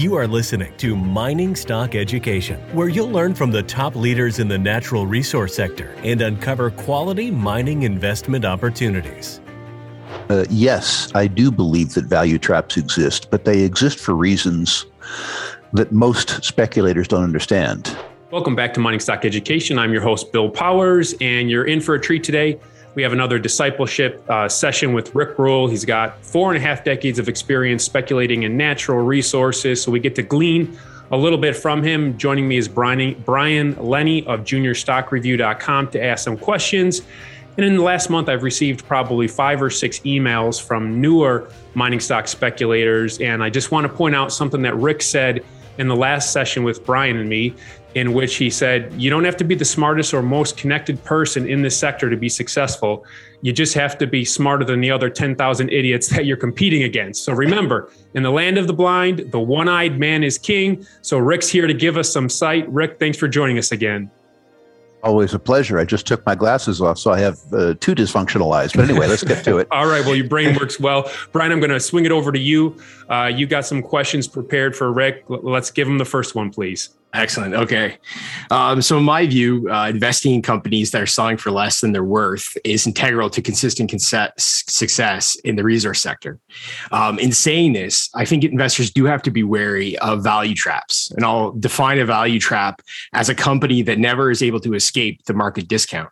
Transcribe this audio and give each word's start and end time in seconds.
You 0.00 0.14
are 0.14 0.26
listening 0.26 0.74
to 0.78 0.96
Mining 0.96 1.54
Stock 1.54 1.94
Education, 1.94 2.58
where 2.74 2.88
you'll 2.88 3.10
learn 3.10 3.34
from 3.34 3.50
the 3.50 3.62
top 3.62 3.94
leaders 3.94 4.38
in 4.38 4.48
the 4.48 4.56
natural 4.56 5.06
resource 5.06 5.54
sector 5.54 5.94
and 5.98 6.22
uncover 6.22 6.70
quality 6.70 7.30
mining 7.30 7.82
investment 7.82 8.46
opportunities. 8.46 9.42
Uh, 10.30 10.46
yes, 10.48 11.12
I 11.14 11.26
do 11.26 11.50
believe 11.50 11.92
that 11.92 12.06
value 12.06 12.38
traps 12.38 12.78
exist, 12.78 13.30
but 13.30 13.44
they 13.44 13.60
exist 13.60 13.98
for 13.98 14.14
reasons 14.14 14.86
that 15.74 15.92
most 15.92 16.42
speculators 16.44 17.06
don't 17.06 17.22
understand. 17.22 17.94
Welcome 18.30 18.56
back 18.56 18.72
to 18.74 18.80
Mining 18.80 19.00
Stock 19.00 19.26
Education. 19.26 19.78
I'm 19.78 19.92
your 19.92 20.00
host, 20.00 20.32
Bill 20.32 20.48
Powers, 20.48 21.14
and 21.20 21.50
you're 21.50 21.66
in 21.66 21.82
for 21.82 21.94
a 21.94 22.00
treat 22.00 22.24
today. 22.24 22.58
We 22.94 23.02
have 23.02 23.12
another 23.12 23.38
discipleship 23.38 24.24
uh, 24.28 24.48
session 24.48 24.92
with 24.92 25.14
Rick 25.14 25.38
Rule. 25.38 25.68
He's 25.68 25.84
got 25.84 26.24
four 26.24 26.52
and 26.52 26.58
a 26.58 26.60
half 26.60 26.82
decades 26.82 27.20
of 27.20 27.28
experience 27.28 27.84
speculating 27.84 28.42
in 28.42 28.56
natural 28.56 28.98
resources. 28.98 29.80
So 29.80 29.92
we 29.92 30.00
get 30.00 30.16
to 30.16 30.22
glean 30.22 30.76
a 31.12 31.16
little 31.16 31.38
bit 31.38 31.56
from 31.56 31.82
him. 31.84 32.18
Joining 32.18 32.48
me 32.48 32.56
is 32.56 32.66
Brian, 32.66 33.14
Brian 33.24 33.76
Leni 33.76 34.26
of 34.26 34.40
juniorstockreview.com 34.40 35.90
to 35.92 36.02
ask 36.02 36.24
some 36.24 36.36
questions. 36.36 37.02
And 37.56 37.64
in 37.66 37.76
the 37.76 37.82
last 37.82 38.10
month, 38.10 38.28
I've 38.28 38.42
received 38.42 38.84
probably 38.86 39.28
five 39.28 39.62
or 39.62 39.70
six 39.70 40.00
emails 40.00 40.60
from 40.60 41.00
newer 41.00 41.50
mining 41.74 42.00
stock 42.00 42.26
speculators. 42.26 43.20
And 43.20 43.42
I 43.42 43.50
just 43.50 43.70
want 43.70 43.86
to 43.86 43.92
point 43.92 44.16
out 44.16 44.32
something 44.32 44.62
that 44.62 44.74
Rick 44.76 45.02
said 45.02 45.44
in 45.78 45.88
the 45.88 45.96
last 45.96 46.32
session 46.32 46.64
with 46.64 46.84
Brian 46.84 47.16
and 47.16 47.28
me 47.28 47.54
in 47.94 48.12
which 48.12 48.36
he 48.36 48.50
said, 48.50 48.92
You 49.00 49.10
don't 49.10 49.24
have 49.24 49.36
to 49.38 49.44
be 49.44 49.54
the 49.54 49.64
smartest 49.64 50.14
or 50.14 50.22
most 50.22 50.56
connected 50.56 51.02
person 51.04 51.48
in 51.48 51.62
this 51.62 51.76
sector 51.76 52.08
to 52.10 52.16
be 52.16 52.28
successful. 52.28 53.04
You 53.42 53.52
just 53.52 53.74
have 53.74 53.98
to 53.98 54.06
be 54.06 54.24
smarter 54.24 54.64
than 54.64 54.80
the 54.80 54.90
other 54.90 55.08
10,000 55.08 55.70
idiots 55.70 56.08
that 56.08 56.26
you're 56.26 56.36
competing 56.36 56.82
against. 56.82 57.24
So 57.24 57.32
remember, 57.32 57.90
in 58.14 58.22
the 58.22 58.30
land 58.30 58.58
of 58.58 58.66
the 58.66 58.74
blind, 58.74 59.30
the 59.32 59.40
one 59.40 59.68
eyed 59.68 59.98
man 59.98 60.22
is 60.22 60.38
king. 60.38 60.86
So 61.02 61.18
Rick's 61.18 61.48
here 61.48 61.66
to 61.66 61.74
give 61.74 61.96
us 61.96 62.12
some 62.12 62.28
sight. 62.28 62.68
Rick, 62.70 62.98
thanks 62.98 63.18
for 63.18 63.28
joining 63.28 63.58
us 63.58 63.72
again. 63.72 64.10
Always 65.02 65.32
a 65.32 65.38
pleasure. 65.38 65.78
I 65.78 65.86
just 65.86 66.06
took 66.06 66.24
my 66.26 66.34
glasses 66.34 66.82
off, 66.82 66.98
so 66.98 67.10
I 67.10 67.18
have 67.20 67.38
uh, 67.54 67.72
two 67.80 67.94
dysfunctional 67.94 68.54
eyes. 68.54 68.74
But 68.74 68.90
anyway, 68.90 69.06
let's 69.06 69.24
get 69.24 69.42
to 69.44 69.56
it. 69.56 69.66
All 69.72 69.86
right. 69.86 70.04
Well, 70.04 70.14
your 70.14 70.28
brain 70.28 70.54
works 70.56 70.78
well. 70.78 71.10
Brian, 71.32 71.52
I'm 71.52 71.58
going 71.58 71.70
to 71.70 71.80
swing 71.80 72.04
it 72.04 72.12
over 72.12 72.30
to 72.30 72.38
you. 72.38 72.78
Uh, 73.08 73.30
you 73.34 73.46
got 73.46 73.64
some 73.64 73.80
questions 73.80 74.28
prepared 74.28 74.76
for 74.76 74.92
Rick. 74.92 75.24
Let's 75.28 75.70
give 75.70 75.88
him 75.88 75.96
the 75.96 76.04
first 76.04 76.34
one, 76.34 76.50
please. 76.50 76.90
Excellent. 77.12 77.54
Okay. 77.54 77.98
Um, 78.52 78.80
so, 78.80 78.98
in 78.98 79.04
my 79.04 79.26
view, 79.26 79.68
uh, 79.68 79.88
investing 79.88 80.32
in 80.32 80.42
companies 80.42 80.92
that 80.92 81.02
are 81.02 81.06
selling 81.06 81.36
for 81.36 81.50
less 81.50 81.80
than 81.80 81.92
their 81.92 82.04
worth 82.04 82.56
is 82.64 82.86
integral 82.86 83.28
to 83.30 83.42
consistent 83.42 83.90
success 84.38 85.34
in 85.42 85.56
the 85.56 85.64
resource 85.64 86.00
sector. 86.00 86.38
Um, 86.92 87.18
in 87.18 87.32
saying 87.32 87.72
this, 87.72 88.08
I 88.14 88.24
think 88.24 88.44
investors 88.44 88.92
do 88.92 89.06
have 89.06 89.22
to 89.22 89.30
be 89.32 89.42
wary 89.42 89.98
of 89.98 90.22
value 90.22 90.54
traps. 90.54 91.10
And 91.16 91.24
I'll 91.24 91.50
define 91.52 91.98
a 91.98 92.04
value 92.04 92.38
trap 92.38 92.80
as 93.12 93.28
a 93.28 93.34
company 93.34 93.82
that 93.82 93.98
never 93.98 94.30
is 94.30 94.40
able 94.40 94.60
to 94.60 94.74
escape 94.74 95.24
the 95.24 95.34
market 95.34 95.66
discount. 95.66 96.10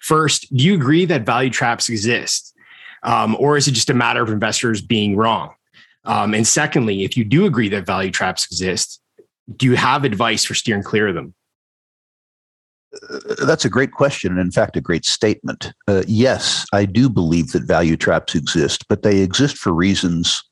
First, 0.00 0.54
do 0.54 0.62
you 0.62 0.74
agree 0.74 1.06
that 1.06 1.24
value 1.24 1.50
traps 1.50 1.88
exist? 1.88 2.54
Um, 3.02 3.34
or 3.38 3.56
is 3.56 3.66
it 3.66 3.72
just 3.72 3.88
a 3.88 3.94
matter 3.94 4.22
of 4.22 4.28
investors 4.28 4.82
being 4.82 5.16
wrong? 5.16 5.54
Um, 6.04 6.34
and 6.34 6.46
secondly, 6.46 7.04
if 7.04 7.16
you 7.16 7.24
do 7.24 7.46
agree 7.46 7.68
that 7.70 7.86
value 7.86 8.10
traps 8.10 8.46
exist, 8.46 8.97
do 9.56 9.66
you 9.66 9.76
have 9.76 10.04
advice 10.04 10.44
for 10.44 10.54
steering 10.54 10.82
clear 10.82 11.08
of 11.08 11.14
them? 11.14 11.34
Uh, 13.10 13.44
that's 13.44 13.64
a 13.64 13.70
great 13.70 13.92
question, 13.92 14.32
and 14.32 14.40
in 14.40 14.50
fact, 14.50 14.76
a 14.76 14.80
great 14.80 15.04
statement. 15.04 15.72
Uh, 15.86 16.02
yes, 16.06 16.66
I 16.72 16.84
do 16.84 17.08
believe 17.08 17.52
that 17.52 17.64
value 17.64 17.96
traps 17.96 18.34
exist, 18.34 18.86
but 18.88 19.02
they 19.02 19.18
exist 19.18 19.58
for 19.58 19.72
reasons 19.72 20.42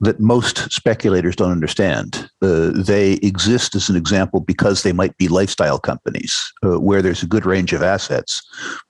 that 0.00 0.20
most 0.20 0.70
speculators 0.70 1.34
don't 1.34 1.50
understand. 1.50 2.30
Uh, 2.40 2.70
they 2.72 3.14
exist 3.14 3.74
as 3.74 3.88
an 3.88 3.96
example 3.96 4.38
because 4.38 4.82
they 4.82 4.92
might 4.92 5.16
be 5.16 5.26
lifestyle 5.26 5.78
companies 5.78 6.52
uh, 6.64 6.78
where 6.78 7.02
there's 7.02 7.24
a 7.24 7.26
good 7.26 7.44
range 7.44 7.72
of 7.72 7.82
assets, 7.82 8.40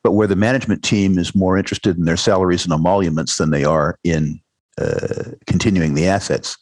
but 0.03 0.13
where 0.13 0.27
the 0.27 0.37
management 0.37 0.85
team 0.85 1.19
is 1.19 1.35
more 1.35 1.57
interested 1.57 1.97
in 1.97 2.05
their 2.05 2.17
salaries 2.17 2.65
and 2.65 2.75
emoluments 2.75 3.37
than 3.37 3.51
they 3.51 3.65
are 3.65 3.99
in 4.05 4.39
uh, 4.79 5.33
continuing 5.47 5.95
the 5.95 6.07
assets. 6.07 6.59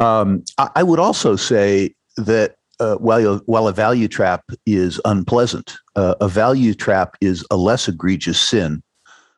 Um, 0.00 0.44
I, 0.58 0.70
I, 0.76 0.82
would 0.82 0.98
also 0.98 1.36
say 1.36 1.94
that 2.16 2.56
uh, 2.80 2.96
while, 2.96 3.40
while 3.46 3.68
a 3.68 3.72
value 3.72 4.08
trap 4.08 4.44
is 4.66 5.00
unpleasant, 5.04 5.76
uh, 5.94 6.16
a 6.20 6.28
value 6.28 6.74
trap 6.74 7.16
is 7.20 7.46
a 7.50 7.56
less 7.56 7.86
egregious 7.86 8.40
sin 8.40 8.82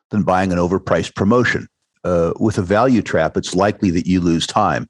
than 0.09 0.23
buying 0.23 0.51
an 0.51 0.57
overpriced 0.57 1.15
promotion. 1.15 1.67
Uh, 2.03 2.33
with 2.39 2.57
a 2.57 2.61
value 2.61 3.01
trap, 3.01 3.37
it's 3.37 3.53
likely 3.53 3.91
that 3.91 4.07
you 4.07 4.19
lose 4.21 4.47
time 4.47 4.87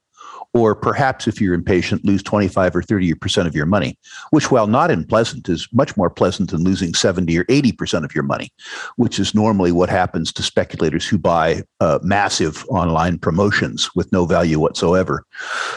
or 0.54 0.76
perhaps 0.76 1.28
if 1.28 1.40
you're 1.40 1.54
impatient, 1.54 2.06
lose 2.06 2.24
25 2.24 2.76
or 2.76 2.82
30% 2.82 3.48
of 3.48 3.56
your 3.56 3.66
money, 3.66 3.98
which, 4.32 4.52
while 4.52 4.68
not 4.68 4.92
unpleasant, 4.92 5.48
is 5.50 5.68
much 5.72 5.96
more 5.98 6.10
pleasant 6.10 6.52
than 6.52 6.64
losing 6.64 6.94
70 6.94 7.38
or 7.38 7.44
80% 7.46 8.04
of 8.04 8.16
your 8.16 8.24
money, 8.24 8.50
which 8.96 9.20
is 9.20 9.36
normally 9.36 9.72
what 9.72 9.90
happens 9.90 10.32
to 10.34 10.44
speculators 10.44 11.08
who 11.08 11.18
buy 11.18 11.64
uh, 11.80 12.00
massive 12.02 12.66
online 12.70 13.18
promotions 13.20 13.90
with 13.96 14.12
no 14.12 14.26
value 14.26 14.60
whatsoever. 14.60 15.24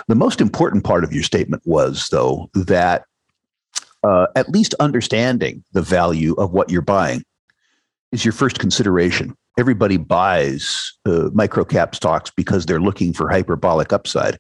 The 0.08 0.14
most 0.14 0.40
important 0.40 0.84
part 0.84 1.04
of 1.04 1.12
your 1.12 1.22
statement 1.22 1.62
was, 1.66 2.08
though, 2.10 2.48
that 2.54 3.04
uh, 4.02 4.26
at 4.34 4.48
least 4.48 4.74
understanding 4.80 5.62
the 5.72 5.82
value 5.82 6.34
of 6.34 6.52
what 6.52 6.70
you're 6.70 6.82
buying 6.82 7.22
is 8.12 8.24
your 8.24 8.32
first 8.32 8.58
consideration 8.58 9.36
everybody 9.58 9.96
buys 9.96 10.92
uh, 11.06 11.30
microcap 11.32 11.94
stocks 11.94 12.30
because 12.30 12.66
they're 12.66 12.80
looking 12.80 13.12
for 13.12 13.28
hyperbolic 13.28 13.92
upside. 13.92 14.38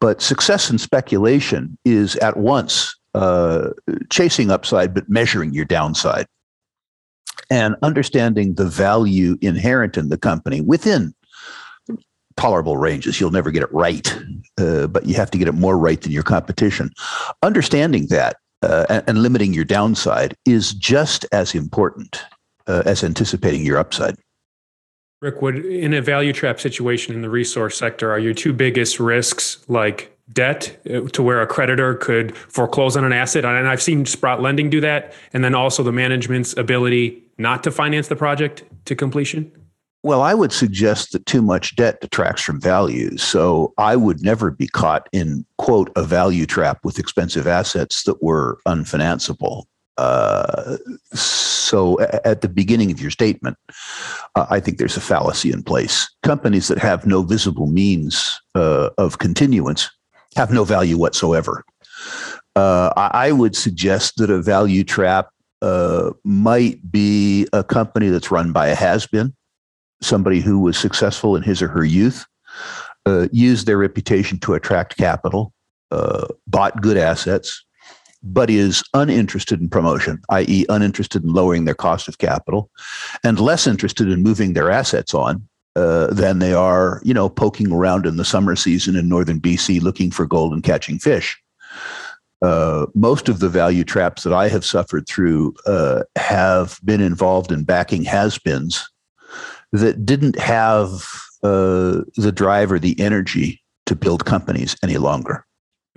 But 0.00 0.22
success 0.22 0.70
in 0.70 0.78
speculation 0.78 1.76
is 1.84 2.16
at 2.16 2.36
once 2.36 2.96
uh, 3.14 3.70
chasing 4.10 4.50
upside, 4.50 4.94
but 4.94 5.08
measuring 5.08 5.52
your 5.52 5.64
downside 5.64 6.26
and 7.50 7.76
understanding 7.82 8.54
the 8.54 8.66
value 8.66 9.36
inherent 9.40 9.96
in 9.96 10.08
the 10.08 10.18
company 10.18 10.60
within 10.60 11.14
tolerable 12.36 12.76
ranges. 12.76 13.20
You'll 13.20 13.32
never 13.32 13.50
get 13.50 13.64
it 13.64 13.72
right, 13.72 14.16
uh, 14.58 14.86
but 14.86 15.06
you 15.06 15.14
have 15.14 15.30
to 15.32 15.38
get 15.38 15.48
it 15.48 15.52
more 15.52 15.76
right 15.76 16.00
than 16.00 16.12
your 16.12 16.22
competition. 16.22 16.90
Understanding 17.42 18.06
that 18.08 18.36
uh, 18.62 18.86
and, 18.88 19.04
and, 19.06 19.22
limiting 19.22 19.54
your 19.54 19.64
downside 19.64 20.34
is 20.44 20.72
just 20.74 21.24
as 21.30 21.54
important 21.54 22.24
uh, 22.68 22.82
as 22.86 23.02
anticipating 23.02 23.64
your 23.64 23.78
upside. 23.78 24.14
Rick, 25.20 25.42
would 25.42 25.64
in 25.66 25.94
a 25.94 26.00
value 26.00 26.32
trap 26.32 26.60
situation 26.60 27.14
in 27.14 27.22
the 27.22 27.30
resource 27.30 27.76
sector, 27.76 28.12
are 28.12 28.20
your 28.20 28.34
two 28.34 28.52
biggest 28.52 29.00
risks 29.00 29.58
like 29.66 30.16
debt 30.32 30.78
uh, 30.88 31.00
to 31.08 31.22
where 31.22 31.42
a 31.42 31.46
creditor 31.46 31.94
could 31.96 32.36
foreclose 32.36 32.96
on 32.96 33.04
an 33.04 33.12
asset? 33.12 33.44
And 33.44 33.66
I've 33.66 33.82
seen 33.82 34.06
Sprott 34.06 34.40
Lending 34.40 34.70
do 34.70 34.80
that. 34.80 35.12
And 35.32 35.42
then 35.42 35.56
also 35.56 35.82
the 35.82 35.90
management's 35.90 36.56
ability 36.56 37.24
not 37.36 37.64
to 37.64 37.72
finance 37.72 38.08
the 38.08 38.16
project 38.16 38.62
to 38.84 38.94
completion? 38.94 39.50
Well, 40.04 40.22
I 40.22 40.34
would 40.34 40.52
suggest 40.52 41.12
that 41.12 41.26
too 41.26 41.42
much 41.42 41.74
debt 41.74 42.00
detracts 42.00 42.42
from 42.42 42.60
value. 42.60 43.16
So 43.16 43.74
I 43.78 43.96
would 43.96 44.22
never 44.22 44.50
be 44.50 44.68
caught 44.68 45.08
in, 45.12 45.44
quote, 45.56 45.90
a 45.96 46.04
value 46.04 46.46
trap 46.46 46.84
with 46.84 47.00
expensive 47.00 47.48
assets 47.48 48.04
that 48.04 48.22
were 48.22 48.58
unfinanceable. 48.66 49.64
So 51.12 52.00
at 52.00 52.40
the 52.40 52.48
beginning 52.48 52.90
of 52.90 53.00
your 53.00 53.10
statement, 53.10 53.56
uh, 54.34 54.46
I 54.48 54.60
think 54.60 54.78
there's 54.78 54.96
a 54.96 55.02
fallacy 55.02 55.52
in 55.52 55.62
place. 55.62 56.08
Companies 56.22 56.68
that 56.68 56.78
have 56.78 57.06
no 57.06 57.22
visible 57.22 57.66
means 57.66 58.40
uh, 58.54 58.90
of 58.96 59.18
continuance 59.18 59.90
have 60.36 60.52
no 60.52 60.64
value 60.64 60.96
whatsoever. 60.96 61.64
Uh, 62.56 62.92
I 62.96 63.32
would 63.32 63.54
suggest 63.54 64.16
that 64.16 64.30
a 64.30 64.40
value 64.40 64.82
trap 64.82 65.28
uh, 65.62 66.12
might 66.24 66.90
be 66.90 67.46
a 67.52 67.62
company 67.62 68.08
that's 68.08 68.30
run 68.30 68.52
by 68.52 68.68
a 68.68 68.74
has 68.74 69.06
been, 69.06 69.34
somebody 70.00 70.40
who 70.40 70.60
was 70.60 70.78
successful 70.78 71.36
in 71.36 71.42
his 71.42 71.60
or 71.60 71.68
her 71.68 71.84
youth, 71.84 72.24
uh, 73.06 73.28
used 73.30 73.66
their 73.66 73.78
reputation 73.78 74.38
to 74.40 74.54
attract 74.54 74.96
capital, 74.96 75.52
bought 76.46 76.80
good 76.80 76.96
assets, 76.96 77.64
but 78.22 78.50
is 78.50 78.82
uninterested 78.94 79.60
in 79.60 79.68
promotion, 79.68 80.20
i.e., 80.30 80.66
uninterested 80.68 81.22
in 81.22 81.32
lowering 81.32 81.64
their 81.64 81.74
cost 81.74 82.08
of 82.08 82.18
capital, 82.18 82.70
and 83.22 83.40
less 83.40 83.66
interested 83.66 84.08
in 84.08 84.22
moving 84.22 84.52
their 84.52 84.70
assets 84.70 85.14
on 85.14 85.46
uh, 85.76 86.08
than 86.08 86.38
they 86.40 86.52
are, 86.52 87.00
you 87.04 87.14
know, 87.14 87.28
poking 87.28 87.72
around 87.72 88.06
in 88.06 88.16
the 88.16 88.24
summer 88.24 88.56
season 88.56 88.96
in 88.96 89.08
northern 89.08 89.40
BC 89.40 89.80
looking 89.80 90.10
for 90.10 90.26
gold 90.26 90.52
and 90.52 90.64
catching 90.64 90.98
fish. 90.98 91.40
Uh, 92.40 92.86
most 92.94 93.28
of 93.28 93.40
the 93.40 93.48
value 93.48 93.84
traps 93.84 94.22
that 94.22 94.32
I 94.32 94.48
have 94.48 94.64
suffered 94.64 95.08
through 95.08 95.54
uh, 95.66 96.02
have 96.16 96.78
been 96.84 97.00
involved 97.00 97.50
in 97.50 97.64
backing 97.64 98.04
has-beens 98.04 98.88
that 99.72 100.06
didn't 100.06 100.38
have 100.38 101.04
uh, 101.42 102.02
the 102.16 102.32
drive 102.32 102.72
or 102.72 102.78
the 102.78 102.98
energy 103.00 103.62
to 103.86 103.96
build 103.96 104.24
companies 104.24 104.76
any 104.82 104.98
longer. 104.98 105.44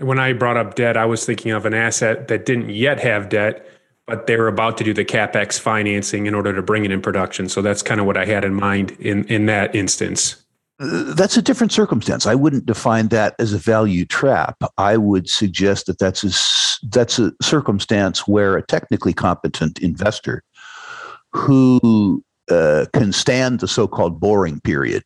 When 0.01 0.19
I 0.19 0.33
brought 0.33 0.57
up 0.57 0.75
debt, 0.75 0.97
I 0.97 1.05
was 1.05 1.25
thinking 1.25 1.51
of 1.51 1.65
an 1.65 1.73
asset 1.73 2.27
that 2.27 2.45
didn't 2.45 2.69
yet 2.69 2.99
have 2.99 3.29
debt, 3.29 3.65
but 4.07 4.27
they 4.27 4.35
were 4.35 4.47
about 4.47 4.77
to 4.79 4.83
do 4.83 4.93
the 4.93 5.05
capex 5.05 5.59
financing 5.59 6.25
in 6.25 6.33
order 6.33 6.53
to 6.53 6.61
bring 6.61 6.85
it 6.85 6.91
in 6.91 7.01
production. 7.01 7.47
So 7.47 7.61
that's 7.61 7.81
kind 7.81 7.99
of 7.99 8.07
what 8.07 8.17
I 8.17 8.25
had 8.25 8.43
in 8.43 8.53
mind 8.53 8.91
in 8.99 9.25
in 9.25 9.45
that 9.45 9.75
instance. 9.75 10.37
that's 10.79 11.37
a 11.37 11.41
different 11.43 11.71
circumstance. 11.71 12.25
I 12.25 12.33
wouldn't 12.33 12.65
define 12.65 13.09
that 13.09 13.35
as 13.37 13.53
a 13.53 13.59
value 13.59 14.03
trap. 14.03 14.57
I 14.79 14.97
would 14.97 15.29
suggest 15.29 15.85
that 15.85 15.99
that's 15.99 16.23
a, 16.23 16.87
that's 16.87 17.19
a 17.19 17.33
circumstance 17.41 18.27
where 18.27 18.57
a 18.57 18.65
technically 18.65 19.13
competent 19.13 19.77
investor 19.79 20.43
who 21.33 22.23
uh, 22.49 22.85
can 22.93 23.13
stand 23.13 23.59
the 23.59 23.67
so 23.67 23.87
called 23.87 24.19
boring 24.19 24.59
period, 24.61 25.03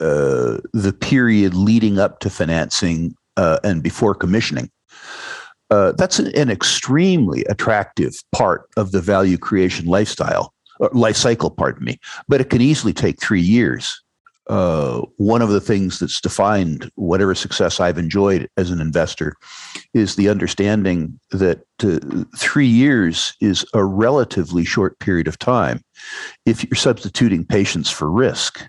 uh, 0.00 0.58
the 0.74 0.94
period 1.00 1.54
leading 1.54 1.98
up 1.98 2.20
to 2.20 2.28
financing 2.28 3.14
uh, 3.36 3.58
and 3.64 3.82
before 3.82 4.14
commissioning. 4.14 4.70
Uh, 5.70 5.92
that's 5.92 6.18
an 6.20 6.48
extremely 6.48 7.44
attractive 7.44 8.14
part 8.32 8.68
of 8.76 8.92
the 8.92 9.00
value 9.00 9.36
creation 9.36 9.86
lifestyle, 9.86 10.54
life 10.92 11.16
cycle, 11.16 11.50
pardon 11.50 11.84
me, 11.84 11.98
but 12.28 12.40
it 12.40 12.50
can 12.50 12.60
easily 12.60 12.92
take 12.92 13.20
three 13.20 13.40
years 13.40 14.00
uh, 14.48 15.00
one 15.16 15.42
of 15.42 15.48
the 15.48 15.60
things 15.60 15.98
that's 15.98 16.20
defined 16.20 16.90
whatever 16.94 17.34
success 17.34 17.80
I've 17.80 17.98
enjoyed 17.98 18.48
as 18.56 18.70
an 18.70 18.80
investor 18.80 19.34
is 19.92 20.14
the 20.14 20.28
understanding 20.28 21.18
that 21.32 21.64
uh, 21.82 22.24
three 22.36 22.66
years 22.66 23.34
is 23.40 23.64
a 23.74 23.84
relatively 23.84 24.64
short 24.64 24.98
period 25.00 25.26
of 25.26 25.38
time 25.38 25.82
if 26.44 26.62
you're 26.62 26.76
substituting 26.76 27.44
patience 27.44 27.90
for 27.90 28.10
risk. 28.10 28.64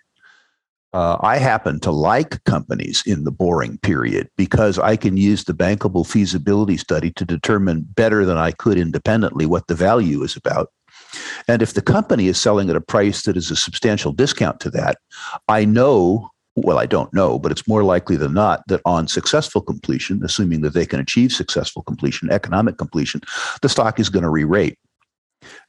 Uh, 0.97 1.15
I 1.21 1.37
happen 1.37 1.79
to 1.81 1.91
like 1.91 2.43
companies 2.45 3.03
in 3.05 3.23
the 3.23 3.29
boring 3.29 3.77
period 3.77 4.31
because 4.35 4.79
I 4.79 4.95
can 4.95 5.15
use 5.15 5.43
the 5.43 5.53
bankable 5.53 6.03
feasibility 6.03 6.75
study 6.75 7.11
to 7.11 7.23
determine 7.23 7.85
better 7.93 8.25
than 8.25 8.37
I 8.37 8.49
could 8.49 8.79
independently 8.79 9.45
what 9.45 9.67
the 9.67 9.75
value 9.75 10.23
is 10.23 10.35
about. 10.35 10.71
And 11.47 11.61
if 11.61 11.75
the 11.75 11.83
company 11.83 12.25
is 12.25 12.39
selling 12.39 12.71
at 12.71 12.75
a 12.75 12.81
price 12.81 13.21
that 13.25 13.37
is 13.37 13.51
a 13.51 13.55
substantial 13.55 14.11
discount 14.11 14.59
to 14.61 14.71
that, 14.71 14.97
I 15.47 15.65
know, 15.65 16.31
well, 16.55 16.79
I 16.79 16.87
don't 16.87 17.13
know, 17.13 17.37
but 17.37 17.51
it's 17.51 17.67
more 17.67 17.83
likely 17.83 18.15
than 18.15 18.33
not 18.33 18.63
that 18.67 18.81
on 18.83 19.07
successful 19.07 19.61
completion, 19.61 20.23
assuming 20.23 20.61
that 20.61 20.73
they 20.73 20.87
can 20.87 20.99
achieve 20.99 21.31
successful 21.31 21.83
completion, 21.83 22.31
economic 22.31 22.79
completion, 22.79 23.21
the 23.61 23.69
stock 23.69 23.99
is 23.99 24.09
going 24.09 24.23
to 24.23 24.31
re 24.31 24.45
rate. 24.45 24.79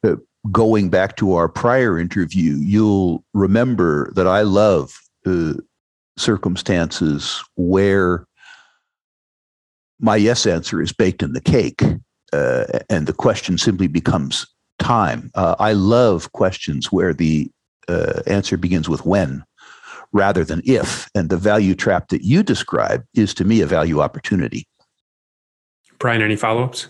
Uh, 0.03 0.17
going 0.51 0.89
back 0.89 1.17
to 1.17 1.35
our 1.35 1.51
prior 1.51 1.99
interview, 1.99 2.55
you'll 2.55 3.23
remember 3.35 4.11
that 4.15 4.27
I 4.27 4.41
love 4.41 4.99
circumstances 6.17 7.43
where 7.57 8.27
my 10.01 10.17
yes 10.17 10.47
answer 10.47 10.81
is 10.81 10.93
baked 10.93 11.23
in 11.23 11.33
the 11.33 11.41
cake. 11.41 11.83
Uh, 12.33 12.65
and 12.91 13.07
the 13.07 13.13
question 13.13 13.57
simply 13.57 13.87
becomes 13.87 14.47
time. 14.79 15.31
Uh, 15.35 15.57
I 15.59 15.73
love 15.73 16.33
questions 16.33 16.93
where 16.93 17.15
the 17.15 17.51
uh, 17.89 18.23
answer 18.27 18.57
begins 18.57 18.89
with 18.89 19.05
when 19.07 19.43
rather 20.13 20.45
than 20.45 20.63
if. 20.65 21.09
And 21.15 21.31
the 21.31 21.37
value 21.37 21.75
trap 21.75 22.09
that 22.09 22.23
you 22.23 22.43
describe 22.43 23.05
is 23.15 23.35
to 23.35 23.45
me 23.45 23.61
a 23.61 23.67
value 23.67 24.01
opportunity. 24.01 24.67
Brian, 25.99 26.23
any 26.23 26.37
follow 26.37 26.65
ups? 26.65 26.89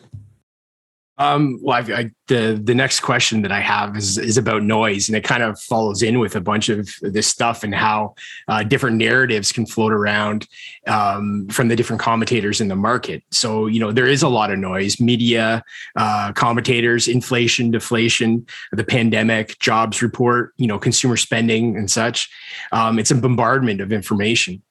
Um, 1.18 1.58
well, 1.60 1.76
I, 1.76 1.94
I, 1.94 2.10
the 2.28 2.60
the 2.62 2.74
next 2.74 3.00
question 3.00 3.42
that 3.42 3.50
I 3.50 3.60
have 3.60 3.96
is 3.96 4.18
is 4.18 4.38
about 4.38 4.62
noise, 4.62 5.08
and 5.08 5.16
it 5.16 5.24
kind 5.24 5.42
of 5.42 5.60
follows 5.60 6.02
in 6.02 6.20
with 6.20 6.36
a 6.36 6.40
bunch 6.40 6.68
of 6.68 6.88
this 7.00 7.26
stuff 7.26 7.64
and 7.64 7.74
how 7.74 8.14
uh, 8.46 8.62
different 8.62 8.96
narratives 8.96 9.50
can 9.50 9.66
float 9.66 9.92
around 9.92 10.46
um, 10.86 11.48
from 11.48 11.68
the 11.68 11.74
different 11.76 12.00
commentators 12.00 12.60
in 12.60 12.68
the 12.68 12.76
market. 12.76 13.24
So 13.32 13.66
you 13.66 13.80
know 13.80 13.90
there 13.90 14.06
is 14.06 14.22
a 14.22 14.28
lot 14.28 14.52
of 14.52 14.58
noise, 14.58 15.00
media, 15.00 15.64
uh, 15.96 16.32
commentators, 16.34 17.08
inflation, 17.08 17.72
deflation, 17.72 18.46
the 18.70 18.84
pandemic, 18.84 19.58
jobs 19.58 20.02
report, 20.02 20.52
you 20.56 20.68
know, 20.68 20.78
consumer 20.78 21.16
spending 21.16 21.76
and 21.76 21.90
such. 21.90 22.30
Um, 22.70 22.98
it's 22.98 23.10
a 23.10 23.16
bombardment 23.16 23.80
of 23.80 23.92
information. 23.92 24.62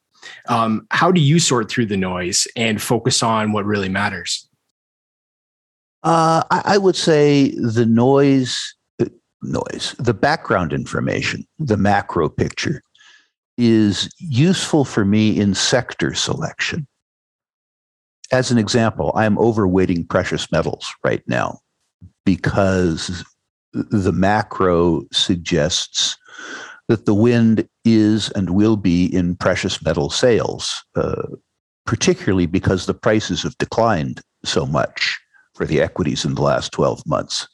Um, 0.47 0.87
how 0.91 1.11
do 1.11 1.21
you 1.21 1.39
sort 1.39 1.69
through 1.69 1.87
the 1.87 1.97
noise 1.97 2.47
and 2.55 2.81
focus 2.81 3.21
on 3.21 3.51
what 3.51 3.65
really 3.65 3.89
matters? 3.89 4.46
Uh, 6.07 6.41
I, 6.49 6.61
I, 6.63 6.77
would 6.77 6.95
say 6.95 7.49
the 7.57 7.85
noise, 7.85 8.73
noise, 9.41 9.93
the 9.99 10.13
background 10.13 10.71
information, 10.71 11.45
the 11.59 11.75
macro 11.75 12.29
picture 12.29 12.81
is 13.57 14.09
useful 14.17 14.85
for 14.85 15.03
me 15.03 15.37
in 15.37 15.53
sector 15.53 16.13
selection. 16.13 16.87
As 18.31 18.51
an 18.51 18.57
example, 18.57 19.11
I'm 19.15 19.35
overweighting 19.35 20.07
precious 20.07 20.49
metals 20.49 20.89
right 21.03 21.23
now 21.27 21.59
because 22.25 23.25
the 23.73 24.13
macro 24.13 25.01
suggests 25.11 26.15
that 26.87 27.05
the 27.05 27.13
wind 27.13 27.67
is 27.83 28.29
and 28.29 28.51
will 28.51 28.77
be 28.77 29.13
in 29.13 29.35
precious 29.35 29.83
metal 29.83 30.09
sails, 30.09 30.85
uh, 30.95 31.23
particularly 31.85 32.45
because 32.45 32.85
the 32.85 32.93
prices 32.93 33.43
have 33.43 33.57
declined 33.57 34.21
so 34.45 34.65
much 34.65 35.19
for 35.57 35.65
the 35.65 35.81
equities 35.81 36.23
in 36.23 36.35
the 36.35 36.41
last 36.41 36.71
12 36.71 37.05
months. 37.05 37.47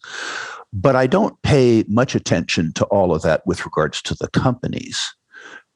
But 0.73 0.95
I 0.95 1.07
don't 1.07 1.41
pay 1.43 1.85
much 1.87 2.15
attention 2.15 2.73
to 2.73 2.85
all 2.85 3.13
of 3.13 3.21
that 3.21 3.45
with 3.45 3.65
regards 3.65 4.01
to 4.03 4.15
the 4.15 4.27
companies. 4.29 5.13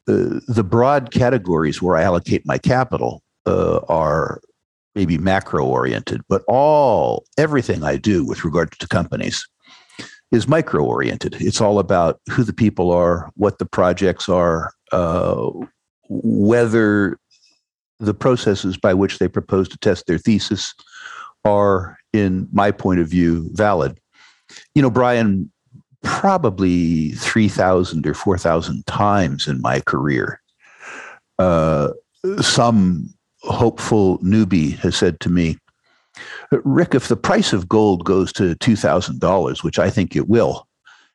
Uh, 0.07 0.39
the 0.47 0.63
broad 0.63 1.11
categories 1.11 1.81
where 1.81 1.95
I 1.95 2.03
allocate 2.03 2.45
my 2.45 2.57
capital 2.57 3.23
uh, 3.45 3.79
are 3.87 4.41
maybe 4.95 5.17
macro 5.17 5.65
oriented, 5.65 6.21
but 6.27 6.43
all 6.47 7.25
everything 7.37 7.83
I 7.83 7.97
do 7.97 8.25
with 8.25 8.43
regard 8.43 8.71
to 8.71 8.87
companies 8.87 9.47
is 10.31 10.47
micro 10.47 10.83
oriented. 10.83 11.35
It's 11.39 11.61
all 11.61 11.79
about 11.79 12.19
who 12.29 12.43
the 12.43 12.53
people 12.53 12.91
are, 12.91 13.29
what 13.35 13.59
the 13.59 13.65
projects 13.65 14.27
are, 14.27 14.71
uh, 14.91 15.49
whether 16.09 17.17
the 17.99 18.13
processes 18.13 18.77
by 18.77 18.93
which 18.93 19.19
they 19.19 19.27
propose 19.27 19.69
to 19.69 19.77
test 19.77 20.07
their 20.07 20.17
thesis 20.17 20.73
are, 21.45 21.96
in 22.13 22.47
my 22.51 22.71
point 22.71 22.99
of 22.99 23.07
view, 23.07 23.49
valid. 23.53 23.99
You 24.75 24.81
know, 24.81 24.89
Brian, 24.89 25.51
probably 26.03 27.11
3,000 27.11 28.07
or 28.07 28.13
4,000 28.13 28.85
times 28.85 29.47
in 29.47 29.61
my 29.61 29.81
career, 29.81 30.41
uh, 31.39 31.89
some 32.41 33.13
hopeful 33.41 34.19
newbie 34.19 34.77
has 34.79 34.95
said 34.95 35.19
to 35.21 35.29
me, 35.29 35.57
Rick, 36.51 36.95
if 36.95 37.07
the 37.07 37.17
price 37.17 37.53
of 37.53 37.67
gold 37.67 38.05
goes 38.05 38.31
to 38.33 38.55
$2,000, 38.55 39.63
which 39.63 39.79
I 39.79 39.89
think 39.89 40.15
it 40.15 40.27
will, 40.27 40.67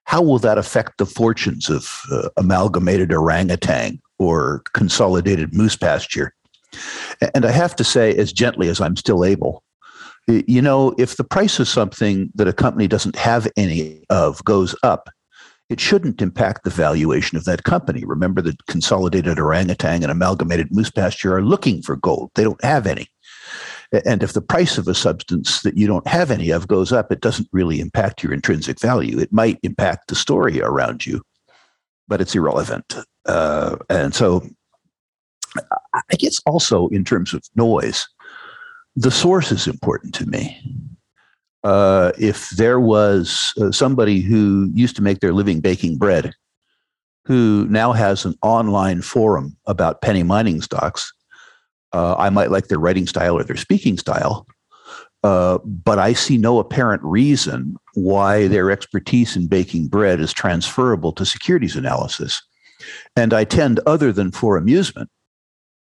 how 0.05 0.23
will 0.23 0.39
that 0.41 0.59
affect 0.59 0.99
the 0.99 1.07
fortunes 1.07 1.71
of 1.71 2.03
uh, 2.11 2.29
amalgamated 2.37 3.13
orangutan 3.13 4.01
or 4.19 4.63
consolidated 4.75 5.55
moose 5.55 5.77
pasture? 5.77 6.35
And 7.35 7.45
I 7.45 7.51
have 7.51 7.77
to 7.77 7.85
say, 7.85 8.15
as 8.15 8.33
gently 8.33 8.69
as 8.69 8.81
I'm 8.81 8.97
still 8.97 9.25
able, 9.25 9.63
you 10.29 10.63
know, 10.63 10.95
if 10.99 11.17
the 11.17 11.25
price 11.25 11.59
of 11.59 11.69
something 11.69 12.31
that 12.35 12.49
a 12.49 12.53
company 12.53 12.87
doesn't 12.87 13.17
have 13.17 13.49
any 13.57 14.05
of 14.11 14.45
goes 14.45 14.75
up, 14.83 15.11
it 15.69 15.81
shouldn't 15.81 16.21
impact 16.21 16.65
the 16.65 16.71
valuation 16.71 17.39
of 17.39 17.45
that 17.45 17.65
company. 17.65 18.05
Remember 18.05 18.43
that 18.43 18.67
consolidated 18.67 19.39
orangutan 19.39 20.03
and 20.03 20.13
amalgamated 20.13 20.71
moose 20.71 20.91
pasture 20.91 21.37
are 21.37 21.43
looking 21.43 21.83
for 21.83 21.97
gold. 21.97 22.31
They 22.35 22.45
don't 22.45 22.63
have 22.63 22.87
any. 22.87 23.09
And 24.07 24.23
if 24.23 24.33
the 24.33 24.43
price 24.43 24.79
of 24.79 24.89
a 24.89 24.95
substance 24.95 25.63
that 25.63 25.77
you 25.77 25.87
don't 25.87 26.07
have 26.07 26.31
any 26.31 26.51
of 26.51 26.69
goes 26.69 26.93
up, 26.93 27.13
it 27.13 27.21
doesn't 27.21 27.49
really 27.53 27.81
impact 27.81 28.23
your 28.23 28.33
intrinsic 28.33 28.81
value. 28.81 29.19
It 29.19 29.33
might 29.33 29.59
impact 29.63 30.09
the 30.09 30.15
story 30.15 30.63
around 30.63 31.07
you, 31.07 31.23
but 32.09 32.21
it's 32.21 32.35
irrelevant. 32.35 32.95
Uh, 33.27 33.77
and 33.91 34.15
so 34.15 34.47
I 35.95 36.17
guess 36.19 36.41
also 36.47 36.89
in 36.89 37.05
terms 37.05 37.35
of 37.35 37.43
noise, 37.55 38.07
the 38.97 39.11
source 39.11 39.53
is 39.53 39.67
important 39.67 40.15
to 40.15 40.27
me. 40.27 40.61
Uh, 41.65 42.13
if 42.19 42.51
there 42.51 42.81
was 42.81 43.53
uh, 43.61 43.71
somebody 43.71 44.21
who 44.21 44.69
used 44.75 44.97
to 44.97 45.03
make 45.03 45.21
their 45.21 45.33
living 45.33 45.61
baking 45.61 45.97
bread, 45.97 46.33
who 47.25 47.67
now 47.71 47.93
has 47.93 48.25
an 48.25 48.35
online 48.43 49.01
forum 49.01 49.57
about 49.67 50.03
penny 50.03 50.25
mining 50.25 50.61
stocks, 50.61 51.13
uh, 51.93 52.17
I 52.19 52.31
might 52.31 52.51
like 52.51 52.69
their 52.69 52.81
writing 52.81 53.07
style 53.07 53.39
or 53.39 53.45
their 53.45 53.57
speaking 53.57 53.97
style, 53.97 54.47
uh, 55.23 55.59
but 55.65 55.99
I 55.99 56.15
see 56.15 56.37
no 56.37 56.59
apparent 56.59 57.03
reason 57.05 57.77
why 57.95 58.49
their 58.49 58.71
expertise 58.71 59.37
in 59.37 59.47
baking 59.47 59.87
bread 59.87 60.19
is 60.21 60.33
transferable 60.33 61.13
to 61.13 61.25
securities 61.25 61.77
analysis. 61.77 62.43
And 63.15 63.33
I 63.33 63.45
tend, 63.45 63.79
other 63.87 64.13
than 64.13 64.33
for 64.33 64.57
amusement, 64.57 65.11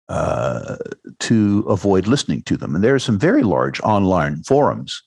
uh, 0.09 0.77
to 1.19 1.65
avoid 1.67 2.07
listening 2.07 2.41
to 2.43 2.57
them. 2.57 2.75
And 2.75 2.83
there 2.83 2.95
are 2.95 2.99
some 2.99 3.19
very 3.19 3.43
large 3.43 3.79
online 3.81 4.43
forums 4.43 5.01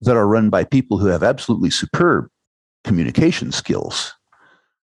that 0.00 0.16
are 0.16 0.26
run 0.26 0.50
by 0.50 0.64
people 0.64 0.98
who 0.98 1.06
have 1.06 1.22
absolutely 1.22 1.70
superb 1.70 2.28
communication 2.84 3.52
skills. 3.52 4.14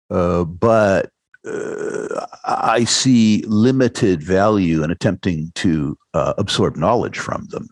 Uh, 0.10 0.44
but 0.44 1.10
uh, 1.48 2.26
I 2.46 2.84
see 2.86 3.44
limited 3.48 4.24
value 4.24 4.84
in 4.84 4.92
attempting 4.92 5.52
to 5.56 5.98
uh, 6.14 6.34
absorb 6.38 6.76
knowledge 6.76 7.20
from 7.20 7.48
them, 7.50 7.68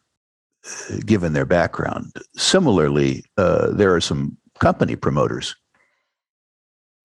given 1.05 1.33
their 1.33 1.45
background. 1.45 2.11
Similarly, 2.35 3.23
uh, 3.37 3.71
there 3.71 3.93
are 3.93 4.01
some 4.01 4.37
company 4.59 4.95
promoters 4.95 5.55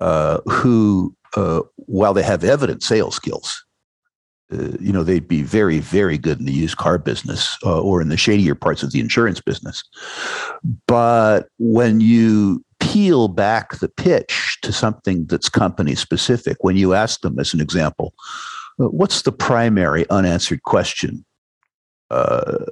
who 0.01 1.17
uh, 1.37 1.61
while 1.77 2.15
they 2.15 2.23
have 2.23 2.45
evident 2.45 2.83
sales 2.83 3.15
skills, 3.15 3.65
uh, 4.53 4.73
you 4.81 4.93
know, 4.93 5.03
they'd 5.03 5.29
be 5.29 5.43
very, 5.43 5.79
very 5.79 6.17
good 6.17 6.39
in 6.39 6.47
the 6.47 6.53
used 6.53 6.79
car 6.79 6.99
business 6.99 7.59
uh, 7.65 7.81
or 7.81 8.01
in 8.01 8.09
the 8.09 8.17
shadier 8.17 8.55
parts 8.55 8.83
of 8.83 8.93
the 8.93 9.01
insurance 9.01 9.41
business. 9.41 9.85
But 10.87 11.49
when 11.59 12.01
you 12.01 12.65
peel 12.81 13.29
back 13.29 13.79
the 13.79 13.89
pitch 13.89 14.59
to 14.63 14.73
something 14.73 15.27
that's 15.27 15.49
company 15.51 15.95
specific, 15.95 16.57
when 16.63 16.77
you 16.77 16.95
ask 16.95 17.21
them, 17.21 17.39
as 17.39 17.53
an 17.53 17.61
example, 17.61 18.15
uh, 18.81 18.87
what's 18.87 19.23
the 19.23 19.33
primary 19.33 20.09
unanswered 20.09 20.63
question 20.63 21.27
uh, 22.11 22.65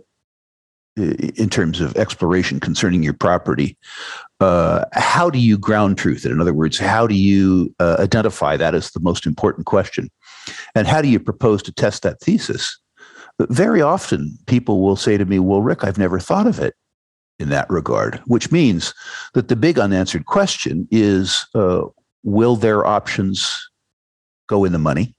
in 0.97 1.51
terms 1.51 1.81
of 1.81 1.95
exploration 1.97 2.59
concerning 2.59 3.03
your 3.03 3.13
property? 3.13 3.77
Uh, 4.41 4.85
how 4.93 5.29
do 5.29 5.39
you 5.39 5.59
ground 5.59 5.99
truth 5.99 6.25
it? 6.25 6.33
In 6.33 6.41
other 6.41 6.55
words, 6.55 6.79
how 6.79 7.07
do 7.07 7.15
you 7.15 7.75
uh, 7.81 7.97
identify 7.99 8.57
that 8.57 8.75
as 8.75 8.93
the 8.93 9.01
most 9.01 9.27
important 9.27 9.67
question? 9.67 10.11
And 10.75 10.87
how 10.87 11.03
do 11.03 11.09
you 11.09 11.21
propose 11.21 11.63
to 11.65 11.73
test 11.73 12.03
that 12.03 12.21
thesis? 12.21 12.79
But 13.39 13.51
very 13.51 13.83
often, 13.83 14.39
people 14.47 14.81
will 14.81 14.97
say 14.97 15.17
to 15.17 15.25
me, 15.25 15.39
Well, 15.39 15.63
Rick, 15.63 15.85
I've 15.85 15.99
never 15.99 16.19
thought 16.19 16.47
of 16.47 16.59
it 16.59 16.75
in 17.39 17.51
that 17.51 17.69
regard, 17.69 18.21
which 18.27 18.51
means 18.51 18.95
that 19.35 19.49
the 19.49 19.57
big 19.57 19.79
unanswered 19.79 20.27
question 20.27 20.89
is 20.91 21.47
uh, 21.55 21.83
will 22.23 22.57
their 22.57 22.87
options 22.87 23.69
go 24.49 24.65
in 24.65 24.73
the 24.73 24.79
money? 24.79 25.15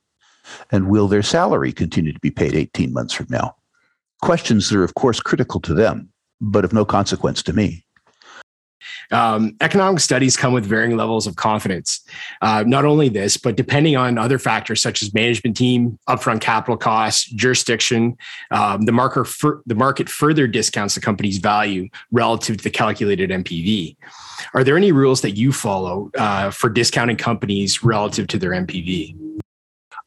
And 0.72 0.89
will 0.89 1.07
their 1.07 1.24
salary 1.24 1.74
continue 1.74 2.13
to 2.13 2.19
be 2.19 2.31
paid 2.31 2.55
18 2.55 2.93
months 2.93 3.13
from 3.13 3.27
now? 3.29 3.55
Questions 4.22 4.69
that 4.69 4.77
are, 4.77 4.84
of 4.84 4.96
course, 4.96 5.19
critical 5.19 5.60
to 5.62 5.74
them, 5.74 6.10
but 6.39 6.63
of 6.63 6.74
no 6.74 6.86
consequence 6.86 7.43
to 7.43 7.53
me. 7.53 7.86
Um, 9.12 9.55
economic 9.62 10.00
studies 10.00 10.38
come 10.38 10.53
with 10.53 10.65
varying 10.65 10.98
levels 10.98 11.27
of 11.27 11.36
confidence. 11.36 12.01
Uh, 12.41 12.63
not 12.65 12.86
only 12.86 13.10
this, 13.10 13.38
but 13.38 13.55
depending 13.55 13.96
on 13.96 14.17
other 14.17 14.39
factors 14.39 14.81
such 14.81 15.01
as 15.01 15.13
management 15.13 15.57
team, 15.57 15.98
upfront 16.07 16.41
capital 16.41 16.77
costs, 16.77 17.25
jurisdiction, 17.31 18.17
um, 18.51 18.84
the 18.84 18.91
market 18.91 19.25
for, 19.25 19.62
the 19.65 19.75
market 19.75 20.10
further 20.10 20.48
discounts 20.48 20.96
the 20.96 21.01
company's 21.01 21.38
value 21.38 21.89
relative 22.12 22.57
to 22.57 22.63
the 22.63 22.69
calculated 22.69 23.29
NPV. 23.29 23.96
Are 24.53 24.63
there 24.63 24.77
any 24.77 24.91
rules 24.91 25.22
that 25.22 25.31
you 25.31 25.51
follow 25.51 26.10
uh, 26.17 26.51
for 26.51 26.69
discounting 26.69 27.17
companies 27.17 27.84
relative 27.84 28.27
to 28.27 28.38
their 28.38 28.51
NPV? 28.51 29.15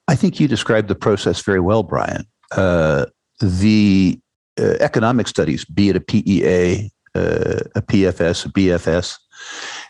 I 0.09 0.17
think 0.17 0.41
you 0.41 0.49
described 0.49 0.89
the 0.89 0.95
process 0.95 1.41
very 1.41 1.61
well, 1.61 1.83
Brian. 1.83 2.27
Uh, 2.51 3.07
the 3.41 4.19
uh, 4.59 4.75
economic 4.81 5.29
studies, 5.29 5.65
be 5.65 5.89
it 5.89 5.97
a 5.97 6.01
PEA, 6.01 6.91
uh, 7.15 7.61
a 7.75 7.83
PFS, 7.83 8.47
a 8.47 8.49
BFS, 8.51 9.19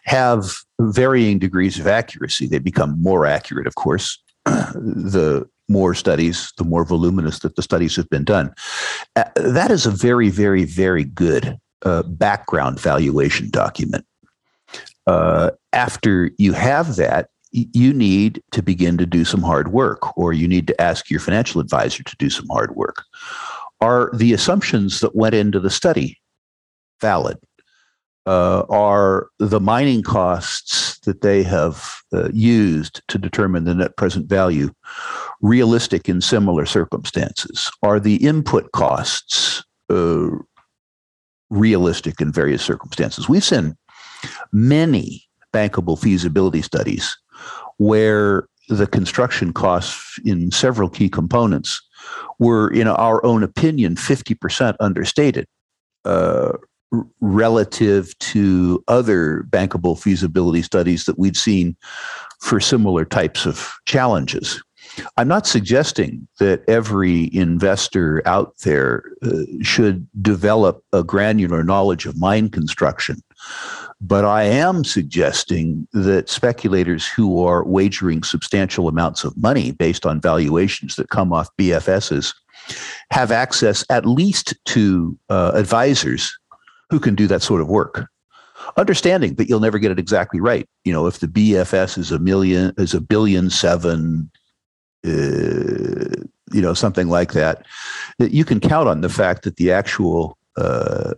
have 0.05 0.53
varying 0.81 1.39
degrees 1.39 1.79
of 1.79 1.87
accuracy. 1.87 2.47
They 2.47 2.59
become 2.59 3.01
more 3.03 3.27
accurate, 3.27 3.67
of 3.67 3.75
course, 3.75 4.23
the 4.45 5.49
more 5.69 5.95
studies, 5.95 6.53
the 6.59 6.65
more 6.65 6.85
voluminous 6.85 7.39
that 7.41 7.57
the 7.57 7.63
studies 7.63 7.97
have 7.97 8.09
been 8.11 8.25
done. 8.25 8.53
Uh, 9.17 9.25
that 9.37 9.71
is 9.71 9.87
a 9.87 9.91
very, 9.91 10.29
very, 10.29 10.65
very 10.65 11.05
good 11.05 11.59
uh, 11.83 12.03
background 12.03 12.81
valuation 12.81 13.49
document. 13.51 14.05
Uh, 15.07 15.51
after 15.73 16.31
you 16.39 16.53
have 16.53 16.97
that, 16.97 17.31
you 17.53 17.93
need 17.93 18.43
to 18.53 18.63
begin 18.63 18.97
to 18.97 19.07
do 19.07 19.25
some 19.25 19.43
hard 19.43 19.73
work, 19.73 20.17
or 20.17 20.33
you 20.33 20.47
need 20.47 20.67
to 20.69 20.81
ask 20.81 21.11
your 21.11 21.19
financial 21.19 21.61
advisor 21.61 22.03
to 22.05 22.17
do 22.17 22.31
some 22.31 22.47
hard 22.49 22.77
work. 22.77 23.05
Are 23.81 24.11
the 24.15 24.33
assumptions 24.33 25.01
that 25.01 25.17
went 25.17 25.35
into 25.35 25.59
the 25.59 25.71
study 25.71 26.20
valid? 27.01 27.39
Uh, 28.27 28.65
are 28.69 29.29
the 29.39 29.61
mining 29.61 30.03
costs 30.03 30.99
that 31.01 31.23
they 31.23 31.43
have 31.43 31.97
uh, 32.13 32.29
used 32.33 33.01
to 33.09 33.19
determine 33.19 33.65
the 33.65 33.75
net 33.75 33.97
present 33.97 34.29
value 34.29 34.71
realistic 35.41 36.09
in 36.09 36.21
similar 36.21 36.67
circumstances? 36.67 37.71
Are 37.83 37.99
the 37.99 38.17
input 38.17 38.73
costs 38.73 39.65
uh, 39.89 40.29
realistic 41.49 42.21
in 42.21 42.31
various 42.31 42.63
circumstances? 42.63 43.29
We've 43.29 43.43
seen 43.43 43.77
many 44.53 45.25
bankable 45.53 45.99
feasibility 45.99 46.63
studies 46.63 47.17
where 47.79 48.47
the 48.69 48.87
construction 48.87 49.53
costs 49.53 50.19
in 50.25 50.51
several 50.51 50.89
key 50.89 51.09
components 51.09 51.81
were, 52.39 52.71
in 52.71 52.87
our 52.87 53.25
own 53.25 53.43
opinion, 53.43 53.97
50% 53.97 54.77
understated. 54.79 55.47
Uh, 56.05 56.53
relative 57.21 58.19
to 58.19 58.83
other 58.89 59.45
bankable 59.51 60.01
feasibility 60.01 60.63
studies 60.63 61.05
that 61.05 61.19
we've 61.19 61.37
seen 61.37 61.77
for 62.41 62.61
similar 62.61 63.05
types 63.05 63.47
of 63.47 63.73
challenges. 63.87 64.63
I'm 65.17 65.29
not 65.29 65.47
suggesting 65.47 66.27
that 66.41 66.69
every 66.69 67.35
investor 67.35 68.23
out 68.27 68.59
there 68.65 69.05
uh, 69.23 69.43
should 69.63 70.09
develop 70.21 70.83
a 70.93 71.05
granular 71.05 71.63
knowledge 71.63 72.07
of 72.07 72.19
mine 72.19 72.49
construction. 72.49 73.23
But 74.01 74.25
I 74.25 74.45
am 74.45 74.83
suggesting 74.83 75.87
that 75.93 76.29
speculators 76.29 77.07
who 77.07 77.45
are 77.45 77.65
wagering 77.65 78.23
substantial 78.23 78.89
amounts 78.89 79.25
of 79.25 79.37
money 79.37 79.73
based 79.73 80.07
on 80.07 80.21
valuations 80.21 80.97
that 80.97 81.11
come 81.11 81.33
off 81.33 81.49
BFSs 81.59 82.35
have 83.11 83.31
access 83.31 83.85
at 83.91 84.07
least 84.07 84.55
to 84.67 85.19
uh, 85.29 85.53
advisors 85.55 86.39
who 86.91 87.01
can 87.01 87.15
do 87.15 87.27
that 87.29 87.43
sort 87.43 87.61
of 87.61 87.69
work. 87.69 88.07
Understanding 88.77 89.35
that 89.35 89.49
you'll 89.49 89.61
never 89.61 89.79
get 89.79 89.91
it 89.91 89.99
exactly 89.99 90.41
right. 90.41 90.69
You 90.85 90.93
know, 90.93 91.07
if 91.07 91.21
the 91.21 91.27
BFS 91.27 91.97
is 91.97 92.13
a 92.13 92.19
million, 92.19 92.73
is 92.77 92.93
a 92.93 93.01
billion 93.01 93.49
seven, 93.49 94.31
uh, 95.07 95.11
you 96.53 96.61
know, 96.61 96.75
something 96.75 97.09
like 97.09 97.33
that, 97.33 97.65
that 98.19 98.33
you 98.33 98.45
can 98.45 98.61
count 98.61 98.89
on 98.89 99.01
the 99.01 99.09
fact 99.09 99.45
that 99.45 99.57
the 99.57 99.73
actual 99.73 100.37
uh, 100.57 101.15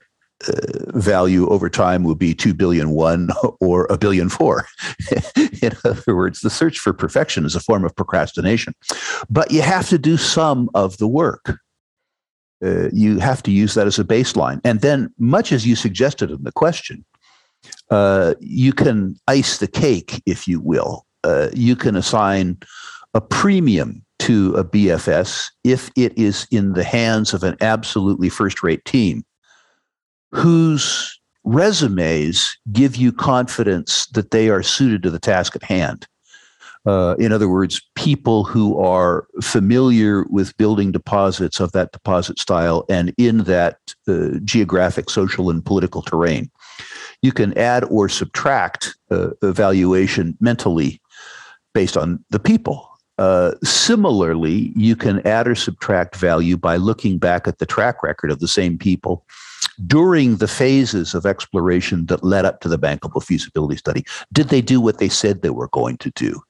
uh, 0.49 0.99
value 0.99 1.49
over 1.49 1.69
time 1.69 2.05
will 2.05 2.14
be 2.14 2.35
2 2.35 2.55
billion 2.55 2.91
one 2.91 3.31
or 3.61 3.87
a 3.91 3.99
billion 3.99 4.29
four. 4.29 4.67
In 5.62 5.73
other 5.85 6.17
words, 6.17 6.41
the 6.41 6.50
search 6.50 6.79
for 6.79 6.93
perfection 6.93 7.45
is 7.45 7.55
a 7.55 7.61
form 7.61 7.85
of 7.85 7.95
procrastination. 7.95 8.75
But 9.31 9.50
you 9.50 9.62
have 9.62 9.88
to 9.88 9.99
do 9.99 10.17
some 10.17 10.69
of 10.75 10.99
the 10.99 11.09
work. 11.09 11.59
Uh, 12.62 12.88
you 12.92 13.19
have 13.19 13.42
to 13.42 13.50
use 13.50 13.75
that 13.75 13.87
as 13.87 13.99
a 13.99 14.04
baseline. 14.04 14.61
And 14.64 14.81
then, 14.81 15.12
much 15.19 15.52
as 15.52 15.66
you 15.66 15.75
suggested 15.75 16.31
in 16.31 16.42
the 16.45 16.52
question, 16.52 17.04
uh, 17.90 18.35
you 18.40 18.73
can 18.73 19.16
ice 19.26 19.59
the 19.59 19.66
cake, 19.66 20.23
if 20.26 20.47
you 20.47 20.61
will. 20.61 21.04
Uh, 21.25 21.49
you 21.52 21.76
can 21.76 21.97
assign 21.97 22.59
a 23.14 23.21
premium 23.21 24.04
to 24.21 24.54
a 24.54 24.64
BFS 24.64 25.47
if 25.64 25.90
it 25.97 26.16
is 26.16 26.47
in 26.50 26.75
the 26.75 26.85
hands 26.85 27.35
of 27.35 27.42
an 27.42 27.57
absolutely 27.61 28.28
first 28.28 28.62
rate 28.62 28.85
team 28.85 29.25
whose 30.33 31.21
resumes 31.45 32.57
give 32.71 32.97
you 32.97 33.12
confidence 33.12 34.07
that 34.14 34.31
they 34.31 34.49
are 34.49 34.62
suited 34.62 35.02
to 35.02 35.11
the 35.11 35.19
task 35.19 35.57
at 35.57 35.62
hand. 35.62 36.07
Uh, 36.85 37.15
in 37.19 37.33
other 37.33 37.49
words, 37.49 37.81
people 37.95 38.45
who 38.45 38.79
are 38.79 39.27
familiar 39.41 40.25
with 40.31 40.57
building 40.57 40.91
deposits 40.91 41.61
of 41.61 41.73
that 41.73 41.93
deposit 41.93 42.39
style 42.39 42.85
and 42.89 43.15
in 43.19 43.39
that 43.39 43.79
uh, 44.09 44.31
geographic, 44.45 45.09
social, 45.09 45.49
and 45.49 45.65
political 45.65 46.03
terrain. 46.03 46.51
You 47.23 47.31
can 47.31 47.57
add 47.57 47.85
or 47.85 48.09
subtract 48.09 48.97
uh, 49.11 49.31
evaluation 49.43 50.37
mentally 50.41 51.01
based 51.73 51.97
on 51.97 52.25
the 52.31 52.41
people. 52.41 52.89
Uh, 53.19 53.53
similarly, 53.62 54.73
you 54.75 54.97
can 54.97 55.25
add 55.27 55.47
or 55.47 55.55
subtract 55.55 56.17
value 56.17 56.57
by 56.57 56.77
looking 56.77 57.19
back 57.19 57.47
at 57.47 57.59
the 57.59 57.67
track 57.67 58.03
record 58.03 58.33
of 58.33 58.41
the 58.41 58.49
same 58.49 58.77
people 58.77 59.25
during 59.87 60.37
the 60.37 60.49
phases 60.49 61.15
of 61.15 61.27
exploration 61.27 62.07
that 62.07 62.25
led 62.25 62.45
up 62.45 62.61
to 62.61 62.69
the 62.69 62.79
bankable 62.79 63.23
feasibility 63.23 63.77
study. 63.77 64.05
Did 64.33 64.49
they 64.49 64.61
do 64.61 64.81
what 64.81 64.99
they 64.99 65.09
said 65.09 65.43
they 65.43 65.51
were 65.51 65.69
going 65.69 65.99
to 65.99 66.11
do? 66.11 66.43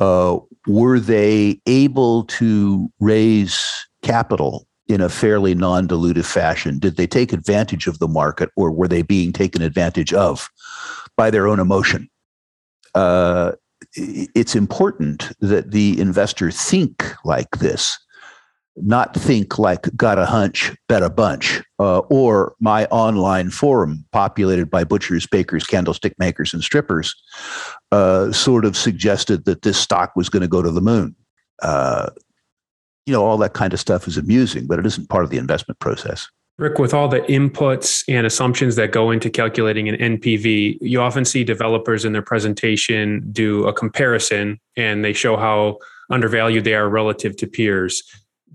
Uh, 0.00 0.38
were 0.66 0.98
they 0.98 1.60
able 1.66 2.24
to 2.24 2.90
raise 3.00 3.86
capital 4.02 4.66
in 4.88 5.00
a 5.00 5.08
fairly 5.08 5.54
non 5.54 5.86
dilutive 5.86 6.24
fashion? 6.24 6.78
Did 6.78 6.96
they 6.96 7.06
take 7.06 7.32
advantage 7.32 7.86
of 7.86 7.98
the 7.98 8.08
market 8.08 8.50
or 8.56 8.72
were 8.72 8.88
they 8.88 9.02
being 9.02 9.32
taken 9.32 9.62
advantage 9.62 10.12
of 10.12 10.48
by 11.16 11.30
their 11.30 11.46
own 11.46 11.60
emotion? 11.60 12.08
Uh, 12.94 13.52
it's 13.94 14.56
important 14.56 15.32
that 15.40 15.70
the 15.70 16.00
investor 16.00 16.50
think 16.50 17.04
like 17.24 17.50
this 17.58 17.98
not 18.76 19.14
think 19.14 19.58
like 19.58 19.94
got 19.96 20.18
a 20.18 20.26
hunch, 20.26 20.72
bet 20.88 21.02
a 21.02 21.10
bunch, 21.10 21.62
uh, 21.78 21.98
or 22.10 22.54
my 22.60 22.86
online 22.86 23.50
forum 23.50 24.04
populated 24.12 24.70
by 24.70 24.84
butchers, 24.84 25.26
bakers, 25.26 25.66
candlestick 25.66 26.18
makers, 26.18 26.54
and 26.54 26.62
strippers 26.62 27.14
uh, 27.92 28.30
sort 28.32 28.64
of 28.64 28.76
suggested 28.76 29.44
that 29.44 29.62
this 29.62 29.78
stock 29.78 30.12
was 30.16 30.28
going 30.28 30.42
to 30.42 30.48
go 30.48 30.62
to 30.62 30.70
the 30.70 30.80
moon. 30.80 31.14
Uh, 31.62 32.10
you 33.06 33.12
know, 33.12 33.24
all 33.24 33.36
that 33.38 33.54
kind 33.54 33.72
of 33.72 33.80
stuff 33.80 34.06
is 34.06 34.16
amusing, 34.16 34.66
but 34.66 34.78
it 34.78 34.86
isn't 34.86 35.08
part 35.08 35.24
of 35.24 35.30
the 35.30 35.38
investment 35.38 35.78
process. 35.80 36.28
Rick, 36.58 36.78
with 36.78 36.92
all 36.92 37.08
the 37.08 37.20
inputs 37.20 38.04
and 38.06 38.26
assumptions 38.26 38.76
that 38.76 38.92
go 38.92 39.10
into 39.10 39.30
calculating 39.30 39.88
an 39.88 40.18
NPV, 40.18 40.76
you 40.82 41.00
often 41.00 41.24
see 41.24 41.42
developers 41.42 42.04
in 42.04 42.12
their 42.12 42.22
presentation 42.22 43.26
do 43.32 43.66
a 43.66 43.72
comparison 43.72 44.60
and 44.76 45.02
they 45.02 45.14
show 45.14 45.38
how 45.38 45.78
undervalued 46.10 46.64
they 46.64 46.74
are 46.74 46.88
relative 46.88 47.34
to 47.36 47.46
peers. 47.46 48.02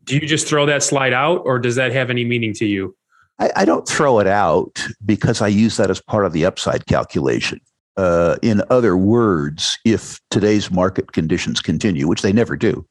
Do 0.05 0.15
you 0.15 0.27
just 0.27 0.47
throw 0.47 0.65
that 0.65 0.83
slide 0.83 1.13
out 1.13 1.41
or 1.45 1.59
does 1.59 1.75
that 1.75 1.91
have 1.91 2.09
any 2.09 2.23
meaning 2.23 2.53
to 2.55 2.65
you? 2.65 2.95
I, 3.39 3.51
I 3.55 3.65
don't 3.65 3.87
throw 3.87 4.19
it 4.19 4.27
out 4.27 4.85
because 5.05 5.41
I 5.41 5.47
use 5.47 5.77
that 5.77 5.89
as 5.89 6.01
part 6.01 6.25
of 6.25 6.33
the 6.33 6.45
upside 6.45 6.85
calculation. 6.85 7.59
Uh, 7.97 8.35
in 8.41 8.61
other 8.69 8.97
words, 8.97 9.77
if 9.85 10.19
today's 10.29 10.69
market 10.69 11.13
conditions 11.13 11.61
continue, 11.61 12.07
which 12.07 12.21
they 12.21 12.33
never 12.33 12.55
do, 12.57 12.85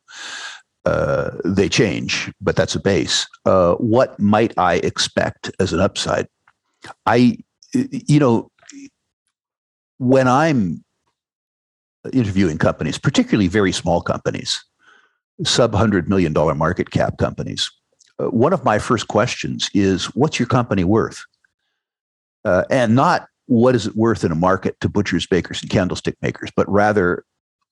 uh, 0.86 1.30
they 1.44 1.68
change, 1.68 2.32
but 2.40 2.56
that's 2.56 2.74
a 2.74 2.80
base. 2.80 3.26
Uh, 3.46 3.74
what 3.74 4.18
might 4.18 4.52
I 4.58 4.76
expect 4.76 5.50
as 5.60 5.72
an 5.72 5.80
upside? 5.80 6.26
I, 7.06 7.38
you 7.72 8.18
know, 8.18 8.50
when 9.98 10.28
I'm 10.28 10.84
interviewing 12.12 12.58
companies, 12.58 12.98
particularly 12.98 13.48
very 13.48 13.72
small 13.72 14.02
companies, 14.02 14.62
sub 15.44 15.74
hundred 15.74 16.08
million 16.08 16.32
dollar 16.32 16.54
market 16.54 16.90
cap 16.90 17.18
companies, 17.18 17.70
uh, 18.18 18.26
one 18.26 18.52
of 18.52 18.64
my 18.64 18.78
first 18.78 19.08
questions 19.08 19.68
is, 19.74 20.06
"What's 20.14 20.38
your 20.38 20.48
company 20.48 20.84
worth?" 20.84 21.24
Uh, 22.44 22.64
and 22.70 22.94
not 22.94 23.26
what 23.46 23.74
is 23.74 23.86
it 23.86 23.96
worth 23.96 24.24
in 24.24 24.32
a 24.32 24.36
market 24.36 24.78
to 24.80 24.88
butchers, 24.88 25.26
bakers, 25.26 25.60
and 25.62 25.70
candlestick 25.70 26.16
makers, 26.22 26.50
but 26.56 26.70
rather 26.70 27.24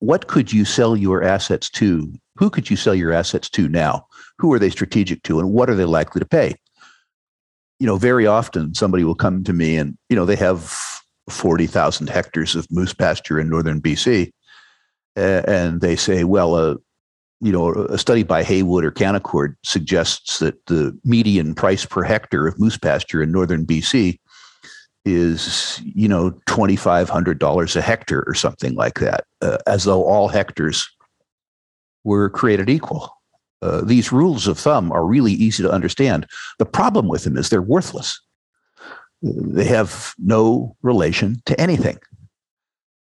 what 0.03 0.27
could 0.27 0.53
you 0.53 0.65
sell 0.65 0.97
your 0.97 1.23
assets 1.23 1.71
to? 1.71 2.13
Who 2.37 2.51
could 2.51 2.69
you 2.69 2.77
sell 2.77 2.95
your 2.95 3.13
assets 3.13 3.49
to 3.51 3.69
now? 3.69 4.07
Who 4.39 4.53
are 4.53 4.59
they 4.59 4.71
strategic 4.71 5.23
to, 5.25 5.39
and 5.39 5.53
what 5.53 5.71
are 5.71 5.77
they 5.77 5.85
likely 5.85 6.19
to 6.19 6.27
pay? 6.27 6.57
You 7.79 7.87
know, 7.87 7.97
very 7.97 8.27
often 8.27 8.75
somebody 8.75 9.05
will 9.05 9.15
come 9.15 9.45
to 9.45 9.53
me 9.53 9.77
and, 9.77 9.97
you 10.09 10.17
know, 10.17 10.25
they 10.25 10.37
have 10.37 10.77
40,000 11.31 12.09
hectares 12.09 12.57
of 12.57 12.67
moose 12.71 12.93
pasture 12.93 13.39
in 13.39 13.49
northern 13.49 13.81
BC. 13.81 14.33
Uh, 15.17 15.43
and 15.47 15.81
they 15.81 15.95
say, 15.95 16.25
well, 16.25 16.55
uh, 16.57 16.77
you 17.43 17.51
know, 17.51 17.73
a 17.73 17.99
study 17.99 18.23
by 18.23 18.45
Haywood 18.45 18.85
or 18.85 18.93
Canaccord 18.93 19.57
suggests 19.65 20.39
that 20.39 20.65
the 20.67 20.97
median 21.05 21.55
price 21.57 21.85
per 21.85 22.05
hectare 22.05 22.47
of 22.47 22.59
moose 22.59 22.79
pasture 22.79 23.21
in 23.21 23.33
northern 23.33 23.67
BC 23.67 24.21
is 25.05 25.81
you 25.85 26.07
know 26.07 26.31
twenty 26.47 26.77
five 26.77 27.09
hundred 27.09 27.41
dollars 27.41 27.75
a 27.75 27.83
hectare 27.83 28.23
or 28.29 28.35
something 28.35 28.77
like 28.77 29.01
that, 29.01 29.25
uh, 29.41 29.59
as 29.67 29.83
though 29.83 30.05
all 30.05 30.29
hectares 30.29 30.89
were 32.05 32.31
created 32.31 32.71
equal. 32.71 33.13
Uh, 33.61 33.81
these 33.81 34.13
rules 34.13 34.47
of 34.47 34.57
thumb 34.57 34.93
are 34.93 35.05
really 35.05 35.33
easy 35.33 35.65
to 35.65 35.71
understand. 35.71 36.27
The 36.61 36.67
problem 36.67 37.09
with 37.09 37.25
them 37.25 37.37
is 37.37 37.49
they're 37.49 37.61
worthless. 37.61 38.21
They 39.23 39.65
have 39.65 40.15
no 40.19 40.77
relation 40.83 41.43
to 41.47 41.61
anything. 41.61 41.99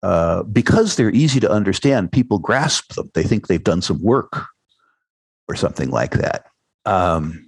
Uh, 0.03 0.43
because 0.43 0.97
they're 0.97 1.15
easy 1.15 1.39
to 1.39 1.49
understand, 1.49 2.11
people 2.11 2.37
grasp 2.37 2.93
them. 2.95 3.09
They 3.13 3.23
think 3.23 3.47
they've 3.47 3.63
done 3.63 3.81
some 3.81 4.03
work 4.03 4.45
or 5.47 5.55
something 5.55 5.89
like 5.89 6.11
that. 6.11 6.47
Um, 6.85 7.47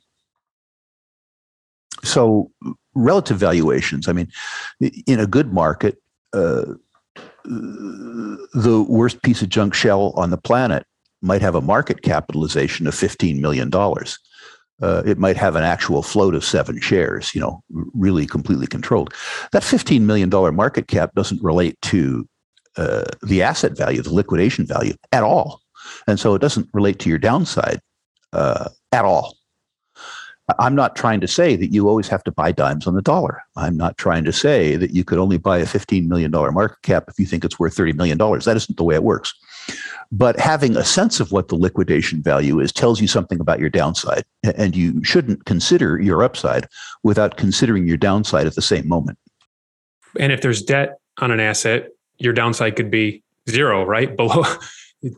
so 2.02 2.50
relative 2.94 3.38
valuations. 3.38 4.08
I 4.08 4.14
mean, 4.14 4.32
in 4.80 5.20
a 5.20 5.28
good 5.28 5.54
market, 5.54 6.02
uh, 6.32 6.66
the 7.44 8.86
worst 8.88 9.22
piece 9.22 9.42
of 9.42 9.50
junk 9.50 9.74
shell 9.74 10.14
on 10.16 10.30
the 10.30 10.38
planet 10.38 10.86
might 11.22 11.42
have 11.42 11.56
a 11.56 11.62
market 11.62 12.04
capitalization 12.04 12.88
of 12.88 12.94
$15 12.94 13.40
million. 13.40 13.70
Uh, 14.82 15.04
it 15.06 15.18
might 15.18 15.36
have 15.36 15.58
an 15.58 15.64
actual 15.64 16.02
float 16.02 16.36
of 16.36 16.46
seven 16.46 16.80
shares, 16.80 17.36
you 17.36 17.42
know, 17.42 17.62
really 17.94 18.26
completely 18.26 18.68
controlled. 18.68 19.14
That 19.52 19.64
$15 19.64 20.02
million 20.02 20.30
market 20.56 20.88
cap 20.88 21.16
doesn't 21.16 21.44
relate 21.44 21.80
to 21.84 22.28
uh, 22.78 23.06
the 23.24 23.42
asset 23.42 23.78
value, 23.78 24.02
the 24.02 24.14
liquidation 24.14 24.66
value 24.66 24.94
at 25.12 25.24
all. 25.24 25.62
And 26.08 26.20
so 26.20 26.36
it 26.36 26.40
doesn't 26.40 26.70
relate 26.74 27.00
to 27.00 27.10
your 27.10 27.20
downside 27.20 27.80
uh, 28.34 28.70
at 28.92 29.06
all. 29.06 29.38
I'm 30.60 30.76
not 30.76 30.96
trying 30.96 31.22
to 31.22 31.28
say 31.28 31.56
that 31.56 31.74
you 31.74 31.90
always 31.90 32.08
have 32.08 32.24
to 32.26 32.32
buy 32.32 32.52
dimes 32.52 32.86
on 32.86 32.94
the 32.94 33.02
dollar. 33.02 33.42
I'm 33.56 33.76
not 33.76 33.98
trying 33.98 34.26
to 34.26 34.32
say 34.32 34.76
that 34.76 34.92
you 34.92 35.04
could 35.04 35.18
only 35.18 35.38
buy 35.38 35.58
a 35.58 35.66
$15 35.66 36.08
million 36.08 36.30
market 36.32 36.82
cap 36.84 37.06
if 37.08 37.20
you 37.20 37.26
think 37.26 37.44
it's 37.44 37.58
worth 37.58 37.76
$30 37.76 37.96
million. 37.96 38.18
That 38.18 38.54
isn't 38.56 38.78
the 38.78 38.84
way 38.84 38.94
it 38.94 39.04
works. 39.04 39.34
But 40.12 40.40
having 40.40 40.78
a 40.78 40.86
sense 40.86 41.20
of 41.20 41.32
what 41.32 41.48
the 41.48 41.56
liquidation 41.56 42.22
value 42.22 42.60
is 42.60 42.72
tells 42.72 43.02
you 43.02 43.08
something 43.08 43.40
about 43.40 43.60
your 43.60 43.72
downside. 43.72 44.24
And 44.56 44.76
you 44.76 45.04
shouldn't 45.04 45.46
consider 45.46 46.00
your 46.00 46.24
upside 46.24 46.68
without 47.02 47.38
considering 47.38 47.88
your 47.88 47.98
downside 47.98 48.46
at 48.46 48.54
the 48.54 48.62
same 48.62 48.88
moment. 48.88 49.18
And 50.20 50.32
if 50.32 50.42
there's 50.42 50.62
debt 50.62 51.00
on 51.18 51.32
an 51.32 51.40
asset, 51.40 51.90
your 52.18 52.34
downside 52.34 52.76
could 52.76 52.92
be 52.92 53.24
zero, 53.50 53.84
right? 53.84 54.16
Below. 54.18 54.44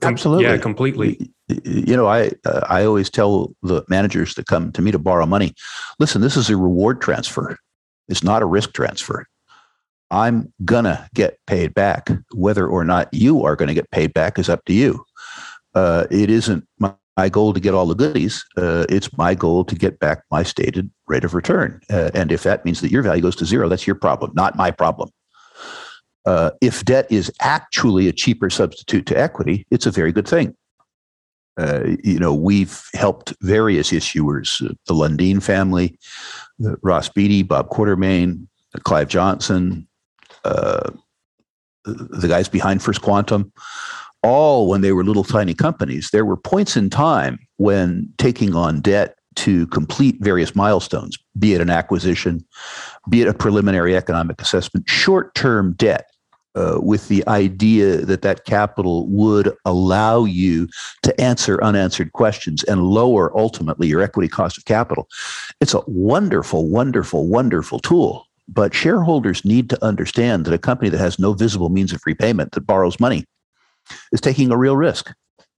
Absolutely. 0.01 0.45
Yeah, 0.45 0.57
completely 0.57 1.31
you 1.47 1.95
know, 1.95 2.07
I 2.07 2.31
uh, 2.45 2.65
I 2.67 2.83
always 2.83 3.09
tell 3.09 3.53
the 3.63 3.83
managers 3.87 4.35
that 4.35 4.47
come 4.47 4.71
to 4.73 4.81
me 4.81 4.91
to 4.91 4.99
borrow 4.99 5.25
money, 5.25 5.53
listen, 5.99 6.21
this 6.21 6.35
is 6.35 6.49
a 6.49 6.57
reward 6.57 7.01
transfer. 7.01 7.57
It's 8.07 8.23
not 8.23 8.41
a 8.41 8.45
risk 8.45 8.73
transfer. 8.73 9.25
I'm 10.11 10.53
gonna 10.65 11.09
get 11.13 11.39
paid 11.47 11.73
back. 11.73 12.09
Whether 12.33 12.67
or 12.67 12.83
not 12.83 13.13
you 13.13 13.43
are 13.45 13.55
going 13.55 13.67
to 13.67 13.73
get 13.73 13.89
paid 13.91 14.13
back 14.13 14.39
is 14.39 14.49
up 14.49 14.63
to 14.65 14.73
you. 14.73 15.03
Uh, 15.73 16.07
it 16.09 16.29
isn't 16.29 16.65
my, 16.79 16.93
my, 17.17 17.29
goal 17.29 17.53
to 17.53 17.59
get 17.59 17.73
all 17.73 17.85
the 17.85 17.93
goodies. 17.93 18.43
Uh, 18.57 18.85
it's 18.89 19.15
my 19.17 19.35
goal 19.35 19.63
to 19.65 19.75
get 19.75 19.99
back 19.99 20.23
my 20.31 20.43
stated 20.43 20.89
rate 21.07 21.23
of 21.23 21.33
return. 21.33 21.79
Uh, 21.89 22.09
and 22.13 22.31
if 22.31 22.43
that 22.43 22.65
means 22.65 22.81
that 22.81 22.91
your 22.91 23.03
value 23.03 23.21
goes 23.21 23.35
to 23.35 23.45
zero, 23.45 23.69
that's 23.69 23.85
your 23.85 23.95
problem, 23.95 24.31
not 24.33 24.55
my 24.55 24.71
problem. 24.71 25.09
Uh, 26.27 26.51
if 26.61 26.83
debt 26.85 27.07
is 27.09 27.31
actually 27.39 28.07
a 28.07 28.13
cheaper 28.13 28.49
substitute 28.49 29.05
to 29.07 29.17
equity, 29.17 29.65
it's 29.71 29.85
a 29.85 29.91
very 29.91 30.11
good 30.11 30.27
thing 30.27 30.53
uh, 31.57 31.83
you 32.03 32.19
know, 32.19 32.33
we've 32.33 32.83
helped 32.93 33.33
various 33.41 33.91
issuers, 33.91 34.63
uh, 34.63 34.73
the 34.85 34.93
Lundin 34.93 35.41
family, 35.41 35.97
Ross 36.81 37.09
Beaty, 37.09 37.43
Bob 37.43 37.69
Quartermain, 37.69 38.47
Clive 38.83 39.07
Johnson, 39.07 39.87
uh, 40.45 40.91
the 41.85 42.27
guys 42.27 42.47
behind 42.47 42.83
First 42.83 43.01
Quantum, 43.01 43.51
all 44.21 44.67
when 44.67 44.81
they 44.81 44.91
were 44.91 45.03
little 45.03 45.23
tiny 45.23 45.53
companies. 45.53 46.09
There 46.11 46.25
were 46.25 46.37
points 46.37 46.77
in 46.77 46.89
time 46.89 47.39
when 47.57 48.13
taking 48.17 48.53
on 48.53 48.81
debt 48.81 49.15
to 49.37 49.67
complete 49.67 50.17
various 50.19 50.55
milestones, 50.55 51.17
be 51.39 51.53
it 51.53 51.61
an 51.61 51.69
acquisition, 51.69 52.45
be 53.09 53.21
it 53.21 53.27
a 53.27 53.33
preliminary 53.33 53.95
economic 53.95 54.41
assessment, 54.41 54.89
short 54.89 55.33
term 55.33 55.73
debt 55.73 56.09
uh, 56.57 56.79
with 56.81 57.07
the 57.07 57.25
idea 57.27 57.97
that 57.97 58.23
that 58.23 58.45
capital 58.45 59.07
would 59.07 59.55
allow 59.65 60.25
you 60.25 60.67
to 61.03 61.21
answer 61.21 61.63
unanswered 61.63 62.13
questions 62.13 62.63
and 62.63 62.81
lower 62.81 63.37
ultimately 63.37 63.87
your 63.87 64.01
equity 64.01 64.27
cost 64.27 64.57
of 64.57 64.65
capital. 64.65 65.07
It's 65.61 65.75
a 65.75 65.83
wonderful, 65.85 66.67
wonderful, 66.67 67.27
wonderful 67.27 67.79
tool. 67.79 68.25
But 68.47 68.73
shareholders 68.73 69.45
need 69.45 69.69
to 69.69 69.85
understand 69.85 70.45
that 70.45 70.53
a 70.53 70.57
company 70.57 70.89
that 70.89 70.99
has 70.99 71.19
no 71.19 71.33
visible 71.33 71.69
means 71.69 71.93
of 71.93 72.01
repayment 72.05 72.53
that 72.53 72.61
borrows 72.61 72.99
money 72.99 73.25
is 74.11 74.21
taking 74.21 74.51
a 74.51 74.57
real 74.57 74.77
risk. 74.77 75.13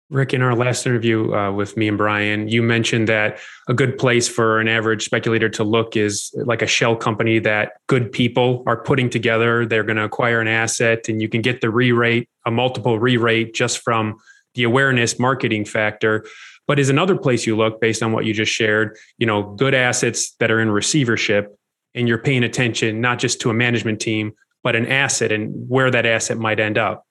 Rick, 0.10 0.34
in 0.34 0.42
our 0.42 0.56
last 0.56 0.88
interview 0.88 1.36
uh, 1.36 1.52
with 1.52 1.78
me 1.78 1.88
and 1.88 1.98
Brian, 1.98 2.48
you 2.48 2.64
mentioned 2.64 3.08
that 3.10 3.38
a 3.68 3.76
good 3.76 3.96
place 3.96 4.28
for 4.28 4.60
an 4.60 4.68
average 4.68 5.06
speculator 5.06 5.50
to 5.50 5.64
look 5.64 5.96
is 5.96 6.32
like 6.34 6.64
a 6.64 6.68
shell 6.68 6.96
company 6.96 7.38
that 7.40 7.74
good 7.86 8.12
people 8.12 8.64
are 8.66 8.82
putting 8.82 9.12
together. 9.12 9.68
They're 9.68 9.84
going 9.84 9.98
to 9.98 10.04
acquire 10.04 10.42
an 10.42 10.48
asset, 10.48 11.08
and 11.10 11.22
you 11.22 11.30
can 11.30 11.44
get 11.44 11.62
the 11.62 11.70
re 11.70 11.92
rate, 11.92 12.28
a 12.48 12.50
multiple 12.50 12.98
re 12.98 13.18
rate, 13.18 13.54
just 13.54 13.80
from 13.84 14.18
the 14.56 14.64
awareness 14.64 15.20
marketing 15.20 15.64
factor. 15.64 16.26
But 16.68 16.80
is 16.80 16.90
another 16.90 17.16
place 17.16 17.46
you 17.46 17.56
look 17.56 17.80
based 17.80 18.02
on 18.02 18.12
what 18.12 18.26
you 18.26 18.34
just 18.34 18.52
shared, 18.52 18.98
you 19.20 19.28
know, 19.28 19.44
good 19.44 19.76
assets 19.76 20.32
that 20.40 20.50
are 20.50 20.60
in 20.60 20.72
receivership, 20.72 21.56
and 21.94 22.08
you're 22.08 22.18
paying 22.18 22.44
attention 22.44 23.00
not 23.00 23.20
just 23.20 23.42
to 23.42 23.52
a 23.52 23.54
management 23.54 24.02
team, 24.02 24.34
but 24.64 24.76
an 24.76 24.88
asset 24.88 25.32
and 25.32 25.70
where 25.70 25.92
that 25.92 26.08
asset 26.08 26.40
might 26.40 26.60
end 26.60 26.80
up. 26.80 27.06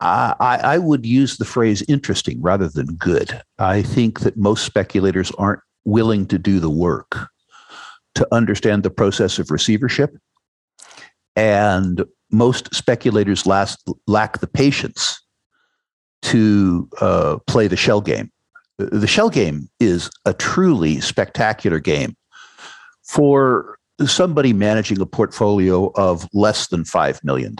I, 0.00 0.60
I 0.62 0.78
would 0.78 1.04
use 1.04 1.36
the 1.36 1.44
phrase 1.44 1.82
interesting 1.88 2.40
rather 2.40 2.68
than 2.68 2.96
good. 2.96 3.40
I 3.58 3.82
think 3.82 4.20
that 4.20 4.36
most 4.36 4.64
speculators 4.64 5.30
aren't 5.32 5.60
willing 5.84 6.26
to 6.26 6.38
do 6.38 6.58
the 6.58 6.70
work 6.70 7.28
to 8.14 8.26
understand 8.32 8.82
the 8.82 8.90
process 8.90 9.38
of 9.38 9.50
receivership. 9.50 10.16
And 11.36 12.04
most 12.30 12.74
speculators 12.74 13.46
last, 13.46 13.86
lack 14.06 14.38
the 14.38 14.46
patience 14.46 15.20
to 16.22 16.88
uh, 17.00 17.38
play 17.46 17.66
the 17.66 17.76
shell 17.76 18.00
game. 18.00 18.30
The 18.78 19.06
shell 19.06 19.28
game 19.28 19.68
is 19.78 20.10
a 20.24 20.32
truly 20.32 21.00
spectacular 21.00 21.78
game 21.78 22.16
for 23.02 23.78
somebody 24.06 24.54
managing 24.54 25.00
a 25.00 25.06
portfolio 25.06 25.92
of 25.94 26.26
less 26.32 26.68
than 26.68 26.84
$5 26.84 27.22
million 27.22 27.54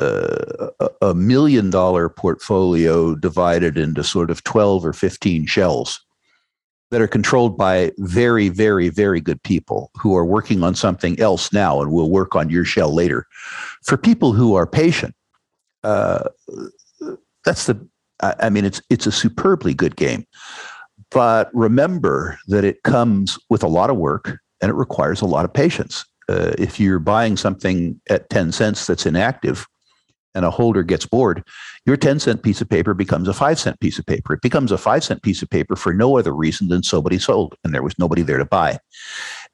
uh, 0.00 0.68
a 1.02 1.14
million 1.14 1.70
dollar 1.70 2.08
portfolio 2.08 3.14
divided 3.14 3.78
into 3.78 4.04
sort 4.04 4.30
of 4.30 4.44
12 4.44 4.84
or 4.84 4.92
15 4.92 5.46
shells 5.46 6.00
that 6.90 7.00
are 7.00 7.08
controlled 7.08 7.58
by 7.58 7.92
very, 7.98 8.48
very, 8.48 8.88
very 8.88 9.20
good 9.20 9.42
people 9.42 9.90
who 10.00 10.16
are 10.16 10.24
working 10.24 10.62
on 10.62 10.74
something 10.74 11.18
else 11.18 11.52
now 11.52 11.80
and 11.80 11.92
will 11.92 12.10
work 12.10 12.36
on 12.36 12.48
your 12.48 12.64
shell 12.64 12.94
later. 12.94 13.26
For 13.82 13.96
people 13.96 14.32
who 14.32 14.54
are 14.54 14.66
patient, 14.66 15.14
uh, 15.82 16.28
that's 17.44 17.66
the. 17.66 17.86
I 18.20 18.48
mean, 18.48 18.64
it's 18.64 18.80
it's 18.88 19.06
a 19.06 19.12
superbly 19.12 19.74
good 19.74 19.96
game, 19.96 20.26
but 21.10 21.50
remember 21.52 22.38
that 22.48 22.64
it 22.64 22.82
comes 22.82 23.38
with 23.50 23.62
a 23.62 23.68
lot 23.68 23.90
of 23.90 23.96
work 23.98 24.38
and 24.62 24.70
it 24.70 24.74
requires 24.74 25.20
a 25.20 25.26
lot 25.26 25.44
of 25.44 25.52
patience. 25.52 26.04
Uh, 26.28 26.52
if 26.58 26.80
you're 26.80 26.98
buying 26.98 27.36
something 27.36 28.00
at 28.08 28.30
ten 28.30 28.52
cents 28.52 28.86
that's 28.86 29.04
inactive, 29.04 29.66
and 30.36 30.44
a 30.44 30.50
holder 30.50 30.84
gets 30.84 31.06
bored, 31.06 31.42
your 31.86 31.96
10 31.96 32.20
cent 32.20 32.42
piece 32.42 32.60
of 32.60 32.68
paper 32.68 32.94
becomes 32.94 33.26
a 33.26 33.32
5 33.32 33.58
cent 33.58 33.80
piece 33.80 33.98
of 33.98 34.06
paper. 34.06 34.34
It 34.34 34.42
becomes 34.42 34.70
a 34.70 34.78
5 34.78 35.02
cent 35.02 35.22
piece 35.22 35.42
of 35.42 35.50
paper 35.50 35.74
for 35.74 35.92
no 35.92 36.18
other 36.18 36.32
reason 36.32 36.68
than 36.68 36.82
somebody 36.82 37.18
sold 37.18 37.56
and 37.64 37.74
there 37.74 37.82
was 37.82 37.98
nobody 37.98 38.22
there 38.22 38.38
to 38.38 38.44
buy. 38.44 38.78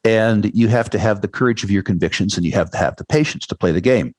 And 0.05 0.55
you 0.55 0.69
have 0.69 0.91
to 0.91 0.99
have 0.99 1.23
the 1.23 1.29
courage 1.29 1.63
of 1.63 1.71
your 1.71 1.83
convictions 1.83 2.37
and 2.37 2.45
you 2.45 2.53
have 2.53 2.71
to 2.73 2.79
have 2.79 2.97
the 2.97 3.07
patience 3.07 3.47
to 3.47 3.55
play 3.55 3.73
the 3.73 3.81
game. 3.81 4.15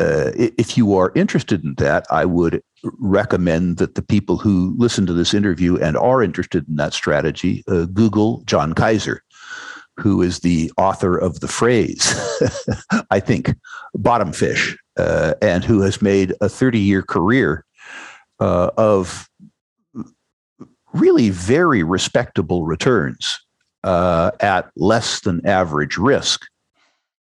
Uh, 0.00 0.32
if 0.34 0.76
you 0.76 0.96
are 0.96 1.12
interested 1.14 1.62
in 1.62 1.74
that, 1.74 2.04
I 2.10 2.24
would 2.24 2.60
recommend 2.98 3.76
that 3.76 3.94
the 3.94 4.02
people 4.02 4.38
who 4.38 4.74
listen 4.76 5.06
to 5.06 5.12
this 5.12 5.32
interview 5.32 5.76
and 5.76 5.96
are 5.96 6.22
interested 6.22 6.66
in 6.68 6.76
that 6.76 6.94
strategy 6.94 7.62
uh, 7.68 7.84
Google 7.84 8.42
John 8.44 8.72
Kaiser 8.72 9.22
who 9.96 10.22
is 10.22 10.40
the 10.40 10.72
author 10.76 11.16
of 11.16 11.40
the 11.40 11.48
phrase, 11.48 12.14
I 13.10 13.20
think, 13.20 13.54
bottom 13.94 14.32
fish, 14.32 14.76
uh, 14.96 15.34
and 15.42 15.64
who 15.64 15.80
has 15.80 16.00
made 16.00 16.34
a 16.40 16.48
30 16.48 16.78
year 16.78 17.02
career 17.02 17.64
uh, 18.40 18.70
of 18.76 19.28
really 20.92 21.30
very 21.30 21.82
respectable 21.82 22.64
returns 22.64 23.40
uh, 23.82 24.30
at 24.40 24.70
less 24.76 25.20
than 25.20 25.44
average 25.46 25.96
risk 25.96 26.46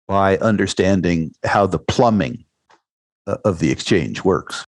by 0.06 0.36
understanding 0.38 1.32
how 1.44 1.66
the 1.66 1.78
plumbing 1.78 2.44
uh, 3.26 3.36
of 3.44 3.60
the 3.60 3.70
exchange 3.70 4.24
works. 4.24 4.66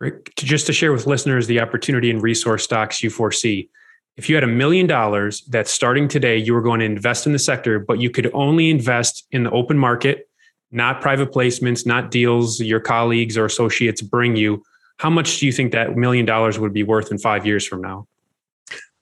Rick, 0.00 0.32
just 0.36 0.66
to 0.66 0.72
share 0.72 0.92
with 0.92 1.06
listeners 1.06 1.46
the 1.46 1.60
opportunity 1.60 2.10
and 2.10 2.22
resource 2.22 2.64
stocks 2.64 3.02
you 3.02 3.10
foresee 3.10 3.68
if 4.16 4.28
you 4.28 4.34
had 4.34 4.44
a 4.44 4.48
million 4.48 4.86
dollars 4.86 5.42
that 5.46 5.66
starting 5.66 6.06
today 6.08 6.36
you 6.36 6.52
were 6.52 6.62
going 6.62 6.80
to 6.80 6.86
invest 6.86 7.26
in 7.26 7.32
the 7.32 7.38
sector, 7.38 7.78
but 7.78 7.98
you 7.98 8.10
could 8.10 8.30
only 8.34 8.70
invest 8.70 9.26
in 9.30 9.44
the 9.44 9.50
open 9.50 9.78
market, 9.78 10.28
not 10.72 11.00
private 11.00 11.30
placements, 11.32 11.86
not 11.86 12.10
deals 12.10 12.60
your 12.60 12.80
colleagues 12.80 13.36
or 13.36 13.44
associates 13.44 14.00
bring 14.02 14.36
you, 14.36 14.62
how 14.98 15.10
much 15.10 15.38
do 15.38 15.46
you 15.46 15.52
think 15.52 15.72
that 15.72 15.96
million 15.96 16.24
dollars 16.24 16.58
would 16.58 16.72
be 16.72 16.82
worth 16.82 17.10
in 17.10 17.18
five 17.18 17.46
years 17.46 17.66
from 17.66 17.80
now? 17.80 18.06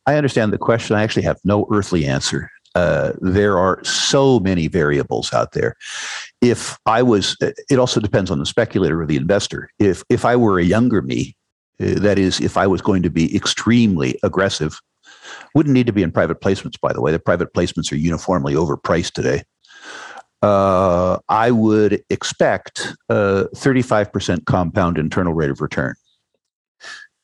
I 0.06 0.16
understand 0.16 0.52
the 0.52 0.58
question. 0.58 0.96
I 0.96 1.02
actually 1.02 1.22
have 1.22 1.38
no 1.44 1.66
earthly 1.70 2.06
answer. 2.06 2.50
Uh, 2.74 3.12
there 3.20 3.58
are 3.58 3.82
so 3.84 4.40
many 4.40 4.66
variables 4.66 5.32
out 5.32 5.52
there. 5.52 5.76
If 6.40 6.78
I 6.86 7.02
was, 7.02 7.36
it 7.40 7.78
also 7.78 8.00
depends 8.00 8.30
on 8.30 8.38
the 8.38 8.46
speculator 8.46 9.02
or 9.02 9.06
the 9.06 9.16
investor. 9.16 9.70
If 9.78 10.02
if 10.08 10.24
I 10.24 10.36
were 10.36 10.58
a 10.58 10.64
younger 10.64 11.02
me, 11.02 11.36
uh, 11.80 12.00
that 12.00 12.18
is, 12.18 12.40
if 12.40 12.56
I 12.56 12.66
was 12.66 12.80
going 12.80 13.02
to 13.02 13.10
be 13.10 13.34
extremely 13.34 14.18
aggressive, 14.22 14.80
wouldn't 15.54 15.74
need 15.74 15.86
to 15.86 15.92
be 15.92 16.02
in 16.02 16.12
private 16.12 16.40
placements, 16.40 16.80
by 16.80 16.92
the 16.92 17.00
way. 17.00 17.12
The 17.12 17.18
private 17.18 17.52
placements 17.52 17.92
are 17.92 17.96
uniformly 17.96 18.54
overpriced 18.54 19.12
today. 19.12 19.42
Uh, 20.42 21.18
I 21.28 21.50
would 21.50 22.02
expect 22.08 22.96
a 23.08 23.46
35% 23.54 24.46
compound 24.46 24.98
internal 24.98 25.34
rate 25.34 25.50
of 25.50 25.60
return. 25.60 25.94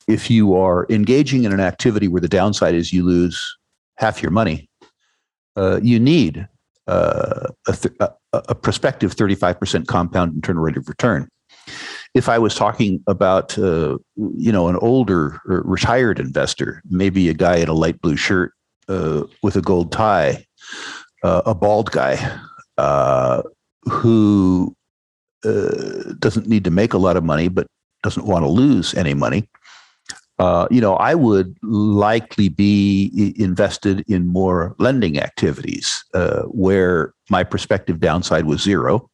If 0.07 0.31
you 0.31 0.55
are 0.55 0.87
engaging 0.91 1.45
in 1.45 1.53
an 1.53 1.61
activity 1.61 2.09
where 2.09 2.21
the 2.21 2.29
downside 2.29 2.75
is 2.75 2.93
you 2.93 3.05
lose 3.05 3.57
half 3.97 4.23
your 4.23 4.31
money, 4.31 4.69
uh, 5.57 5.81
you 5.83 5.99
need 5.99 6.47
uh, 6.87 7.49
a, 7.67 7.73
th- 7.73 7.95
a, 8.01 8.11
a 8.33 8.55
prospective 8.55 9.17
35% 9.17 9.87
compound 9.87 10.35
internal 10.35 10.63
rate 10.63 10.77
of 10.77 10.89
return 10.89 11.29
if 12.17 12.31
I 12.31 12.39
was 12.39 12.55
talking 12.55 13.03
about, 13.07 13.59
uh, 13.59 13.99
you 14.17 14.51
know, 14.51 14.69
an 14.69 14.77
older 14.77 15.39
retired 15.45 16.19
investor, 16.19 16.83
maybe 16.89 17.29
a 17.29 17.35
guy 17.35 17.57
in 17.57 17.69
a 17.69 17.75
light 17.75 18.01
blue 18.01 18.17
shirt 18.17 18.55
uh, 18.89 19.25
with 19.43 19.55
a 19.55 19.61
gold 19.61 19.93
tie, 19.93 20.47
uh, 21.23 21.43
a 21.45 21.55
bald 21.55 21.91
guy 21.91 22.15
uh, 22.79 23.43
who 23.85 24.75
uh, 25.45 26.15
doesn't 26.19 26.49
need 26.49 26.65
to 26.65 26.71
make 26.71 26.93
a 26.93 26.99
lot 26.99 27.17
of 27.17 27.25
money 27.25 27.49
but 27.49 27.67
doesn't 28.03 28.27
want 28.27 28.45
to 28.45 28.49
lose 28.49 28.95
any 28.95 29.15
money. 29.15 29.49
Uh, 30.39 30.69
you 30.71 30.83
know, 30.83 30.97
I 30.97 31.15
would 31.15 31.57
likely 31.63 32.51
be 32.51 33.35
invested 33.39 34.05
in 34.07 34.27
more 34.27 34.75
lending 34.79 35.19
activities 35.19 36.05
where 36.49 37.15
my 37.31 37.43
prospective 37.43 38.01
downside 38.01 38.45
was 38.45 38.61
zero 38.61 39.09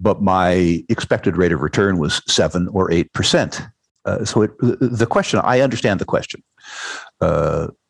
but 0.00 0.22
my 0.22 0.84
expected 0.88 1.36
rate 1.36 1.52
of 1.52 1.60
return 1.60 1.98
was 1.98 2.22
seven 2.26 2.68
or 2.68 2.90
eight 2.90 3.12
percent. 3.12 3.62
Uh, 4.04 4.24
so 4.24 4.42
it, 4.42 4.50
the 4.60 5.06
question, 5.06 5.40
I 5.42 5.60
understand 5.60 6.00
the 6.00 6.04
question. 6.04 6.42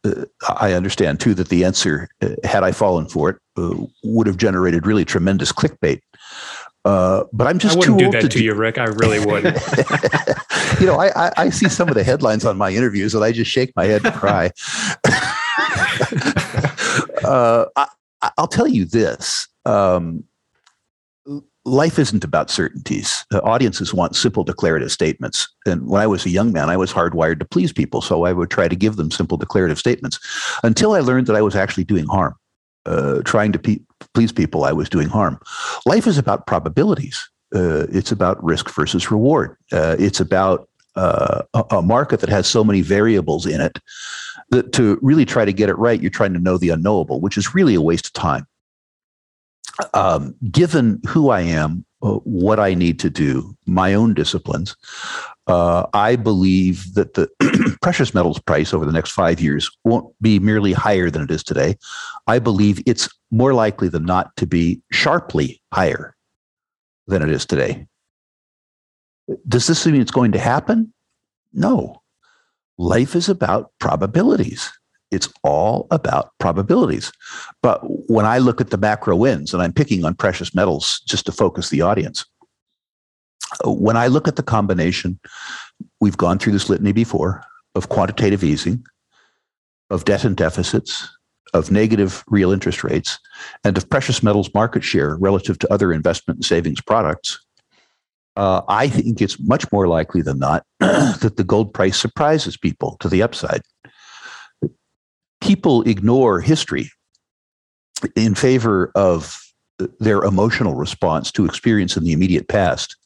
Uh, 0.06 0.24
I 0.58 0.72
understand 0.72 1.20
too 1.20 1.34
that 1.34 1.48
the 1.48 1.64
answer, 1.64 2.08
uh, 2.22 2.30
had 2.44 2.62
I 2.62 2.72
fallen 2.72 3.08
for 3.08 3.30
it, 3.30 3.36
uh, 3.56 3.74
would 4.04 4.26
have 4.26 4.36
generated 4.36 4.86
really 4.86 5.04
tremendous 5.04 5.52
clickbait. 5.52 6.00
Uh, 6.84 7.24
but 7.32 7.48
I'm 7.48 7.58
just 7.58 7.74
I 7.74 7.78
wouldn't 7.80 7.98
do 7.98 8.10
that 8.12 8.22
to, 8.22 8.28
to 8.28 8.42
you, 8.42 8.54
Rick. 8.54 8.78
I 8.78 8.84
really 8.84 9.18
wouldn't. 9.18 9.56
you 10.80 10.86
know, 10.86 11.00
I, 11.00 11.26
I, 11.26 11.32
I, 11.36 11.50
see 11.50 11.68
some 11.68 11.88
of 11.88 11.96
the 11.96 12.04
headlines 12.04 12.44
on 12.44 12.56
my 12.56 12.70
interviews, 12.70 13.12
and 13.12 13.24
I 13.24 13.32
just 13.32 13.50
shake 13.50 13.72
my 13.74 13.86
head 13.86 14.04
and 14.04 14.14
cry. 14.14 14.52
uh, 17.24 17.64
I, 17.74 17.88
will 18.38 18.46
tell 18.46 18.68
you 18.68 18.84
this: 18.84 19.48
um, 19.64 20.22
life 21.66 21.98
isn't 21.98 22.24
about 22.24 22.48
certainties. 22.48 23.26
Uh, 23.34 23.38
audiences 23.38 23.92
want 23.92 24.14
simple 24.14 24.44
declarative 24.44 24.92
statements. 24.92 25.48
And 25.66 25.86
when 25.88 26.00
I 26.00 26.06
was 26.06 26.24
a 26.24 26.30
young 26.30 26.52
man, 26.52 26.70
I 26.70 26.76
was 26.76 26.92
hardwired 26.92 27.40
to 27.40 27.44
please 27.44 27.72
people. 27.72 28.00
So 28.00 28.24
I 28.24 28.32
would 28.32 28.50
try 28.50 28.68
to 28.68 28.76
give 28.76 28.96
them 28.96 29.10
simple 29.10 29.36
declarative 29.36 29.78
statements 29.78 30.18
until 30.62 30.92
I 30.92 31.00
learned 31.00 31.26
that 31.26 31.36
I 31.36 31.42
was 31.42 31.56
actually 31.56 31.84
doing 31.84 32.06
harm. 32.06 32.34
Uh, 32.86 33.20
trying 33.24 33.50
to 33.50 33.58
pe- 33.58 33.80
please 34.14 34.30
people, 34.30 34.62
I 34.62 34.72
was 34.72 34.88
doing 34.88 35.08
harm. 35.08 35.40
Life 35.86 36.06
is 36.06 36.18
about 36.18 36.46
probabilities. 36.46 37.28
Uh, 37.52 37.86
it's 37.90 38.12
about 38.12 38.42
risk 38.44 38.70
versus 38.70 39.10
reward. 39.10 39.56
Uh, 39.72 39.96
it's 39.98 40.20
about 40.20 40.68
uh, 40.94 41.42
a, 41.52 41.64
a 41.72 41.82
market 41.82 42.20
that 42.20 42.30
has 42.30 42.46
so 42.46 42.62
many 42.62 42.82
variables 42.82 43.44
in 43.44 43.60
it 43.60 43.80
that 44.50 44.72
to 44.72 45.00
really 45.02 45.24
try 45.24 45.44
to 45.44 45.52
get 45.52 45.68
it 45.68 45.76
right, 45.78 46.00
you're 46.00 46.10
trying 46.10 46.32
to 46.32 46.38
know 46.38 46.58
the 46.58 46.70
unknowable, 46.70 47.20
which 47.20 47.36
is 47.36 47.56
really 47.56 47.74
a 47.74 47.80
waste 47.80 48.06
of 48.06 48.12
time 48.12 48.46
um, 49.94 50.34
given 50.50 51.00
who 51.06 51.30
I 51.30 51.40
am, 51.40 51.84
uh, 52.02 52.14
what 52.24 52.60
I 52.60 52.74
need 52.74 52.98
to 53.00 53.10
do, 53.10 53.56
my 53.66 53.94
own 53.94 54.14
disciplines, 54.14 54.76
uh, 55.46 55.86
I 55.92 56.16
believe 56.16 56.94
that 56.94 57.14
the 57.14 57.28
precious 57.82 58.14
metals 58.14 58.38
price 58.40 58.74
over 58.74 58.84
the 58.84 58.92
next 58.92 59.12
five 59.12 59.40
years 59.40 59.70
won't 59.84 60.12
be 60.20 60.38
merely 60.38 60.72
higher 60.72 61.10
than 61.10 61.22
it 61.22 61.30
is 61.30 61.42
today. 61.42 61.76
I 62.26 62.38
believe 62.38 62.82
it's 62.86 63.08
more 63.30 63.54
likely 63.54 63.88
than 63.88 64.04
not 64.04 64.34
to 64.36 64.46
be 64.46 64.82
sharply 64.90 65.62
higher 65.72 66.16
than 67.06 67.22
it 67.22 67.30
is 67.30 67.46
today. 67.46 67.86
Does 69.48 69.66
this 69.66 69.86
mean 69.86 70.00
it's 70.00 70.10
going 70.10 70.32
to 70.32 70.38
happen? 70.38 70.92
No. 71.52 72.02
Life 72.78 73.14
is 73.14 73.28
about 73.28 73.72
probabilities. 73.78 74.70
It's 75.10 75.32
all 75.44 75.86
about 75.90 76.30
probabilities. 76.38 77.12
But 77.62 77.80
when 78.10 78.26
I 78.26 78.38
look 78.38 78.60
at 78.60 78.70
the 78.70 78.78
macro 78.78 79.16
wins, 79.16 79.54
and 79.54 79.62
I'm 79.62 79.72
picking 79.72 80.04
on 80.04 80.14
precious 80.14 80.54
metals 80.54 81.00
just 81.06 81.26
to 81.26 81.32
focus 81.32 81.70
the 81.70 81.82
audience, 81.82 82.24
when 83.64 83.96
I 83.96 84.08
look 84.08 84.26
at 84.26 84.36
the 84.36 84.42
combination, 84.42 85.18
we've 86.00 86.16
gone 86.16 86.38
through 86.38 86.52
this 86.52 86.68
litany 86.68 86.92
before 86.92 87.44
of 87.74 87.88
quantitative 87.88 88.42
easing, 88.42 88.84
of 89.90 90.04
debt 90.04 90.24
and 90.24 90.36
deficits, 90.36 91.08
of 91.54 91.70
negative 91.70 92.24
real 92.28 92.52
interest 92.52 92.82
rates, 92.82 93.18
and 93.64 93.76
of 93.76 93.88
precious 93.88 94.22
metals 94.22 94.52
market 94.54 94.82
share 94.82 95.16
relative 95.16 95.58
to 95.60 95.72
other 95.72 95.92
investment 95.92 96.38
and 96.38 96.44
savings 96.44 96.80
products. 96.80 97.40
Uh, 98.34 98.60
I 98.68 98.88
think 98.88 99.22
it's 99.22 99.40
much 99.40 99.70
more 99.72 99.88
likely 99.88 100.20
than 100.20 100.38
not 100.38 100.64
that 100.80 101.34
the 101.36 101.44
gold 101.44 101.72
price 101.72 101.98
surprises 101.98 102.56
people 102.56 102.96
to 103.00 103.08
the 103.08 103.22
upside 103.22 103.62
people 105.46 105.82
ignore 105.82 106.40
history 106.40 106.90
in 108.14 108.34
favor 108.34 108.90
of 108.94 109.40
their 110.00 110.22
emotional 110.24 110.74
response 110.74 111.30
to 111.32 111.44
experience 111.44 111.96
in 111.96 112.04
the 112.04 112.12
immediate 112.12 112.48
past. 112.48 112.96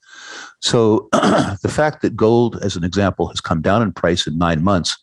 So 0.61 1.09
the 1.13 1.73
fact 1.73 2.03
that 2.03 2.17
gold, 2.17 2.59
as 2.63 2.77
an 2.77 2.85
example, 2.85 3.27
has 3.29 3.41
come 3.41 3.61
down 3.61 3.83
in 3.83 3.93
price 3.93 4.27
in 4.27 4.39
nine 4.39 4.63
months 4.63 4.97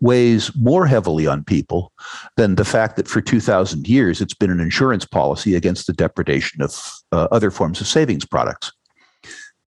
weighs 0.00 0.54
more 0.54 0.86
heavily 0.86 1.26
on 1.26 1.42
people 1.42 1.92
than 2.36 2.54
the 2.54 2.64
fact 2.64 2.94
that 2.96 3.08
for 3.08 3.20
2,000 3.20 3.88
years 3.88 4.20
it's 4.20 4.34
been 4.34 4.50
an 4.50 4.60
insurance 4.60 5.04
policy 5.04 5.56
against 5.56 5.88
the 5.88 5.92
depredation 5.92 6.62
of 6.62 6.92
uh, 7.10 7.26
other 7.32 7.50
forms 7.50 7.80
of 7.80 7.88
savings 7.88 8.24
products. 8.24 8.70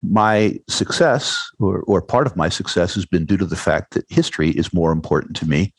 My 0.10 0.60
success, 0.68 1.50
or, 1.60 1.82
or 1.82 2.02
part 2.02 2.28
of 2.28 2.36
my 2.36 2.50
success, 2.50 2.96
has 2.96 3.06
been 3.06 3.26
due 3.26 3.38
to 3.38 3.46
the 3.46 3.56
fact 3.56 3.94
that 3.94 4.06
history 4.10 4.52
is 4.52 4.74
more 4.74 4.92
important 4.92 5.36
to 5.38 5.48
me 5.48 5.74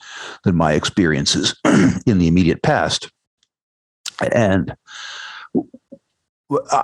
than 0.45 0.57
my 0.57 0.73
experiences 0.73 1.55
in 2.07 2.19
the 2.19 2.29
immediate 2.29 2.63
past. 2.63 3.11
And 4.33 4.75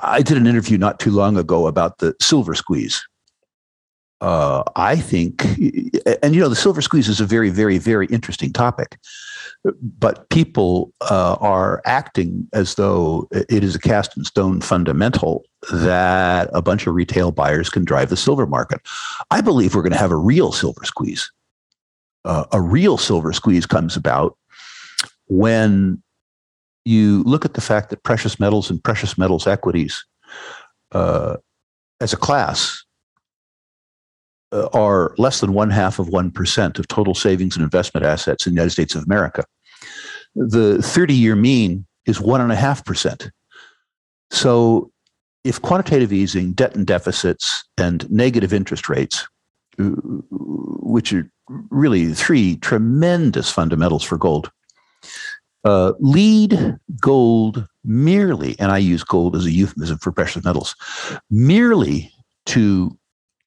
I 0.05 0.23
did 0.23 0.37
an 0.37 0.47
interview 0.47 0.77
not 0.79 1.01
too 1.01 1.11
long 1.11 1.37
ago 1.37 1.67
about 1.67 1.99
the 1.99 2.15
silver 2.21 2.55
squeeze. 2.55 3.03
Uh, 4.23 4.63
I 4.77 4.97
think, 4.97 5.45
and 6.23 6.35
you 6.35 6.41
know, 6.41 6.49
the 6.49 6.57
silver 6.57 6.81
squeeze 6.81 7.09
is 7.09 7.21
a 7.21 7.27
very, 7.27 7.51
very, 7.51 7.77
very 7.77 8.07
interesting 8.07 8.53
topic 8.53 8.97
but 9.65 10.29
people 10.29 10.93
uh, 11.03 11.37
are 11.41 11.83
acting 11.85 12.49
as 12.53 12.75
though 12.75 13.29
it 13.31 13.63
is 13.63 13.75
a 13.75 13.81
cast 13.81 14.17
in 14.17 14.25
stone 14.25 14.61
fundamental 14.61 15.45
that 15.73 16.51
a 16.53 16.61
bunch 16.61 16.87
of 16.87 16.95
retail 16.95 17.31
buyers 17.31 17.71
can 17.71 17.85
drive 17.85 18.09
the 18.11 18.17
silver 18.17 18.47
market. 18.47 18.81
I 19.31 19.41
believe 19.41 19.75
we're 19.75 19.83
going 19.83 19.93
to 19.93 19.99
have 19.99 20.11
a 20.11 20.17
real 20.17 20.51
silver 20.51 20.85
squeeze. 20.85 21.31
Uh, 22.25 22.45
a 22.53 22.61
real 22.61 22.99
silver 22.99 23.33
squeeze 23.33 23.67
comes 23.67 23.97
about 23.97 24.37
when 25.29 26.03
you 26.85 27.23
look 27.23 27.45
at 27.45 27.55
the 27.55 27.61
fact 27.61 27.91
that 27.91 28.03
precious 28.03 28.41
metals 28.41 28.69
and 28.69 28.83
precious 28.83 29.17
metals 29.17 29.47
equities 29.47 30.05
uh, 30.91 31.37
as 32.01 32.13
a 32.13 32.17
class 32.17 32.85
are 34.53 35.15
less 35.19 35.41
than 35.41 35.53
one 35.53 35.71
half 35.71 35.99
of 35.99 36.09
1% 36.09 36.79
of 36.79 36.89
total 36.89 37.15
savings 37.15 37.57
and 37.57 37.63
investment 37.63 38.07
assets 38.07 38.47
in 38.47 38.53
the 38.53 38.57
United 38.57 38.71
States 38.71 38.95
of 38.95 39.05
America. 39.05 39.45
The 40.35 40.81
30 40.83 41.15
year 41.15 41.37
mean 41.37 41.87
is 42.07 42.19
1.5%. 42.19 43.31
So 44.31 44.91
if 45.45 45.61
quantitative 45.61 46.13
easing, 46.13 46.53
debt 46.53 46.75
and 46.75 46.87
deficits, 46.87 47.65
and 47.77 48.11
negative 48.11 48.53
interest 48.53 48.89
rates, 48.89 49.27
uh, 49.79 49.91
which 50.31 51.13
are 51.13 51.29
really 51.71 52.13
three 52.13 52.57
tremendous 52.57 53.51
fundamentals 53.51 54.05
for 54.05 54.17
gold, 54.17 54.51
uh, 55.65 55.93
lead 56.01 56.77
gold 57.01 57.67
merely, 57.85 58.59
and 58.59 58.73
I 58.73 58.79
use 58.79 59.05
gold 59.05 59.37
as 59.37 59.47
a 59.47 59.51
euphemism 59.51 59.99
for 59.99 60.13
precious 60.13 60.45
metals, 60.45 60.75
merely 61.31 62.13
to 62.47 62.97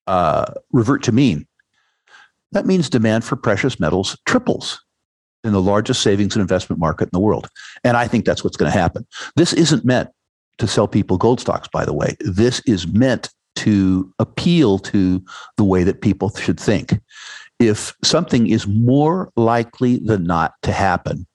uh, 0.08 0.46
revert 0.72 1.04
to 1.04 1.12
mean, 1.12 1.48
that 2.52 2.66
means 2.66 2.90
demand 2.90 3.24
for 3.24 3.36
precious 3.36 3.80
metals 3.80 4.18
triples 4.26 4.82
in 5.44 5.52
the 5.52 5.62
largest 5.62 6.02
savings 6.02 6.36
and 6.36 6.42
investment 6.42 6.80
market 6.80 7.04
in 7.04 7.10
the 7.14 7.20
world. 7.20 7.48
And 7.84 7.96
I 7.96 8.08
think 8.08 8.26
that's 8.26 8.44
what's 8.44 8.58
going 8.58 8.72
to 8.72 8.78
happen. 8.78 9.06
This 9.36 9.54
isn't 9.54 9.86
meant 9.86 10.10
to 10.58 10.68
sell 10.68 10.88
people 10.88 11.18
gold 11.18 11.40
stocks, 11.40 11.68
by 11.68 11.86
the 11.86 11.94
way. 11.94 12.16
This 12.20 12.62
is 12.62 12.88
meant 12.88 13.30
to 13.58 14.12
appeal 14.20 14.80
to 14.80 15.24
the 15.58 15.64
way 15.64 15.84
that 15.84 16.02
people 16.02 16.30
should 16.36 16.60
think. 16.60 17.00
If 17.60 17.94
something 18.04 18.48
is 18.48 18.68
more 18.68 19.32
likely 19.36 19.98
than 19.98 20.24
not 20.24 20.54
to 20.64 20.72
happen, 20.72 21.26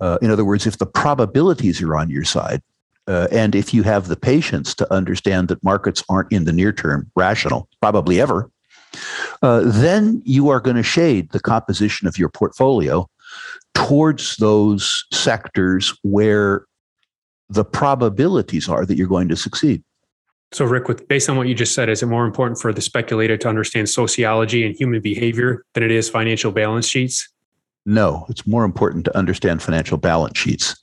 uh, 0.00 0.18
in 0.22 0.30
other 0.30 0.44
words, 0.44 0.66
if 0.66 0.78
the 0.78 0.86
probabilities 0.86 1.82
are 1.82 1.96
on 1.96 2.10
your 2.10 2.24
side, 2.24 2.62
uh, 3.06 3.28
and 3.30 3.54
if 3.54 3.74
you 3.74 3.82
have 3.82 4.08
the 4.08 4.16
patience 4.16 4.74
to 4.74 4.92
understand 4.92 5.48
that 5.48 5.62
markets 5.62 6.02
aren't 6.08 6.32
in 6.32 6.44
the 6.44 6.52
near 6.52 6.72
term 6.72 7.10
rational, 7.14 7.68
probably 7.80 8.20
ever, 8.20 8.50
uh, 9.42 9.62
then 9.64 10.22
you 10.24 10.48
are 10.48 10.60
going 10.60 10.76
to 10.76 10.82
shade 10.82 11.30
the 11.32 11.40
composition 11.40 12.08
of 12.08 12.18
your 12.18 12.28
portfolio 12.28 13.08
towards 13.74 14.36
those 14.36 15.04
sectors 15.12 15.96
where 16.02 16.66
the 17.50 17.64
probabilities 17.64 18.68
are 18.68 18.86
that 18.86 18.96
you're 18.96 19.08
going 19.08 19.28
to 19.28 19.36
succeed. 19.36 19.82
So, 20.52 20.64
Rick, 20.64 20.86
with 20.88 21.06
based 21.08 21.28
on 21.28 21.36
what 21.36 21.48
you 21.48 21.54
just 21.54 21.74
said, 21.74 21.88
is 21.88 22.02
it 22.02 22.06
more 22.06 22.24
important 22.24 22.60
for 22.60 22.72
the 22.72 22.80
speculator 22.80 23.36
to 23.36 23.48
understand 23.48 23.88
sociology 23.88 24.64
and 24.64 24.74
human 24.74 25.00
behavior 25.00 25.64
than 25.74 25.82
it 25.82 25.90
is 25.90 26.08
financial 26.08 26.52
balance 26.52 26.86
sheets? 26.86 27.28
No, 27.84 28.24
it's 28.30 28.46
more 28.46 28.64
important 28.64 29.04
to 29.06 29.16
understand 29.16 29.62
financial 29.62 29.98
balance 29.98 30.38
sheets 30.38 30.76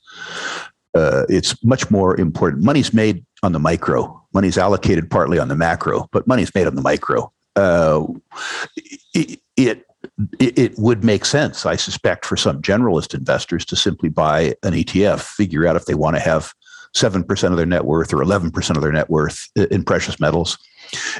uh, 0.94 1.24
it's 1.28 1.62
much 1.64 1.90
more 1.90 2.18
important. 2.18 2.62
Money's 2.62 2.92
made 2.92 3.24
on 3.42 3.52
the 3.52 3.58
micro. 3.58 4.20
Money's 4.34 4.58
allocated 4.58 5.10
partly 5.10 5.38
on 5.38 5.48
the 5.48 5.56
macro, 5.56 6.08
but 6.12 6.26
money's 6.26 6.54
made 6.54 6.66
on 6.66 6.74
the 6.74 6.82
micro. 6.82 7.32
Uh, 7.56 8.06
it, 9.14 9.40
it 9.56 9.86
it 10.38 10.76
would 10.78 11.04
make 11.04 11.24
sense, 11.24 11.64
I 11.64 11.76
suspect, 11.76 12.26
for 12.26 12.36
some 12.36 12.60
generalist 12.60 13.14
investors 13.14 13.64
to 13.66 13.76
simply 13.76 14.08
buy 14.08 14.54
an 14.62 14.72
ETF, 14.72 15.20
figure 15.20 15.66
out 15.66 15.76
if 15.76 15.86
they 15.86 15.94
want 15.94 16.16
to 16.16 16.20
have 16.20 16.52
7% 16.94 17.50
of 17.50 17.56
their 17.56 17.66
net 17.66 17.84
worth 17.84 18.12
or 18.12 18.18
11% 18.18 18.76
of 18.76 18.82
their 18.82 18.92
net 18.92 19.10
worth 19.10 19.48
in 19.70 19.84
precious 19.84 20.20
metals, 20.20 20.58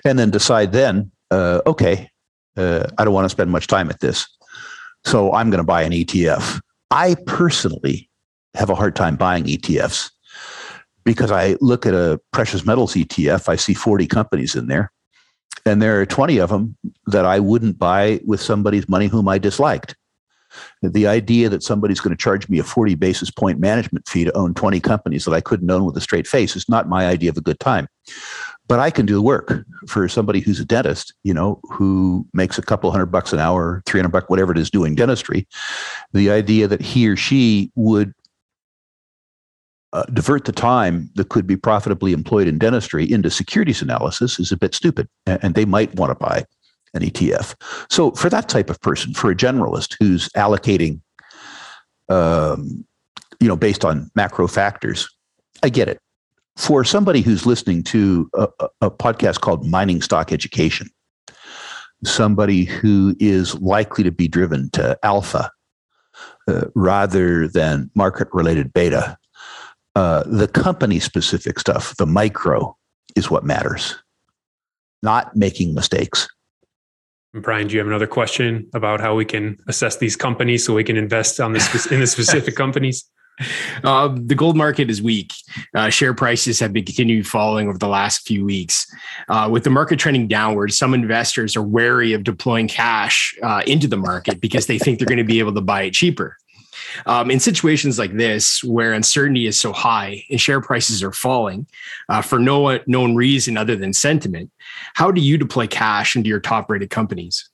and 0.04 0.18
then 0.18 0.30
decide 0.30 0.72
then, 0.72 1.10
uh, 1.30 1.60
okay, 1.66 2.10
uh, 2.56 2.84
I 2.98 3.04
don't 3.04 3.14
want 3.14 3.24
to 3.24 3.30
spend 3.30 3.50
much 3.50 3.66
time 3.66 3.88
at 3.88 4.00
this. 4.00 4.26
So 5.04 5.32
I'm 5.32 5.50
going 5.50 5.58
to 5.58 5.64
buy 5.64 5.82
an 5.82 5.92
ETF. 5.92 6.60
I 6.90 7.16
personally 7.26 8.10
have 8.54 8.70
a 8.70 8.74
hard 8.74 8.96
time 8.96 9.16
buying 9.16 9.44
ETFs 9.44 10.10
because 11.04 11.30
I 11.30 11.56
look 11.60 11.86
at 11.86 11.94
a 11.94 12.20
precious 12.32 12.64
metals 12.64 12.94
ETF, 12.94 13.48
I 13.48 13.56
see 13.56 13.74
40 13.74 14.06
companies 14.06 14.54
in 14.54 14.68
there, 14.68 14.92
and 15.66 15.80
there 15.80 16.00
are 16.00 16.06
20 16.06 16.38
of 16.38 16.50
them 16.50 16.76
that 17.06 17.24
I 17.24 17.40
wouldn't 17.40 17.78
buy 17.78 18.20
with 18.24 18.40
somebody's 18.40 18.88
money 18.88 19.06
whom 19.06 19.28
I 19.28 19.38
disliked. 19.38 19.96
The 20.82 21.06
idea 21.06 21.48
that 21.48 21.62
somebody's 21.62 22.00
going 22.00 22.14
to 22.14 22.22
charge 22.22 22.48
me 22.48 22.58
a 22.58 22.64
40 22.64 22.94
basis 22.96 23.30
point 23.30 23.58
management 23.58 24.06
fee 24.06 24.24
to 24.24 24.36
own 24.36 24.52
20 24.52 24.80
companies 24.80 25.24
that 25.24 25.32
I 25.32 25.40
couldn't 25.40 25.70
own 25.70 25.84
with 25.84 25.96
a 25.96 26.00
straight 26.00 26.26
face 26.26 26.54
is 26.56 26.68
not 26.68 26.88
my 26.88 27.06
idea 27.06 27.30
of 27.30 27.38
a 27.38 27.42
good 27.42 27.58
time. 27.58 27.88
But 28.68 28.78
I 28.78 28.90
can 28.90 29.06
do 29.06 29.14
the 29.14 29.22
work 29.22 29.64
for 29.88 30.08
somebody 30.08 30.40
who's 30.40 30.60
a 30.60 30.64
dentist, 30.64 31.14
you 31.24 31.32
know, 31.34 31.60
who 31.70 32.26
makes 32.34 32.58
a 32.58 32.62
couple 32.62 32.90
hundred 32.90 33.06
bucks 33.06 33.32
an 33.32 33.38
hour, 33.38 33.82
300 33.86 34.10
bucks, 34.10 34.28
whatever 34.28 34.52
it 34.52 34.58
is 34.58 34.70
doing 34.70 34.94
dentistry. 34.94 35.48
The 36.12 36.30
idea 36.30 36.68
that 36.68 36.80
he 36.80 37.08
or 37.08 37.16
she 37.16 37.72
would 37.74 38.14
uh, 39.92 40.04
divert 40.12 40.44
the 40.44 40.52
time 40.52 41.10
that 41.14 41.28
could 41.28 41.46
be 41.46 41.56
profitably 41.56 42.12
employed 42.12 42.48
in 42.48 42.58
dentistry 42.58 43.10
into 43.10 43.30
securities 43.30 43.82
analysis 43.82 44.38
is 44.38 44.50
a 44.50 44.56
bit 44.56 44.74
stupid, 44.74 45.08
and 45.26 45.54
they 45.54 45.64
might 45.64 45.94
want 45.94 46.10
to 46.10 46.14
buy 46.14 46.44
an 46.94 47.02
ETF. 47.02 47.54
So, 47.90 48.12
for 48.12 48.30
that 48.30 48.48
type 48.48 48.70
of 48.70 48.80
person, 48.80 49.14
for 49.14 49.30
a 49.30 49.34
generalist 49.34 49.96
who's 49.98 50.28
allocating, 50.30 51.00
um, 52.08 52.84
you 53.40 53.48
know, 53.48 53.56
based 53.56 53.84
on 53.84 54.10
macro 54.14 54.46
factors, 54.46 55.08
I 55.62 55.68
get 55.68 55.88
it. 55.88 56.00
For 56.56 56.84
somebody 56.84 57.22
who's 57.22 57.46
listening 57.46 57.82
to 57.84 58.30
a, 58.34 58.48
a 58.82 58.90
podcast 58.90 59.40
called 59.40 59.66
Mining 59.66 60.02
Stock 60.02 60.32
Education, 60.32 60.88
somebody 62.04 62.64
who 62.64 63.14
is 63.20 63.54
likely 63.60 64.04
to 64.04 64.10
be 64.10 64.28
driven 64.28 64.70
to 64.70 64.98
alpha 65.02 65.50
uh, 66.48 66.64
rather 66.74 67.48
than 67.48 67.90
market 67.94 68.28
related 68.32 68.72
beta, 68.72 69.16
uh, 69.94 70.22
the 70.26 70.48
company 70.48 70.98
specific 70.98 71.58
stuff, 71.58 71.96
the 71.96 72.06
micro, 72.06 72.76
is 73.16 73.30
what 73.30 73.44
matters, 73.44 73.96
not 75.02 75.36
making 75.36 75.74
mistakes. 75.74 76.28
Brian, 77.34 77.66
do 77.66 77.74
you 77.74 77.78
have 77.78 77.86
another 77.86 78.06
question 78.06 78.68
about 78.74 79.00
how 79.00 79.14
we 79.14 79.24
can 79.24 79.58
assess 79.66 79.96
these 79.96 80.16
companies 80.16 80.64
so 80.64 80.74
we 80.74 80.84
can 80.84 80.96
invest 80.96 81.40
on 81.40 81.52
the 81.52 81.88
in 81.90 82.00
the 82.00 82.06
specific 82.06 82.54
companies? 82.64 83.08
Uh, 83.82 84.14
the 84.14 84.34
gold 84.34 84.56
market 84.56 84.90
is 84.90 85.00
weak. 85.00 85.32
Uh, 85.74 85.88
share 85.88 86.12
prices 86.12 86.60
have 86.60 86.72
been 86.72 86.84
continuing 86.84 87.22
falling 87.22 87.68
over 87.68 87.78
the 87.78 87.88
last 87.88 88.26
few 88.26 88.44
weeks. 88.44 88.86
Uh, 89.28 89.48
with 89.50 89.64
the 89.64 89.70
market 89.70 89.98
trending 89.98 90.28
downward, 90.28 90.72
some 90.72 90.92
investors 90.92 91.56
are 91.56 91.62
wary 91.62 92.12
of 92.12 92.24
deploying 92.24 92.68
cash 92.68 93.34
uh, 93.42 93.62
into 93.66 93.88
the 93.88 93.96
market 93.96 94.40
because 94.40 94.66
they 94.66 94.78
think 94.78 94.98
they're 94.98 95.06
going 95.06 95.16
to 95.16 95.24
be 95.24 95.38
able 95.38 95.54
to 95.54 95.62
buy 95.62 95.82
it 95.82 95.94
cheaper. 95.94 96.36
Um, 97.06 97.30
in 97.30 97.40
situations 97.40 97.98
like 97.98 98.16
this, 98.16 98.62
where 98.64 98.92
uncertainty 98.92 99.46
is 99.46 99.58
so 99.58 99.72
high 99.72 100.24
and 100.30 100.40
share 100.40 100.60
prices 100.60 101.02
are 101.02 101.12
falling 101.12 101.66
uh, 102.08 102.22
for 102.22 102.38
no 102.38 102.78
known 102.86 103.14
reason 103.14 103.56
other 103.56 103.76
than 103.76 103.92
sentiment, 103.92 104.50
how 104.94 105.10
do 105.10 105.20
you 105.20 105.38
deploy 105.38 105.66
cash 105.66 106.16
into 106.16 106.28
your 106.28 106.40
top 106.40 106.70
rated 106.70 106.90
companies? 106.90 107.48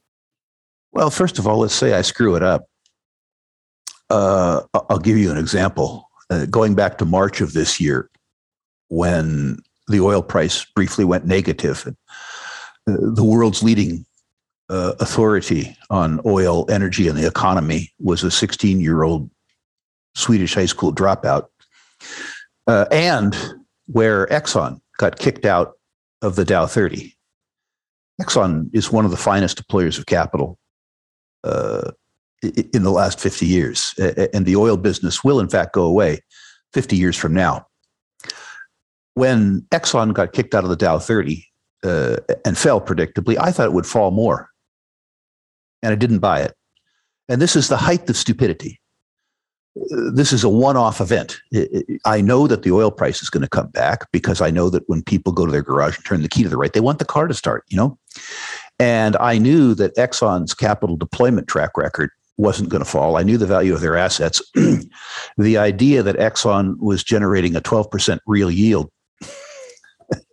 Well, 0.92 1.10
first 1.10 1.38
of 1.38 1.46
all, 1.46 1.58
let's 1.58 1.74
say 1.74 1.94
I 1.94 2.02
screw 2.02 2.34
it 2.34 2.42
up. 2.42 2.68
Uh, 4.10 4.62
I'll 4.88 4.98
give 4.98 5.18
you 5.18 5.30
an 5.30 5.38
example. 5.38 6.08
Uh, 6.30 6.46
going 6.46 6.74
back 6.74 6.98
to 6.98 7.04
March 7.04 7.40
of 7.40 7.52
this 7.52 7.80
year, 7.80 8.10
when 8.88 9.58
the 9.88 10.00
oil 10.00 10.22
price 10.22 10.64
briefly 10.64 11.04
went 11.04 11.26
negative, 11.26 11.86
uh, 11.86 11.92
the 12.86 13.24
world's 13.24 13.62
leading 13.62 14.04
uh, 14.68 14.94
authority 15.00 15.76
on 15.90 16.20
oil, 16.26 16.70
energy, 16.70 17.08
and 17.08 17.16
the 17.16 17.26
economy 17.26 17.92
was 17.98 18.22
a 18.22 18.30
16 18.30 18.80
year 18.80 19.02
old 19.02 19.30
Swedish 20.14 20.54
high 20.54 20.66
school 20.66 20.92
dropout, 20.92 21.46
uh, 22.66 22.86
and 22.90 23.36
where 23.86 24.26
Exxon 24.26 24.80
got 24.98 25.18
kicked 25.18 25.44
out 25.44 25.72
of 26.22 26.36
the 26.36 26.44
Dow 26.44 26.66
30. 26.66 27.14
Exxon 28.20 28.68
is 28.72 28.90
one 28.90 29.04
of 29.04 29.10
the 29.10 29.16
finest 29.16 29.62
deployers 29.62 29.98
of 29.98 30.06
capital 30.06 30.58
uh, 31.44 31.92
in 32.42 32.82
the 32.82 32.90
last 32.90 33.20
50 33.20 33.46
years, 33.46 33.94
and 33.98 34.44
the 34.44 34.56
oil 34.56 34.76
business 34.76 35.22
will, 35.22 35.40
in 35.40 35.48
fact, 35.48 35.72
go 35.72 35.84
away 35.84 36.20
50 36.72 36.96
years 36.96 37.16
from 37.16 37.32
now. 37.32 37.66
When 39.14 39.62
Exxon 39.70 40.12
got 40.12 40.32
kicked 40.32 40.54
out 40.54 40.64
of 40.64 40.70
the 40.70 40.76
Dow 40.76 40.98
30, 40.98 41.48
uh, 41.84 42.16
and 42.44 42.56
fell 42.56 42.80
predictably. 42.80 43.36
I 43.40 43.52
thought 43.52 43.66
it 43.66 43.72
would 43.72 43.86
fall 43.86 44.10
more, 44.10 44.47
and 45.82 45.92
I 45.92 45.96
didn't 45.96 46.18
buy 46.18 46.40
it. 46.40 46.54
And 47.28 47.42
this 47.42 47.56
is 47.56 47.68
the 47.68 47.76
height 47.76 48.08
of 48.08 48.16
stupidity. 48.16 48.80
This 50.12 50.32
is 50.32 50.42
a 50.42 50.48
one-off 50.48 51.00
event. 51.00 51.40
I 52.04 52.20
know 52.20 52.46
that 52.48 52.62
the 52.62 52.72
oil 52.72 52.90
price 52.90 53.22
is 53.22 53.30
going 53.30 53.42
to 53.42 53.48
come 53.48 53.68
back 53.68 54.10
because 54.10 54.40
I 54.40 54.50
know 54.50 54.70
that 54.70 54.88
when 54.88 55.02
people 55.02 55.32
go 55.32 55.46
to 55.46 55.52
their 55.52 55.62
garage 55.62 55.96
and 55.96 56.04
turn 56.04 56.22
the 56.22 56.28
key 56.28 56.42
to 56.42 56.48
the 56.48 56.56
right, 56.56 56.72
they 56.72 56.80
want 56.80 56.98
the 56.98 57.04
car 57.04 57.28
to 57.28 57.34
start. 57.34 57.64
You 57.68 57.76
know, 57.76 57.98
and 58.78 59.16
I 59.18 59.38
knew 59.38 59.74
that 59.74 59.94
Exxon's 59.96 60.54
capital 60.54 60.96
deployment 60.96 61.48
track 61.48 61.76
record 61.76 62.10
wasn't 62.38 62.70
going 62.70 62.82
to 62.82 62.88
fall. 62.88 63.16
I 63.16 63.22
knew 63.24 63.36
the 63.36 63.46
value 63.46 63.74
of 63.74 63.80
their 63.80 63.96
assets. 63.96 64.40
the 65.36 65.58
idea 65.58 66.02
that 66.02 66.16
Exxon 66.16 66.78
was 66.78 67.04
generating 67.04 67.56
a 67.56 67.60
12% 67.60 68.20
real 68.26 68.50
yield 68.50 68.90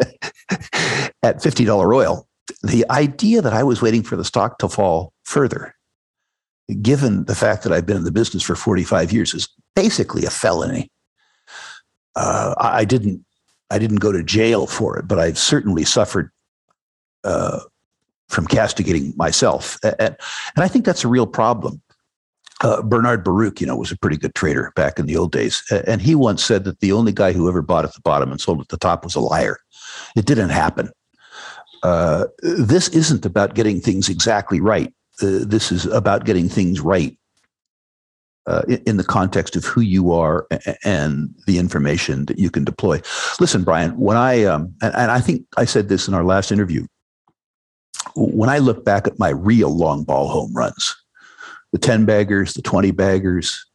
at 1.24 1.42
$50 1.42 1.94
oil, 1.94 2.28
the 2.64 2.86
idea 2.90 3.42
that 3.42 3.54
I 3.54 3.64
was 3.64 3.82
waiting 3.82 4.04
for 4.04 4.16
the 4.16 4.26
stock 4.26 4.60
to 4.60 4.70
fall 4.70 5.14
further, 5.24 5.76
given 6.82 7.26
the 7.26 7.36
fact 7.36 7.64
that 7.64 7.74
I've 7.74 7.86
been 7.86 7.98
in 7.98 8.04
the 8.04 8.12
business 8.12 8.44
for 8.44 8.56
45 8.56 9.12
years, 9.12 9.34
is 9.34 9.48
basically 9.76 10.26
a 10.26 10.30
felony. 10.30 10.90
Uh, 12.16 12.56
I 12.58 12.86
didn't, 12.86 13.26
I 13.70 13.80
didn't 13.80 13.98
go 13.98 14.12
to 14.12 14.24
jail 14.24 14.68
for 14.68 14.98
it, 14.98 15.08
but 15.08 15.20
I've 15.20 15.38
certainly 15.38 15.84
suffered 15.84 16.32
uh, 17.24 17.60
from 18.30 18.48
castigating 18.48 19.14
myself, 19.18 19.78
and, 19.84 19.96
and 20.00 20.18
I 20.58 20.68
think 20.68 20.86
that's 20.86 21.04
a 21.04 21.10
real 21.10 21.28
problem. 21.28 21.82
Uh, 22.62 22.82
Bernard 22.82 23.24
Baruch, 23.24 23.60
you 23.60 23.68
know, 23.68 23.76
was 23.76 23.92
a 23.92 23.98
pretty 23.98 24.16
good 24.16 24.34
trader 24.34 24.72
back 24.78 24.98
in 24.98 25.08
the 25.08 25.18
old 25.18 25.34
days. 25.34 25.62
And 25.86 26.02
he 26.02 26.16
once 26.16 26.44
said 26.44 26.64
that 26.64 26.80
the 26.80 26.94
only 26.94 27.12
guy 27.12 27.34
who 27.34 27.50
ever 27.50 27.62
bought 27.62 27.84
at 27.84 27.94
the 27.94 28.02
bottom 28.02 28.32
and 28.32 28.40
sold 28.40 28.62
at 28.62 28.70
the 28.70 28.78
top 28.78 29.04
was 29.04 29.14
a 29.14 29.20
liar. 29.20 29.58
It 30.16 30.26
didn't 30.26 30.50
happen. 30.50 30.90
Uh, 31.84 32.26
this 32.40 32.90
isn't 32.90 33.26
about 33.26 33.56
getting 33.56 33.80
things 33.80 34.10
exactly 34.10 34.60
right. 34.60 34.94
Uh, 35.22 35.46
this 35.46 35.72
is 35.72 35.86
about 35.86 36.26
getting 36.26 36.50
things 36.50 36.82
right 36.82 37.18
uh, 38.48 38.64
in, 38.68 38.84
in, 38.86 38.98
the 38.98 39.04
context 39.04 39.56
of 39.56 39.64
who 39.66 39.82
you 39.82 40.12
are 40.12 40.48
and 40.84 41.34
the 41.48 41.58
information 41.58 42.26
that 42.26 42.38
you 42.38 42.50
can 42.50 42.64
deploy. 42.64 43.00
Listen, 43.40 43.64
Brian, 43.64 43.98
when 43.98 44.18
I, 44.18 44.44
um, 44.44 44.74
and, 44.82 44.94
and 44.96 45.12
I 45.12 45.20
think 45.22 45.46
I 45.58 45.66
said 45.66 45.90
this 45.90 46.08
in 46.08 46.14
our 46.14 46.24
last 46.24 46.52
interview, 46.52 46.86
when 48.16 48.50
I 48.50 48.60
look 48.60 48.84
back 48.84 49.08
at 49.08 49.20
my 49.20 49.30
real 49.30 49.70
long 49.70 50.04
ball 50.04 50.28
home 50.28 50.54
runs, 50.54 50.96
the 51.76 51.80
10 51.80 52.06
baggers, 52.06 52.54
the 52.54 52.62
20 52.62 52.92
baggers. 52.92 53.66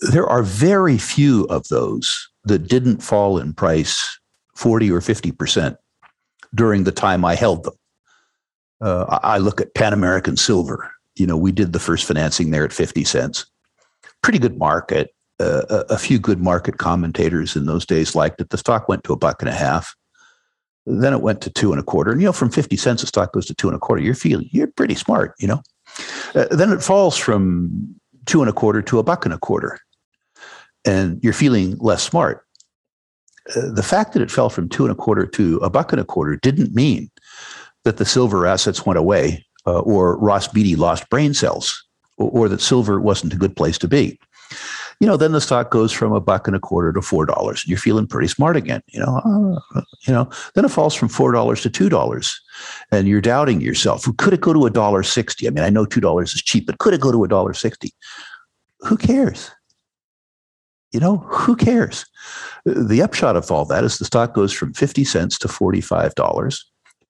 There 0.00 0.26
are 0.26 0.42
very 0.42 0.96
few 0.96 1.44
of 1.44 1.68
those 1.68 2.30
that 2.44 2.68
didn't 2.68 3.02
fall 3.02 3.36
in 3.36 3.52
price 3.52 4.18
40 4.56 4.90
or 4.90 5.00
50% 5.00 5.76
during 6.54 6.84
the 6.84 6.92
time 6.92 7.24
I 7.24 7.34
held 7.34 7.64
them. 7.64 7.74
Uh, 8.80 9.18
I 9.22 9.38
look 9.38 9.60
at 9.60 9.74
Pan 9.74 9.92
American 9.92 10.36
Silver. 10.36 10.90
You 11.16 11.26
know, 11.26 11.36
we 11.36 11.52
did 11.52 11.72
the 11.72 11.78
first 11.78 12.06
financing 12.06 12.50
there 12.50 12.64
at 12.64 12.72
50 12.72 13.04
cents. 13.04 13.46
Pretty 14.22 14.38
good 14.38 14.58
market. 14.58 15.14
Uh, 15.38 15.64
a, 15.70 15.94
a 15.94 15.98
few 15.98 16.18
good 16.18 16.40
market 16.40 16.78
commentators 16.78 17.56
in 17.56 17.66
those 17.66 17.86
days 17.86 18.14
liked 18.14 18.40
it. 18.40 18.50
The 18.50 18.58
stock 18.58 18.88
went 18.88 19.04
to 19.04 19.12
a 19.12 19.16
buck 19.16 19.42
and 19.42 19.48
a 19.48 19.54
half. 19.54 19.94
Then 20.86 21.12
it 21.12 21.22
went 21.22 21.40
to 21.42 21.50
two 21.50 21.72
and 21.72 21.80
a 21.80 21.84
quarter. 21.84 22.10
And, 22.10 22.20
you 22.20 22.26
know, 22.26 22.32
from 22.32 22.50
50 22.50 22.76
cents, 22.76 23.02
the 23.02 23.06
stock 23.06 23.32
goes 23.32 23.46
to 23.46 23.54
two 23.54 23.68
and 23.68 23.76
a 23.76 23.78
quarter. 23.78 24.02
You're 24.02 24.14
feeling, 24.14 24.48
you're 24.50 24.66
pretty 24.66 24.94
smart, 24.94 25.34
you 25.38 25.48
know. 25.48 25.62
Uh, 26.34 26.46
then 26.50 26.72
it 26.72 26.82
falls 26.82 27.16
from 27.16 27.94
two 28.26 28.40
and 28.40 28.50
a 28.50 28.52
quarter 28.52 28.82
to 28.82 28.98
a 28.98 29.02
buck 29.02 29.24
and 29.24 29.34
a 29.34 29.38
quarter, 29.38 29.78
and 30.84 31.22
you're 31.22 31.32
feeling 31.32 31.76
less 31.78 32.02
smart. 32.02 32.46
Uh, 33.56 33.70
the 33.72 33.82
fact 33.82 34.12
that 34.12 34.22
it 34.22 34.30
fell 34.30 34.50
from 34.50 34.68
two 34.68 34.84
and 34.84 34.92
a 34.92 34.96
quarter 34.96 35.26
to 35.26 35.56
a 35.58 35.70
buck 35.70 35.92
and 35.92 36.00
a 36.00 36.04
quarter 36.04 36.36
didn't 36.36 36.74
mean 36.74 37.10
that 37.84 37.96
the 37.96 38.04
silver 38.04 38.46
assets 38.46 38.84
went 38.84 38.98
away 38.98 39.44
uh, 39.66 39.80
or 39.80 40.18
Ross 40.18 40.48
Beaty 40.48 40.76
lost 40.76 41.08
brain 41.10 41.34
cells 41.34 41.84
or, 42.16 42.30
or 42.30 42.48
that 42.48 42.60
silver 42.60 43.00
wasn't 43.00 43.32
a 43.32 43.38
good 43.38 43.56
place 43.56 43.78
to 43.78 43.88
be 43.88 44.18
you 45.00 45.06
know, 45.06 45.16
then 45.16 45.32
the 45.32 45.40
stock 45.40 45.70
goes 45.70 45.92
from 45.92 46.12
a 46.12 46.20
buck 46.20 46.46
and 46.46 46.54
a 46.54 46.60
quarter 46.60 46.92
to 46.92 47.00
four 47.00 47.24
dollars, 47.24 47.62
and 47.62 47.70
you're 47.70 47.78
feeling 47.78 48.06
pretty 48.06 48.28
smart 48.28 48.56
again. 48.56 48.82
You 48.88 49.00
know, 49.00 49.60
uh, 49.74 49.80
you 50.06 50.12
know. 50.12 50.28
Then 50.54 50.66
it 50.66 50.70
falls 50.70 50.94
from 50.94 51.08
four 51.08 51.32
dollars 51.32 51.62
to 51.62 51.70
two 51.70 51.88
dollars, 51.88 52.38
and 52.92 53.08
you're 53.08 53.22
doubting 53.22 53.62
yourself. 53.62 54.04
Could 54.18 54.34
it 54.34 54.42
go 54.42 54.52
to 54.52 54.66
a 54.66 54.70
dollar 54.70 55.02
sixty? 55.02 55.46
I 55.46 55.50
mean, 55.50 55.64
I 55.64 55.70
know 55.70 55.86
two 55.86 56.02
dollars 56.02 56.34
is 56.34 56.42
cheap, 56.42 56.66
but 56.66 56.78
could 56.78 56.92
it 56.92 57.00
go 57.00 57.10
to 57.10 57.24
a 57.24 57.28
dollar 57.28 57.54
sixty? 57.54 57.94
Who 58.80 58.98
cares? 58.98 59.50
You 60.92 61.00
know, 61.00 61.18
who 61.18 61.54
cares? 61.54 62.04
The 62.64 63.02
upshot 63.02 63.36
of 63.36 63.50
all 63.50 63.64
that 63.66 63.84
is 63.84 63.98
the 63.98 64.04
stock 64.04 64.34
goes 64.34 64.52
from 64.52 64.74
fifty 64.74 65.04
cents 65.04 65.38
to 65.38 65.48
forty-five 65.48 66.14
dollars, 66.14 66.64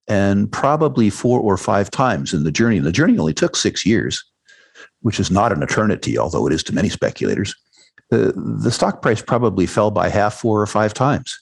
and 0.06 0.50
probably 0.50 1.10
four 1.10 1.40
or 1.40 1.56
five 1.56 1.90
times 1.90 2.34
in 2.34 2.44
the 2.44 2.52
journey. 2.52 2.76
And 2.76 2.86
the 2.86 2.92
journey 2.92 3.18
only 3.18 3.34
took 3.34 3.56
six 3.56 3.86
years, 3.86 4.22
which 5.00 5.18
is 5.18 5.30
not 5.30 5.52
an 5.52 5.62
eternity, 5.62 6.18
although 6.18 6.46
it 6.46 6.52
is 6.52 6.62
to 6.64 6.74
many 6.74 6.88
speculators 6.88 7.54
the, 8.10 8.32
the 8.36 8.70
stock 8.70 9.02
price 9.02 9.22
probably 9.22 9.66
fell 9.66 9.90
by 9.90 10.08
half, 10.08 10.34
four 10.34 10.60
or 10.60 10.66
five 10.66 10.92
times. 10.92 11.38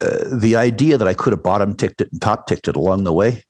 Uh, 0.00 0.24
the 0.32 0.56
idea 0.56 0.96
that 0.96 1.08
I 1.08 1.14
could 1.14 1.32
have 1.32 1.42
bottom 1.42 1.74
ticked 1.74 2.00
it 2.00 2.12
and 2.12 2.22
top 2.22 2.46
ticked 2.46 2.68
it 2.68 2.76
along 2.76 3.04
the 3.04 3.12
way 3.12 3.44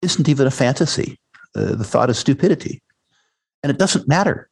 isn't 0.00 0.28
even 0.28 0.46
a 0.46 0.50
fantasy. 0.50 1.18
Uh, 1.54 1.74
the 1.74 1.84
thought 1.84 2.10
is 2.10 2.18
stupidity, 2.18 2.82
and 3.62 3.70
it 3.70 3.78
doesn't 3.78 4.08
matter. 4.08 4.48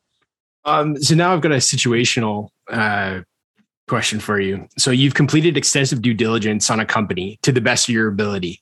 Um, 0.64 1.00
so 1.00 1.14
now 1.14 1.32
I've 1.32 1.40
got 1.40 1.52
a 1.52 1.56
situational 1.56 2.50
uh, 2.70 3.22
question 3.88 4.20
for 4.20 4.40
you. 4.40 4.68
So 4.78 4.90
you've 4.90 5.14
completed 5.14 5.56
extensive 5.56 6.00
due 6.00 6.14
diligence 6.14 6.70
on 6.70 6.80
a 6.80 6.86
company 6.86 7.38
to 7.42 7.52
the 7.52 7.60
best 7.60 7.88
of 7.88 7.94
your 7.94 8.08
ability. 8.08 8.60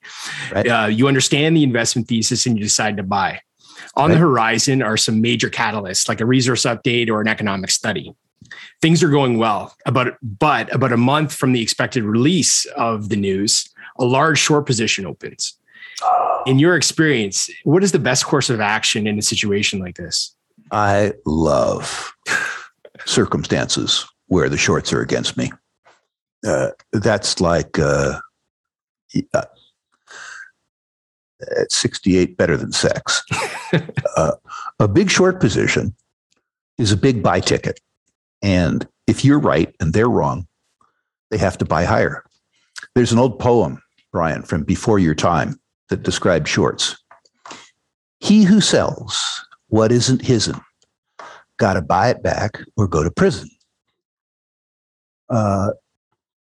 Right. 0.53 0.67
Uh, 0.67 0.87
you 0.87 1.09
understand 1.09 1.57
the 1.57 1.63
investment 1.63 2.09
thesis, 2.09 2.47
and 2.47 2.57
you 2.57 2.65
decide 2.65 2.97
to 2.97 3.03
buy. 3.03 3.41
On 3.95 4.09
right. 4.09 4.15
the 4.15 4.21
horizon 4.21 4.83
are 4.83 4.97
some 4.97 5.21
major 5.21 5.51
catalysts 5.51 6.09
like 6.09 6.21
a 6.21 6.27
resource 6.27 6.63
update 6.63 7.09
or 7.09 7.21
an 7.21 7.29
economic 7.29 7.71
study 7.71 8.15
things 8.81 9.03
are 9.03 9.09
going 9.09 9.39
well. 9.39 9.75
About 9.87 10.15
but 10.23 10.73
about 10.75 10.93
a 10.93 10.97
month 10.97 11.35
from 11.35 11.53
the 11.53 11.63
expected 11.63 12.05
release 12.05 12.65
of 12.77 13.09
the 13.09 13.17
news, 13.17 13.69
a 13.99 14.05
large 14.05 14.39
short 14.39 14.67
position 14.67 15.07
opens. 15.07 15.55
In 16.47 16.59
your 16.59 16.77
experience, 16.77 17.51
what 17.65 17.83
is 17.83 17.93
the 17.93 17.99
best 17.99 18.25
course 18.25 18.49
of 18.49 18.61
action 18.61 19.07
in 19.07 19.19
a 19.19 19.23
situation 19.23 19.81
like 19.81 19.97
this? 19.97 20.35
I 20.71 21.13
love 21.27 22.15
circumstances 23.07 24.07
where 24.27 24.49
the 24.49 24.59
shorts 24.59 24.93
are 24.93 25.01
against 25.01 25.37
me. 25.37 25.51
Uh, 26.47 26.71
that's 26.93 27.41
like 27.41 27.79
uh, 27.79 28.21
uh, 29.35 29.45
at 31.57 31.73
68 31.73 32.37
better 32.37 32.57
than 32.57 32.73
sex. 32.73 33.23
uh, 34.17 34.33
a 34.79 34.89
big 34.89 35.11
short 35.11 35.41
position 35.41 35.95
is 36.79 36.93
a 36.93 36.97
big 36.97 37.23
buy 37.23 37.41
ticket. 37.41 37.81
And 38.43 38.87
if 39.07 39.25
you're 39.25 39.41
right 39.41 39.75
and 39.81 39.93
they're 39.93 40.09
wrong, 40.09 40.47
they 41.31 41.39
have 41.39 41.59
to 41.59 41.65
buy 41.65 41.85
higher. 41.85 42.25
There's 42.95 43.13
an 43.13 43.19
old 43.19 43.39
poem, 43.39 43.83
Brian, 44.13 44.43
from 44.43 44.63
before 44.63 44.99
your 44.99 45.15
time 45.15 45.61
that 45.89 46.03
describes 46.03 46.49
shorts. 46.49 46.97
He 48.21 48.45
who 48.45 48.61
sells 48.61 49.45
what 49.69 49.93
isn't 49.93 50.23
his'n 50.23 50.61
got 51.59 51.75
to 51.75 51.83
buy 51.83 52.09
it 52.09 52.23
back 52.23 52.59
or 52.77 52.89
go 52.89 53.05
to 53.05 53.11
prison. 53.11 53.51
Uh, 55.29 55.71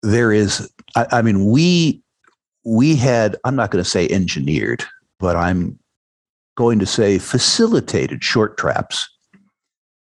there 0.02 0.32
is, 0.32 0.70
I, 0.96 1.06
I 1.12 1.22
mean, 1.22 1.50
we 1.50 2.02
we 2.64 2.96
had. 2.96 3.36
I'm 3.44 3.56
not 3.56 3.70
going 3.70 3.84
to 3.84 3.88
say 3.88 4.08
engineered, 4.08 4.84
but 5.20 5.36
I'm 5.36 5.78
going 6.56 6.78
to 6.78 6.86
say 6.86 7.18
facilitated 7.18 8.24
short 8.24 8.56
traps 8.56 9.08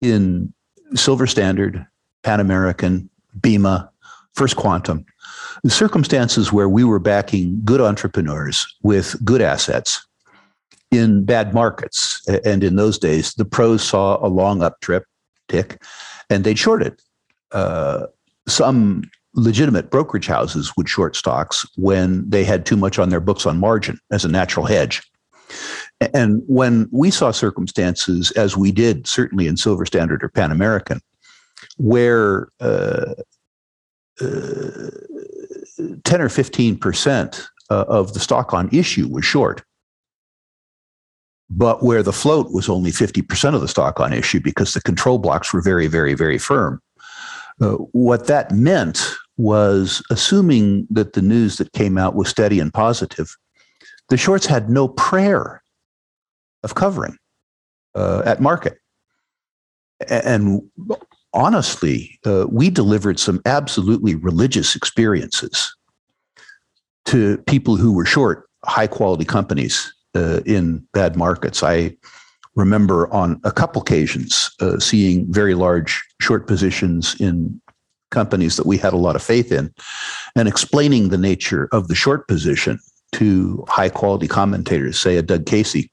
in 0.00 0.52
Silver 0.94 1.26
Standard, 1.26 1.86
Pan 2.22 2.40
American, 2.40 3.08
Bema, 3.40 3.90
First 4.34 4.56
Quantum, 4.56 5.04
the 5.62 5.70
circumstances 5.70 6.52
where 6.52 6.68
we 6.68 6.84
were 6.84 6.98
backing 6.98 7.60
good 7.64 7.80
entrepreneurs 7.80 8.66
with 8.82 9.16
good 9.24 9.42
assets 9.42 10.06
in 10.92 11.24
bad 11.24 11.54
markets. 11.54 12.22
And 12.44 12.62
in 12.62 12.76
those 12.76 12.98
days, 12.98 13.32
the 13.34 13.44
pros 13.44 13.82
saw 13.82 14.24
a 14.24 14.28
long 14.28 14.62
up 14.62 14.80
trip 14.80 15.04
tick 15.48 15.82
and 16.30 16.44
they'd 16.44 16.58
short 16.58 16.82
it. 16.82 17.02
Uh, 17.50 18.06
some 18.46 19.02
legitimate 19.34 19.90
brokerage 19.90 20.26
houses 20.26 20.72
would 20.76 20.88
short 20.88 21.16
stocks 21.16 21.66
when 21.76 22.28
they 22.28 22.44
had 22.44 22.66
too 22.66 22.76
much 22.76 22.98
on 22.98 23.08
their 23.08 23.20
books 23.20 23.46
on 23.46 23.58
margin 23.58 23.98
as 24.10 24.24
a 24.24 24.28
natural 24.28 24.66
hedge. 24.66 25.02
And 26.14 26.42
when 26.46 26.88
we 26.92 27.10
saw 27.10 27.30
circumstances, 27.30 28.30
as 28.32 28.56
we 28.56 28.72
did 28.72 29.06
certainly 29.06 29.46
in 29.46 29.56
Silver 29.56 29.86
Standard 29.86 30.22
or 30.22 30.28
Pan 30.28 30.50
American, 30.50 31.00
where 31.76 32.48
uh, 32.60 33.14
uh, 34.20 34.90
10 36.04 36.20
or 36.20 36.28
15 36.28 36.78
percent 36.78 37.46
uh, 37.70 37.84
of 37.88 38.14
the 38.14 38.20
stock 38.20 38.52
on 38.52 38.68
issue 38.72 39.08
was 39.08 39.24
short, 39.24 39.62
but 41.56 41.82
where 41.82 42.02
the 42.02 42.12
float 42.12 42.50
was 42.50 42.68
only 42.68 42.90
50% 42.90 43.54
of 43.54 43.60
the 43.60 43.68
stock 43.68 44.00
on 44.00 44.12
issue 44.12 44.40
because 44.40 44.72
the 44.72 44.80
control 44.80 45.18
blocks 45.18 45.52
were 45.52 45.60
very, 45.60 45.86
very, 45.86 46.14
very 46.14 46.38
firm. 46.38 46.80
Uh, 47.60 47.72
what 47.92 48.26
that 48.26 48.52
meant 48.52 49.14
was 49.36 50.02
assuming 50.10 50.86
that 50.90 51.12
the 51.12 51.20
news 51.20 51.58
that 51.58 51.72
came 51.72 51.98
out 51.98 52.14
was 52.14 52.28
steady 52.28 52.58
and 52.58 52.72
positive. 52.72 53.36
The 54.08 54.16
shorts 54.16 54.46
had 54.46 54.70
no 54.70 54.88
prayer 54.88 55.62
of 56.62 56.74
covering 56.74 57.16
uh, 57.94 58.22
at 58.24 58.40
market. 58.40 58.78
And 60.08 60.62
honestly, 61.34 62.18
uh, 62.24 62.46
we 62.50 62.70
delivered 62.70 63.18
some 63.18 63.42
absolutely 63.44 64.14
religious 64.14 64.74
experiences 64.74 65.74
to 67.06 67.38
people 67.46 67.76
who 67.76 67.92
were 67.92 68.06
short 68.06 68.48
high 68.64 68.86
quality 68.86 69.24
companies 69.24 69.92
uh, 70.14 70.40
in 70.46 70.86
bad 70.92 71.16
markets. 71.16 71.62
I 71.62 71.96
remember 72.54 73.12
on 73.12 73.40
a 73.44 73.52
couple 73.52 73.80
occasions 73.80 74.50
uh, 74.60 74.78
seeing 74.78 75.30
very 75.32 75.54
large 75.54 76.02
short 76.20 76.46
positions 76.46 77.18
in 77.20 77.60
companies 78.10 78.56
that 78.56 78.66
we 78.66 78.76
had 78.76 78.92
a 78.92 78.98
lot 78.98 79.16
of 79.16 79.22
faith 79.22 79.50
in 79.50 79.72
and 80.36 80.46
explaining 80.46 81.08
the 81.08 81.18
nature 81.18 81.68
of 81.72 81.88
the 81.88 81.94
short 81.94 82.28
position 82.28 82.78
to 83.12 83.64
high 83.68 83.88
quality 83.88 84.28
commentators, 84.28 84.98
say 84.98 85.16
a 85.16 85.22
Doug 85.22 85.46
Casey, 85.46 85.90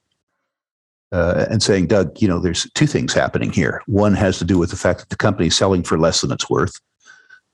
uh, 1.11 1.45
and 1.49 1.63
saying, 1.63 1.87
Doug, 1.87 2.21
you 2.21 2.27
know, 2.27 2.39
there's 2.39 2.69
two 2.73 2.87
things 2.87 3.13
happening 3.13 3.51
here. 3.51 3.81
One 3.87 4.13
has 4.13 4.37
to 4.39 4.45
do 4.45 4.57
with 4.57 4.69
the 4.69 4.75
fact 4.75 4.99
that 4.99 5.09
the 5.09 5.15
company 5.15 5.47
is 5.47 5.57
selling 5.57 5.83
for 5.83 5.97
less 5.97 6.21
than 6.21 6.31
it's 6.31 6.49
worth. 6.49 6.79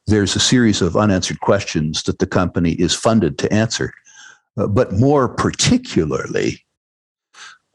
There's 0.07 0.35
a 0.35 0.39
series 0.39 0.81
of 0.81 0.95
unanswered 0.97 1.39
questions 1.39 2.03
that 2.03 2.19
the 2.19 2.27
company 2.27 2.73
is 2.73 2.93
funded 2.93 3.37
to 3.39 3.51
answer. 3.53 3.93
Uh, 4.57 4.67
but 4.67 4.93
more 4.93 5.27
particularly, 5.27 6.63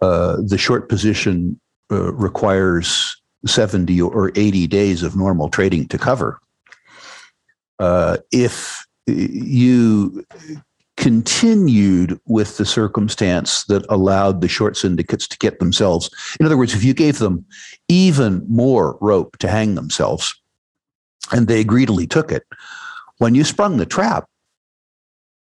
uh, 0.01 0.37
the 0.47 0.59
short 0.59 0.89
position 0.89 1.61
uh, 1.93 2.13
requires 2.13 3.21
70 3.47 4.01
or 4.01 4.33
80 4.35 4.67
days 4.67 5.03
of 5.03 5.17
normal 5.17 5.49
trading 5.49 5.87
to 5.89 5.99
cover. 5.99 6.41
Uh, 7.79 8.19
if 8.33 8.85
you 9.07 10.25
continued 10.97 12.21
with 12.27 12.59
the 12.59 12.67
circumstance 12.67 13.65
that 13.65 13.87
allowed 13.89 14.41
the 14.41 14.49
short 14.49 14.77
syndicates 14.77 15.27
to 15.27 15.39
get 15.39 15.59
themselves, 15.59 16.11
in 16.39 16.47
other 16.47 16.59
words, 16.59 16.75
if 16.75 16.85
you 16.85 16.93
gave 16.93 17.19
them 17.19 17.45
even 17.89 18.45
more 18.49 18.99
rope 19.01 19.39
to 19.39 19.49
hang 19.49 19.75
themselves, 19.75 20.35
and 21.33 21.49
they 21.49 21.65
greedily 21.65 22.07
took 22.07 22.31
it, 22.31 22.45
when 23.19 23.35
you 23.35 23.45
sprung 23.45 23.79
the 23.79 23.87
trap, 23.87 24.27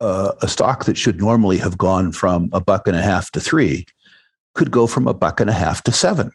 uh, 0.02 0.34
a 0.42 0.48
stock 0.48 0.86
that 0.86 0.98
should 0.98 1.20
normally 1.20 1.58
have 1.58 1.78
gone 1.78 2.12
from 2.12 2.50
a 2.52 2.60
buck 2.60 2.88
and 2.88 2.98
a 2.98 3.02
half 3.02 3.32
to 3.32 3.40
three 3.40 3.86
could 4.54 4.72
go 4.72 4.88
from 4.88 5.08
a 5.08 5.14
buck 5.14 5.40
and 5.40 5.50
a 5.50 5.54
half 5.54 5.84
to 5.84 5.92
seven. 5.92 6.32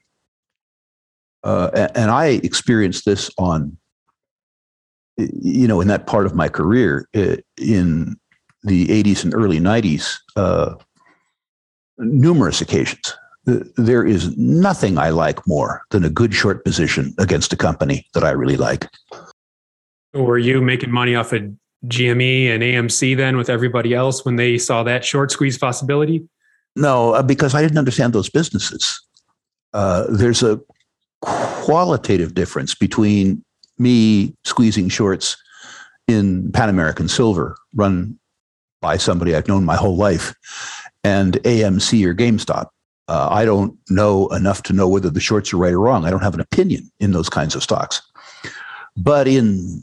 Uh, 1.43 1.89
and 1.95 2.11
I 2.11 2.41
experienced 2.45 3.07
this 3.07 3.31
on, 3.39 3.77
you 5.17 5.67
know, 5.67 5.81
in 5.81 5.89
that 5.89 6.07
part 6.07 6.27
of 6.27 6.35
my 6.35 6.49
career 6.49 7.09
uh, 7.15 7.37
in 7.57 8.17
the 8.63 8.87
80s 8.89 9.25
and 9.25 9.35
early 9.35 9.59
90s, 9.59 10.17
uh, 10.37 10.75
numerous 11.99 12.61
occasions. 12.61 13.15
There 13.47 14.07
is 14.07 14.37
nothing 14.37 14.99
I 14.99 15.11
like 15.11 15.47
more 15.47 15.83
than 15.91 16.05
a 16.05 16.11
good 16.11 16.35
short 16.35 16.63
position 16.63 17.15
against 17.19 17.55
a 17.55 17.57
company 17.57 18.07
that 18.13 18.23
I 18.23 18.31
really 18.31 18.59
like. 18.59 18.87
Were 20.13 20.39
you 20.39 20.61
making 20.61 20.91
money 20.91 21.15
off 21.15 21.33
of 21.33 21.51
GME 21.87 22.49
and 22.49 22.63
AMC 22.63 23.17
then 23.17 23.37
with 23.37 23.49
everybody 23.49 23.95
else 23.95 24.25
when 24.25 24.37
they 24.37 24.59
saw 24.59 24.83
that 24.83 25.05
short 25.05 25.31
squeeze 25.31 25.59
possibility? 25.59 26.29
No, 26.77 27.15
uh, 27.15 27.23
because 27.23 27.55
I 27.55 27.63
didn't 27.63 27.79
understand 27.79 28.13
those 28.13 28.31
businesses. 28.31 29.01
Uh, 29.73 30.05
there's 30.09 30.43
a 30.43 30.61
qualitative 31.23 32.35
difference 32.35 32.75
between 32.75 33.45
me 33.79 34.35
squeezing 34.45 34.89
shorts 34.89 35.37
in 36.07 36.51
Pan 36.53 36.69
American 36.69 37.09
Silver, 37.09 37.57
run 37.75 38.19
by 38.81 38.97
somebody 38.97 39.35
I've 39.35 39.49
known 39.49 39.65
my 39.65 39.77
whole 39.77 39.97
life, 39.97 40.35
and 41.05 41.35
AMC 41.43 42.05
or 42.05 42.15
GameStop. 42.15 42.67
Uh, 43.09 43.29
I 43.31 43.45
don't 43.45 43.77
know 43.89 44.29
enough 44.29 44.63
to 44.65 44.73
know 44.73 44.89
whether 44.89 45.11
the 45.11 45.21
shorts 45.21 45.53
are 45.53 45.57
right 45.57 45.73
or 45.73 45.81
wrong. 45.81 46.05
I 46.05 46.11
don't 46.11 46.23
have 46.23 46.35
an 46.35 46.41
opinion 46.41 46.91
in 47.01 47.13
those 47.13 47.29
kinds 47.29 47.55
of 47.55 47.63
stocks. 47.63 48.01
But 48.97 49.27
in 49.27 49.83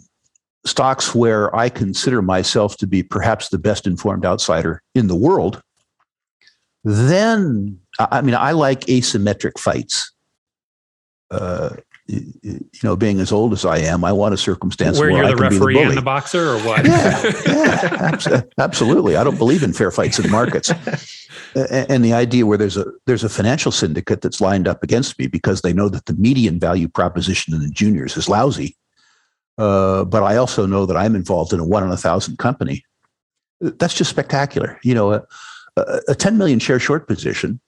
stocks 0.66 1.16
where 1.16 1.56
I 1.56 1.70
consider 1.70 2.22
myself 2.22 2.78
to 2.78 2.88
be 2.88 3.04
perhaps 3.04 3.50
the 3.50 3.58
best 3.58 3.88
informed 3.88 4.26
outsider 4.26 4.82
in 4.96 5.08
the 5.08 5.16
world, 5.16 5.62
then 6.84 7.80
I 8.00 8.22
mean, 8.22 8.36
I 8.36 8.52
like 8.52 8.82
asymmetric 8.82 9.60
fights. 9.60 10.14
Uh, 11.30 11.76
you 12.08 12.62
know, 12.84 12.96
being 12.96 13.20
as 13.20 13.34
old 13.34 13.52
as 13.52 13.66
I 13.66 13.80
am, 13.80 14.06
I 14.06 14.14
want 14.14 14.34
a 14.34 14.38
circumstance 14.38 14.98
where, 14.98 15.12
where 15.12 15.24
you're 15.24 15.26
I 15.26 15.32
the 15.32 15.36
can 15.36 15.44
referee 15.44 15.74
be 15.74 15.80
the 15.82 15.88
and 15.90 15.98
the 15.98 16.02
boxer, 16.02 16.52
or 16.52 16.60
what? 16.60 16.86
yeah, 16.86 17.32
yeah 18.30 18.42
absolutely. 18.58 19.18
I 19.18 19.26
don't 19.26 19.38
believe 19.38 19.62
in 19.62 19.74
fair 19.74 19.92
fights 19.92 20.18
in 20.18 20.24
the 20.24 20.32
markets, 20.32 20.72
and 21.54 22.06
the 22.06 22.14
idea 22.14 22.46
where 22.46 22.58
there's 22.58 22.78
a 22.78 22.86
there's 23.08 23.26
a 23.26 23.30
financial 23.30 23.74
syndicate 23.74 24.22
that's 24.22 24.40
lined 24.40 24.70
up 24.70 24.84
against 24.84 25.20
me 25.20 25.28
because 25.28 25.62
they 25.62 25.74
know 25.74 25.90
that 25.90 26.06
the 26.06 26.14
median 26.14 26.62
value 26.62 26.88
proposition 26.88 27.54
in 27.54 27.60
the 27.60 27.70
juniors 27.70 28.16
is 28.16 28.30
lousy, 28.30 28.77
uh, 29.58 30.06
but 30.06 30.24
I 30.24 30.36
also 30.38 30.66
know 30.66 30.86
that 30.86 30.98
I'm 30.98 31.16
involved 31.16 31.54
in 31.54 31.60
a 31.60 31.66
one 31.66 31.84
in 31.84 31.92
a 31.92 31.98
thousand 31.98 32.38
company. 32.38 32.84
That's 33.60 33.94
just 33.94 34.10
spectacular. 34.10 34.80
You 34.84 34.94
know, 34.94 35.14
a, 35.14 35.24
a 36.08 36.16
10 36.16 36.38
million 36.38 36.60
share 36.60 36.80
short 36.80 37.08
position 37.08 37.60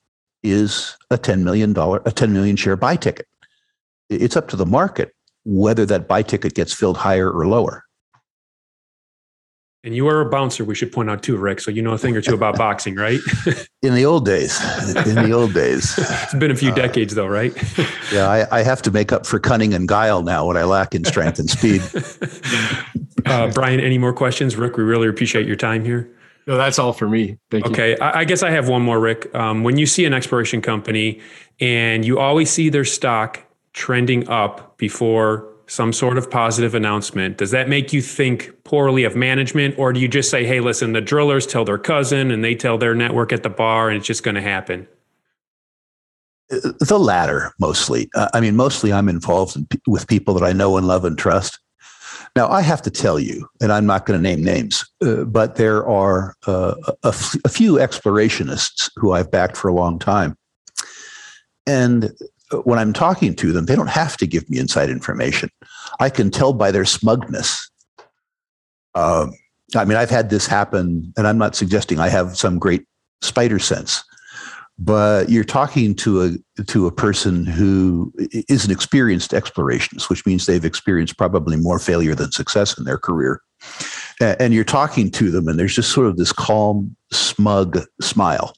is 0.44 0.96
a 1.10 1.18
$10 1.18 1.44
million, 1.44 1.76
a 1.78 2.12
10 2.12 2.34
million 2.34 2.56
share 2.56 2.76
buy 2.76 2.96
ticket. 2.96 3.28
It's 4.10 4.38
up 4.38 4.48
to 4.50 4.56
the 4.56 4.66
market 4.66 5.14
whether 5.46 5.86
that 5.86 6.08
buy 6.08 6.22
ticket 6.22 6.54
gets 6.54 6.74
filled 6.74 6.98
higher 6.98 7.32
or 7.32 7.48
lower. 7.48 7.86
And 9.84 9.96
you 9.96 10.08
are 10.10 10.20
a 10.20 10.30
bouncer, 10.30 10.66
we 10.66 10.76
should 10.76 10.92
point 10.92 11.10
out 11.10 11.24
too, 11.24 11.38
Rick. 11.38 11.62
So 11.62 11.72
you 11.72 11.82
know 11.82 11.94
a 11.94 11.98
thing 11.98 12.16
or 12.18 12.22
two 12.22 12.34
about 12.34 12.58
boxing, 12.58 12.96
right? 12.96 13.20
in 13.82 13.96
the 13.96 14.06
old 14.06 14.26
days. 14.26 14.60
In 15.08 15.16
the 15.16 15.32
old 15.32 15.54
days. 15.54 15.98
It's 15.98 16.34
been 16.34 16.52
a 16.52 16.56
few 16.56 16.72
uh, 16.72 16.76
decades 16.76 17.16
though, 17.16 17.28
right? 17.28 17.54
yeah, 18.14 18.28
I, 18.28 18.60
I, 18.60 18.64
have 18.64 18.82
to 18.82 18.92
make 18.92 19.14
up 19.14 19.26
for 19.26 19.40
cunning 19.40 19.74
and 19.74 19.88
guile 19.88 20.22
now 20.22 20.46
what 20.46 20.58
I 20.58 20.66
lack 20.66 20.96
in 20.96 21.06
strength 21.06 21.40
and 21.40 21.50
speed. 21.50 21.82
Uh, 23.26 23.52
Brian, 23.52 23.82
any 23.82 23.98
more 23.98 24.14
questions? 24.14 24.56
Rick, 24.56 24.78
we 24.78 24.84
really 24.84 25.08
appreciate 25.08 25.46
your 25.46 25.58
time 25.58 25.84
here. 25.84 26.10
No, 26.48 26.58
that's 26.58 26.80
all 26.80 26.94
for 26.94 27.08
me. 27.08 27.38
Thank 27.52 27.66
okay. 27.68 27.90
you. 27.90 27.94
Okay. 27.96 28.02
I, 28.02 28.22
I, 28.22 28.24
guess 28.24 28.42
I 28.42 28.50
have 28.50 28.70
one 28.70 28.82
more, 28.82 29.00
Rick. 29.00 29.36
Um, 29.36 29.64
when 29.64 29.78
you 29.78 29.86
see 29.86 30.06
an 30.06 30.14
exploration 30.14 30.62
company 30.62 31.20
and 31.60 32.06
you 32.06 32.18
always 32.18 32.50
see 32.50 32.70
their 32.70 32.86
stock 32.86 33.44
trending 33.74 34.28
up 34.30 34.78
before 34.78 35.54
some 35.70 35.94
sort 35.94 36.18
of 36.18 36.30
positive 36.32 36.74
announcement, 36.74 37.38
does 37.38 37.52
that 37.52 37.70
make 37.70 37.94
you 37.94 38.02
think 38.02 38.52
poorly 38.64 39.04
of 39.04 39.16
management? 39.16 39.78
Or 39.78 39.94
do 39.94 40.00
you 40.00 40.08
just 40.08 40.32
say, 40.32 40.44
hey, 40.44 40.60
listen, 40.60 40.94
the 40.94 41.02
drillers 41.02 41.46
tell 41.46 41.64
their 41.64 41.78
cousin 41.78 42.32
and 42.32 42.44
they 42.44 42.56
tell 42.56 42.78
their 42.78 42.96
network 42.96 43.32
at 43.32 43.44
the 43.44 43.50
bar 43.50 43.90
and 43.90 43.98
it's 43.98 44.08
just 44.08 44.24
going 44.24 44.36
to 44.36 44.42
happen? 44.42 44.88
The 46.50 46.98
latter, 46.98 47.54
mostly. 47.60 48.10
Uh, 48.16 48.30
I 48.34 48.42
mean, 48.42 48.56
mostly 48.56 48.92
I'm 48.92 49.08
involved 49.08 49.56
in, 49.56 49.68
with 49.86 50.08
people 50.08 50.34
that 50.34 50.44
I 50.44 50.52
know 50.52 50.78
and 50.78 50.88
love 50.88 51.06
and 51.06 51.16
trust. 51.16 51.60
Now, 52.36 52.48
I 52.50 52.62
have 52.62 52.82
to 52.84 52.90
tell 52.90 53.20
you, 53.20 53.48
and 53.62 53.72
I'm 53.72 53.86
not 53.86 54.08
going 54.08 54.20
to 54.20 54.24
name 54.24 54.44
names, 54.44 54.84
uh, 55.04 55.26
but 55.26 55.56
there 55.56 55.88
are 55.88 56.36
uh, 56.48 56.74
a, 57.04 57.10
f- 57.10 57.36
a 57.46 57.50
few 57.50 57.74
explorationists 57.74 58.90
who 58.96 59.12
I've 59.12 59.30
backed 59.30 59.58
for 59.58 59.68
a 59.68 59.74
long 59.74 60.00
time. 60.00 60.36
And 61.68 62.12
when 62.64 62.80
I'm 62.80 62.93
talking 62.93 63.36
to 63.36 63.52
them, 63.52 63.66
they 63.66 63.76
don't 63.76 63.88
have 63.88 64.18
to 64.18 64.28
give 64.28 64.50
me 64.50 64.60
inside 64.60 64.89
information. 64.89 65.50
I 66.00 66.10
can 66.10 66.32
tell 66.32 66.54
by 66.54 66.72
their 66.72 66.86
smugness. 66.86 67.70
Um, 68.95 69.34
I 69.76 69.86
mean, 69.86 69.97
I've 69.97 70.10
had 70.10 70.30
this 70.30 70.47
happen, 70.47 71.14
and 71.16 71.28
I'm 71.28 71.38
not 71.38 71.56
suggesting 71.56 72.00
I 72.00 72.10
have 72.10 72.36
some 72.38 72.58
great 72.58 72.86
spider 73.22 73.60
sense, 73.60 74.04
but 74.80 75.30
you're 75.30 75.43
talking 75.43 75.93
to 75.95 76.24
a 76.24 76.64
to 76.64 76.88
a 76.88 76.91
person 76.91 77.45
who 77.45 78.12
is 78.32 78.66
an 78.66 78.72
experienced 78.72 79.32
explorationist, 79.32 80.10
which 80.10 80.26
means 80.26 80.45
they've 80.45 80.66
experienced 80.66 81.18
probably 81.18 81.58
more 81.58 81.78
failure 81.78 82.16
than 82.16 82.32
success 82.32 82.78
in 82.78 82.86
their 82.86 82.97
career. 82.97 83.41
And 84.20 84.54
you're 84.54 84.64
talking 84.64 85.12
to 85.12 85.32
them, 85.32 85.47
and 85.47 85.60
there's 85.60 85.76
just 85.76 85.91
sort 85.91 86.08
of 86.08 86.18
this 86.18 86.34
calm, 86.34 86.95
smug 87.12 87.80
smile 88.02 88.54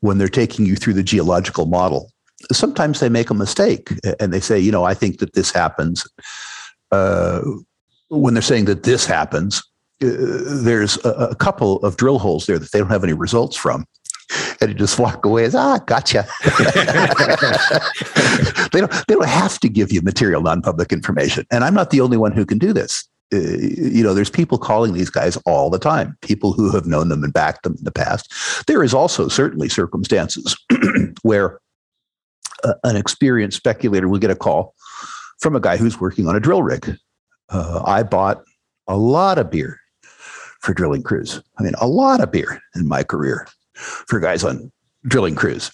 when 0.00 0.18
they're 0.18 0.28
taking 0.28 0.66
you 0.66 0.76
through 0.76 0.94
the 0.94 1.02
geological 1.02 1.66
model. 1.66 2.10
Sometimes 2.50 3.00
they 3.00 3.08
make 3.08 3.30
a 3.30 3.34
mistake, 3.34 3.92
and 4.18 4.32
they 4.32 4.40
say, 4.40 4.58
you 4.58 4.72
know, 4.72 4.84
I 4.84 4.94
think 4.94 5.18
that 5.18 5.34
this 5.34 5.50
happens. 5.50 6.06
Uh, 6.90 7.42
when 8.08 8.34
they're 8.34 8.42
saying 8.42 8.66
that 8.66 8.82
this 8.82 9.06
happens, 9.06 9.62
uh, 10.02 10.08
there's 10.62 11.02
a, 11.04 11.28
a 11.30 11.34
couple 11.34 11.78
of 11.78 11.96
drill 11.96 12.18
holes 12.18 12.46
there 12.46 12.58
that 12.58 12.72
they 12.72 12.78
don't 12.78 12.90
have 12.90 13.04
any 13.04 13.12
results 13.12 13.56
from. 13.56 13.86
And 14.60 14.70
you 14.70 14.74
just 14.74 14.98
walk 14.98 15.24
away 15.24 15.44
as 15.44 15.54
ah 15.54 15.78
gotcha. 15.86 16.26
They 18.72 18.80
don't 18.80 18.92
they 19.06 19.14
don't 19.14 19.28
have 19.28 19.60
to 19.60 19.68
give 19.68 19.92
you 19.92 20.00
material 20.00 20.40
non-public 20.40 20.92
information. 20.92 21.46
And 21.50 21.64
i'm 21.64 21.74
not 21.74 21.90
the 21.90 22.00
only 22.00 22.16
one 22.16 22.32
who 22.32 22.46
can 22.46 22.58
do 22.58 22.72
this. 22.72 23.06
Uh, 23.32 23.38
you 23.38 24.02
know 24.02 24.14
there's 24.14 24.30
people 24.30 24.58
calling 24.58 24.94
these 24.94 25.10
guys 25.10 25.36
all 25.44 25.70
the 25.70 25.78
time 25.78 26.16
people 26.22 26.52
who 26.52 26.70
have 26.70 26.86
known 26.86 27.08
them 27.08 27.22
and 27.22 27.32
backed 27.32 27.64
them 27.64 27.76
in 27.78 27.84
the 27.84 27.92
past. 27.92 28.32
There 28.66 28.82
is 28.82 28.94
also 28.94 29.28
certainly 29.28 29.68
circumstances 29.68 30.56
where 31.22 31.60
uh, 32.64 32.74
an 32.84 32.96
experienced 32.96 33.56
speculator 33.56 34.08
will 34.08 34.18
get 34.18 34.30
a 34.30 34.36
call 34.36 34.74
from 35.40 35.56
a 35.56 35.60
guy 35.60 35.76
who's 35.76 36.00
working 36.00 36.26
on 36.26 36.36
a 36.36 36.40
drill 36.40 36.62
rig 36.62 36.96
uh, 37.50 37.82
i 37.86 38.02
bought 38.02 38.42
a 38.88 38.96
lot 38.96 39.38
of 39.38 39.50
beer 39.50 39.78
for 40.62 40.72
drilling 40.72 41.02
crews. 41.02 41.42
I 41.58 41.62
mean, 41.62 41.74
a 41.80 41.86
lot 41.86 42.20
of 42.20 42.30
beer 42.30 42.60
in 42.74 42.88
my 42.88 43.02
career 43.02 43.46
for 43.74 44.20
guys 44.20 44.44
on 44.44 44.72
drilling 45.04 45.34
crews. 45.34 45.70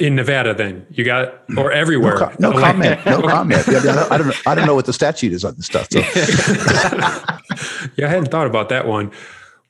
In 0.00 0.16
Nevada, 0.16 0.52
then 0.52 0.86
you 0.90 1.02
got 1.02 1.44
or 1.56 1.72
everywhere. 1.72 2.12
No, 2.12 2.18
com- 2.18 2.36
no 2.38 2.52
comment. 2.52 3.06
No 3.06 3.22
comment. 3.28 3.66
I, 3.68 3.72
don't, 3.72 4.12
I, 4.12 4.18
don't, 4.18 4.46
I 4.46 4.54
don't 4.54 4.66
know 4.66 4.74
what 4.74 4.84
the 4.84 4.92
statute 4.92 5.32
is 5.32 5.44
on 5.44 5.54
this 5.56 5.64
stuff. 5.64 5.88
So. 5.90 6.00
yeah, 7.96 8.06
I 8.06 8.10
hadn't 8.10 8.30
thought 8.30 8.46
about 8.46 8.68
that 8.68 8.86
one. 8.86 9.12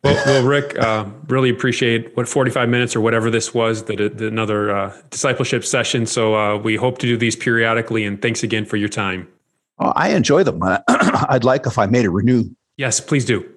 Well, 0.05 0.15
well 0.27 0.47
Rick, 0.47 0.79
uh, 0.79 1.07
really 1.29 1.51
appreciate 1.51 2.17
what 2.17 2.29
45 2.29 2.69
minutes 2.69 2.95
or 2.95 3.01
whatever 3.01 3.31
this 3.31 3.53
was, 3.53 3.85
that 3.85 4.01
another 4.01 4.75
uh, 4.75 4.97
discipleship 5.11 5.65
session. 5.65 6.07
So 6.07 6.37
uh, 6.37 6.57
we 6.57 6.77
hope 6.77 6.99
to 6.99 7.07
do 7.07 7.17
these 7.17 7.37
periodically. 7.37 8.05
And 8.05 8.21
thanks 8.21 8.43
again 8.43 8.65
for 8.65 8.77
your 8.77 8.89
time. 8.89 9.29
I 9.79 10.11
enjoy 10.11 10.43
them. 10.43 10.61
I'd 10.89 11.45
like 11.45 11.67
if 11.67 11.79
I 11.79 11.87
made 11.87 12.05
a 12.05 12.11
renew. 12.11 12.45
Yes, 12.77 13.01
please 13.01 13.25
do. 13.25 13.49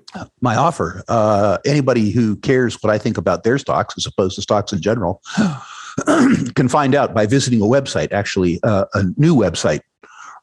My 0.42 0.56
offer. 0.56 1.04
Uh, 1.08 1.58
anybody 1.66 2.12
who 2.12 2.36
cares 2.38 2.82
what 2.84 2.92
I 2.92 2.98
think 2.98 3.18
about 3.18 3.44
their 3.44 3.58
stocks 3.58 3.96
as 3.98 4.06
opposed 4.06 4.36
to 4.36 4.42
stocks 4.42 4.74
in 4.74 4.82
general 4.82 5.22
can 6.56 6.68
find 6.68 6.96
out 6.96 7.14
by 7.14 7.26
visiting 7.26 7.62
a 7.62 7.66
website, 7.66 8.12
actually, 8.12 8.60
uh, 8.64 8.86
a 8.94 9.04
new 9.18 9.36
website, 9.36 9.82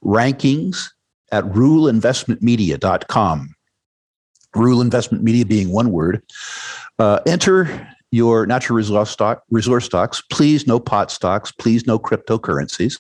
rankings 0.05 0.89
at 1.33 1.45
ruleinvestmentmedia.com. 1.45 3.55
Rule 4.59 4.81
Investment 4.81 5.25
Media 5.25 5.47
being 5.47 5.71
one 5.71 5.91
word. 5.93 6.23
Uh, 6.99 7.21
enter 7.27 7.89
your 8.11 8.47
natural 8.47 8.77
resource, 8.77 9.11
stock, 9.11 9.43
resource 9.51 9.85
stocks. 9.85 10.23
Please, 10.31 10.67
no 10.67 10.81
pot 10.81 11.11
stocks. 11.11 11.53
Please, 11.53 11.87
no 11.87 11.99
cryptocurrencies. 11.99 12.99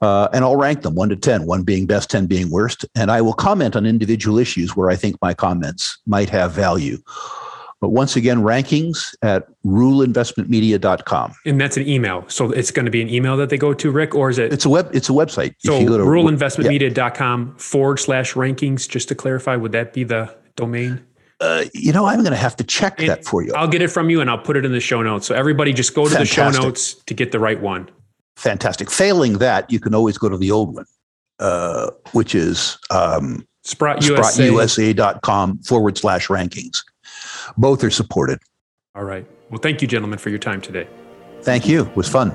Uh, 0.00 0.28
and 0.32 0.44
I'll 0.44 0.56
rank 0.56 0.82
them 0.82 0.94
one 0.94 1.08
to 1.08 1.16
10, 1.16 1.46
one 1.46 1.62
being 1.62 1.86
best, 1.86 2.10
10 2.10 2.26
being 2.26 2.50
worst. 2.50 2.84
And 2.94 3.10
I 3.10 3.20
will 3.22 3.32
comment 3.32 3.74
on 3.76 3.86
individual 3.86 4.38
issues 4.38 4.76
where 4.76 4.90
I 4.90 4.96
think 4.96 5.16
my 5.22 5.32
comments 5.32 5.98
might 6.06 6.28
have 6.30 6.52
value. 6.52 6.98
But 7.80 7.90
once 7.90 8.16
again, 8.16 8.42
rankings 8.42 9.14
at 9.22 9.48
ruleinvestmentmedia.com. 9.64 11.34
And 11.44 11.60
that's 11.60 11.76
an 11.76 11.86
email. 11.86 12.24
So 12.28 12.50
it's 12.50 12.70
going 12.70 12.86
to 12.86 12.90
be 12.90 13.02
an 13.02 13.10
email 13.10 13.36
that 13.36 13.50
they 13.50 13.58
go 13.58 13.74
to, 13.74 13.90
Rick, 13.90 14.14
or 14.14 14.30
is 14.30 14.38
it? 14.38 14.52
It's 14.52 14.64
a 14.64 14.70
web. 14.70 14.88
It's 14.94 15.10
a 15.10 15.12
website. 15.12 15.54
So 15.58 15.80
ruleinvestmentmedia.com 15.80 17.46
yeah. 17.46 17.62
forward 17.62 17.98
slash 17.98 18.34
rankings. 18.34 18.88
Just 18.88 19.08
to 19.08 19.14
clarify, 19.14 19.56
would 19.56 19.72
that 19.72 19.92
be 19.92 20.04
the 20.04 20.34
domain? 20.56 21.04
Uh, 21.40 21.64
you 21.74 21.92
know, 21.92 22.06
I'm 22.06 22.20
going 22.20 22.32
to 22.32 22.38
have 22.38 22.56
to 22.56 22.64
check 22.64 22.98
and 22.98 23.08
that 23.08 23.24
for 23.24 23.42
you. 23.42 23.52
I'll 23.54 23.68
get 23.68 23.82
it 23.82 23.88
from 23.88 24.08
you 24.08 24.20
and 24.20 24.30
I'll 24.30 24.38
put 24.38 24.56
it 24.56 24.64
in 24.64 24.72
the 24.72 24.80
show 24.80 25.02
notes. 25.02 25.26
So 25.26 25.34
everybody 25.34 25.72
just 25.72 25.94
go 25.94 26.04
to 26.04 26.10
Fantastic. 26.10 26.36
the 26.36 26.52
show 26.52 26.62
notes 26.62 26.94
to 26.94 27.14
get 27.14 27.32
the 27.32 27.38
right 27.38 27.60
one. 27.60 27.90
Fantastic. 28.36 28.90
Failing 28.90 29.34
that, 29.38 29.70
you 29.70 29.80
can 29.80 29.94
always 29.94 30.18
go 30.18 30.28
to 30.28 30.38
the 30.38 30.50
old 30.50 30.74
one, 30.74 30.86
uh, 31.38 31.90
which 32.12 32.34
is 32.34 32.78
um, 32.90 33.46
SprottUSA.com 33.66 35.58
forward 35.58 35.98
slash 35.98 36.28
rankings. 36.28 36.82
Both 37.56 37.84
are 37.84 37.90
supported. 37.90 38.38
All 38.94 39.04
right. 39.04 39.26
Well, 39.50 39.60
thank 39.60 39.82
you, 39.82 39.88
gentlemen, 39.88 40.18
for 40.18 40.30
your 40.30 40.38
time 40.38 40.60
today. 40.60 40.88
Thank 41.42 41.68
you. 41.68 41.82
It 41.86 41.96
was 41.96 42.08
fun. 42.08 42.34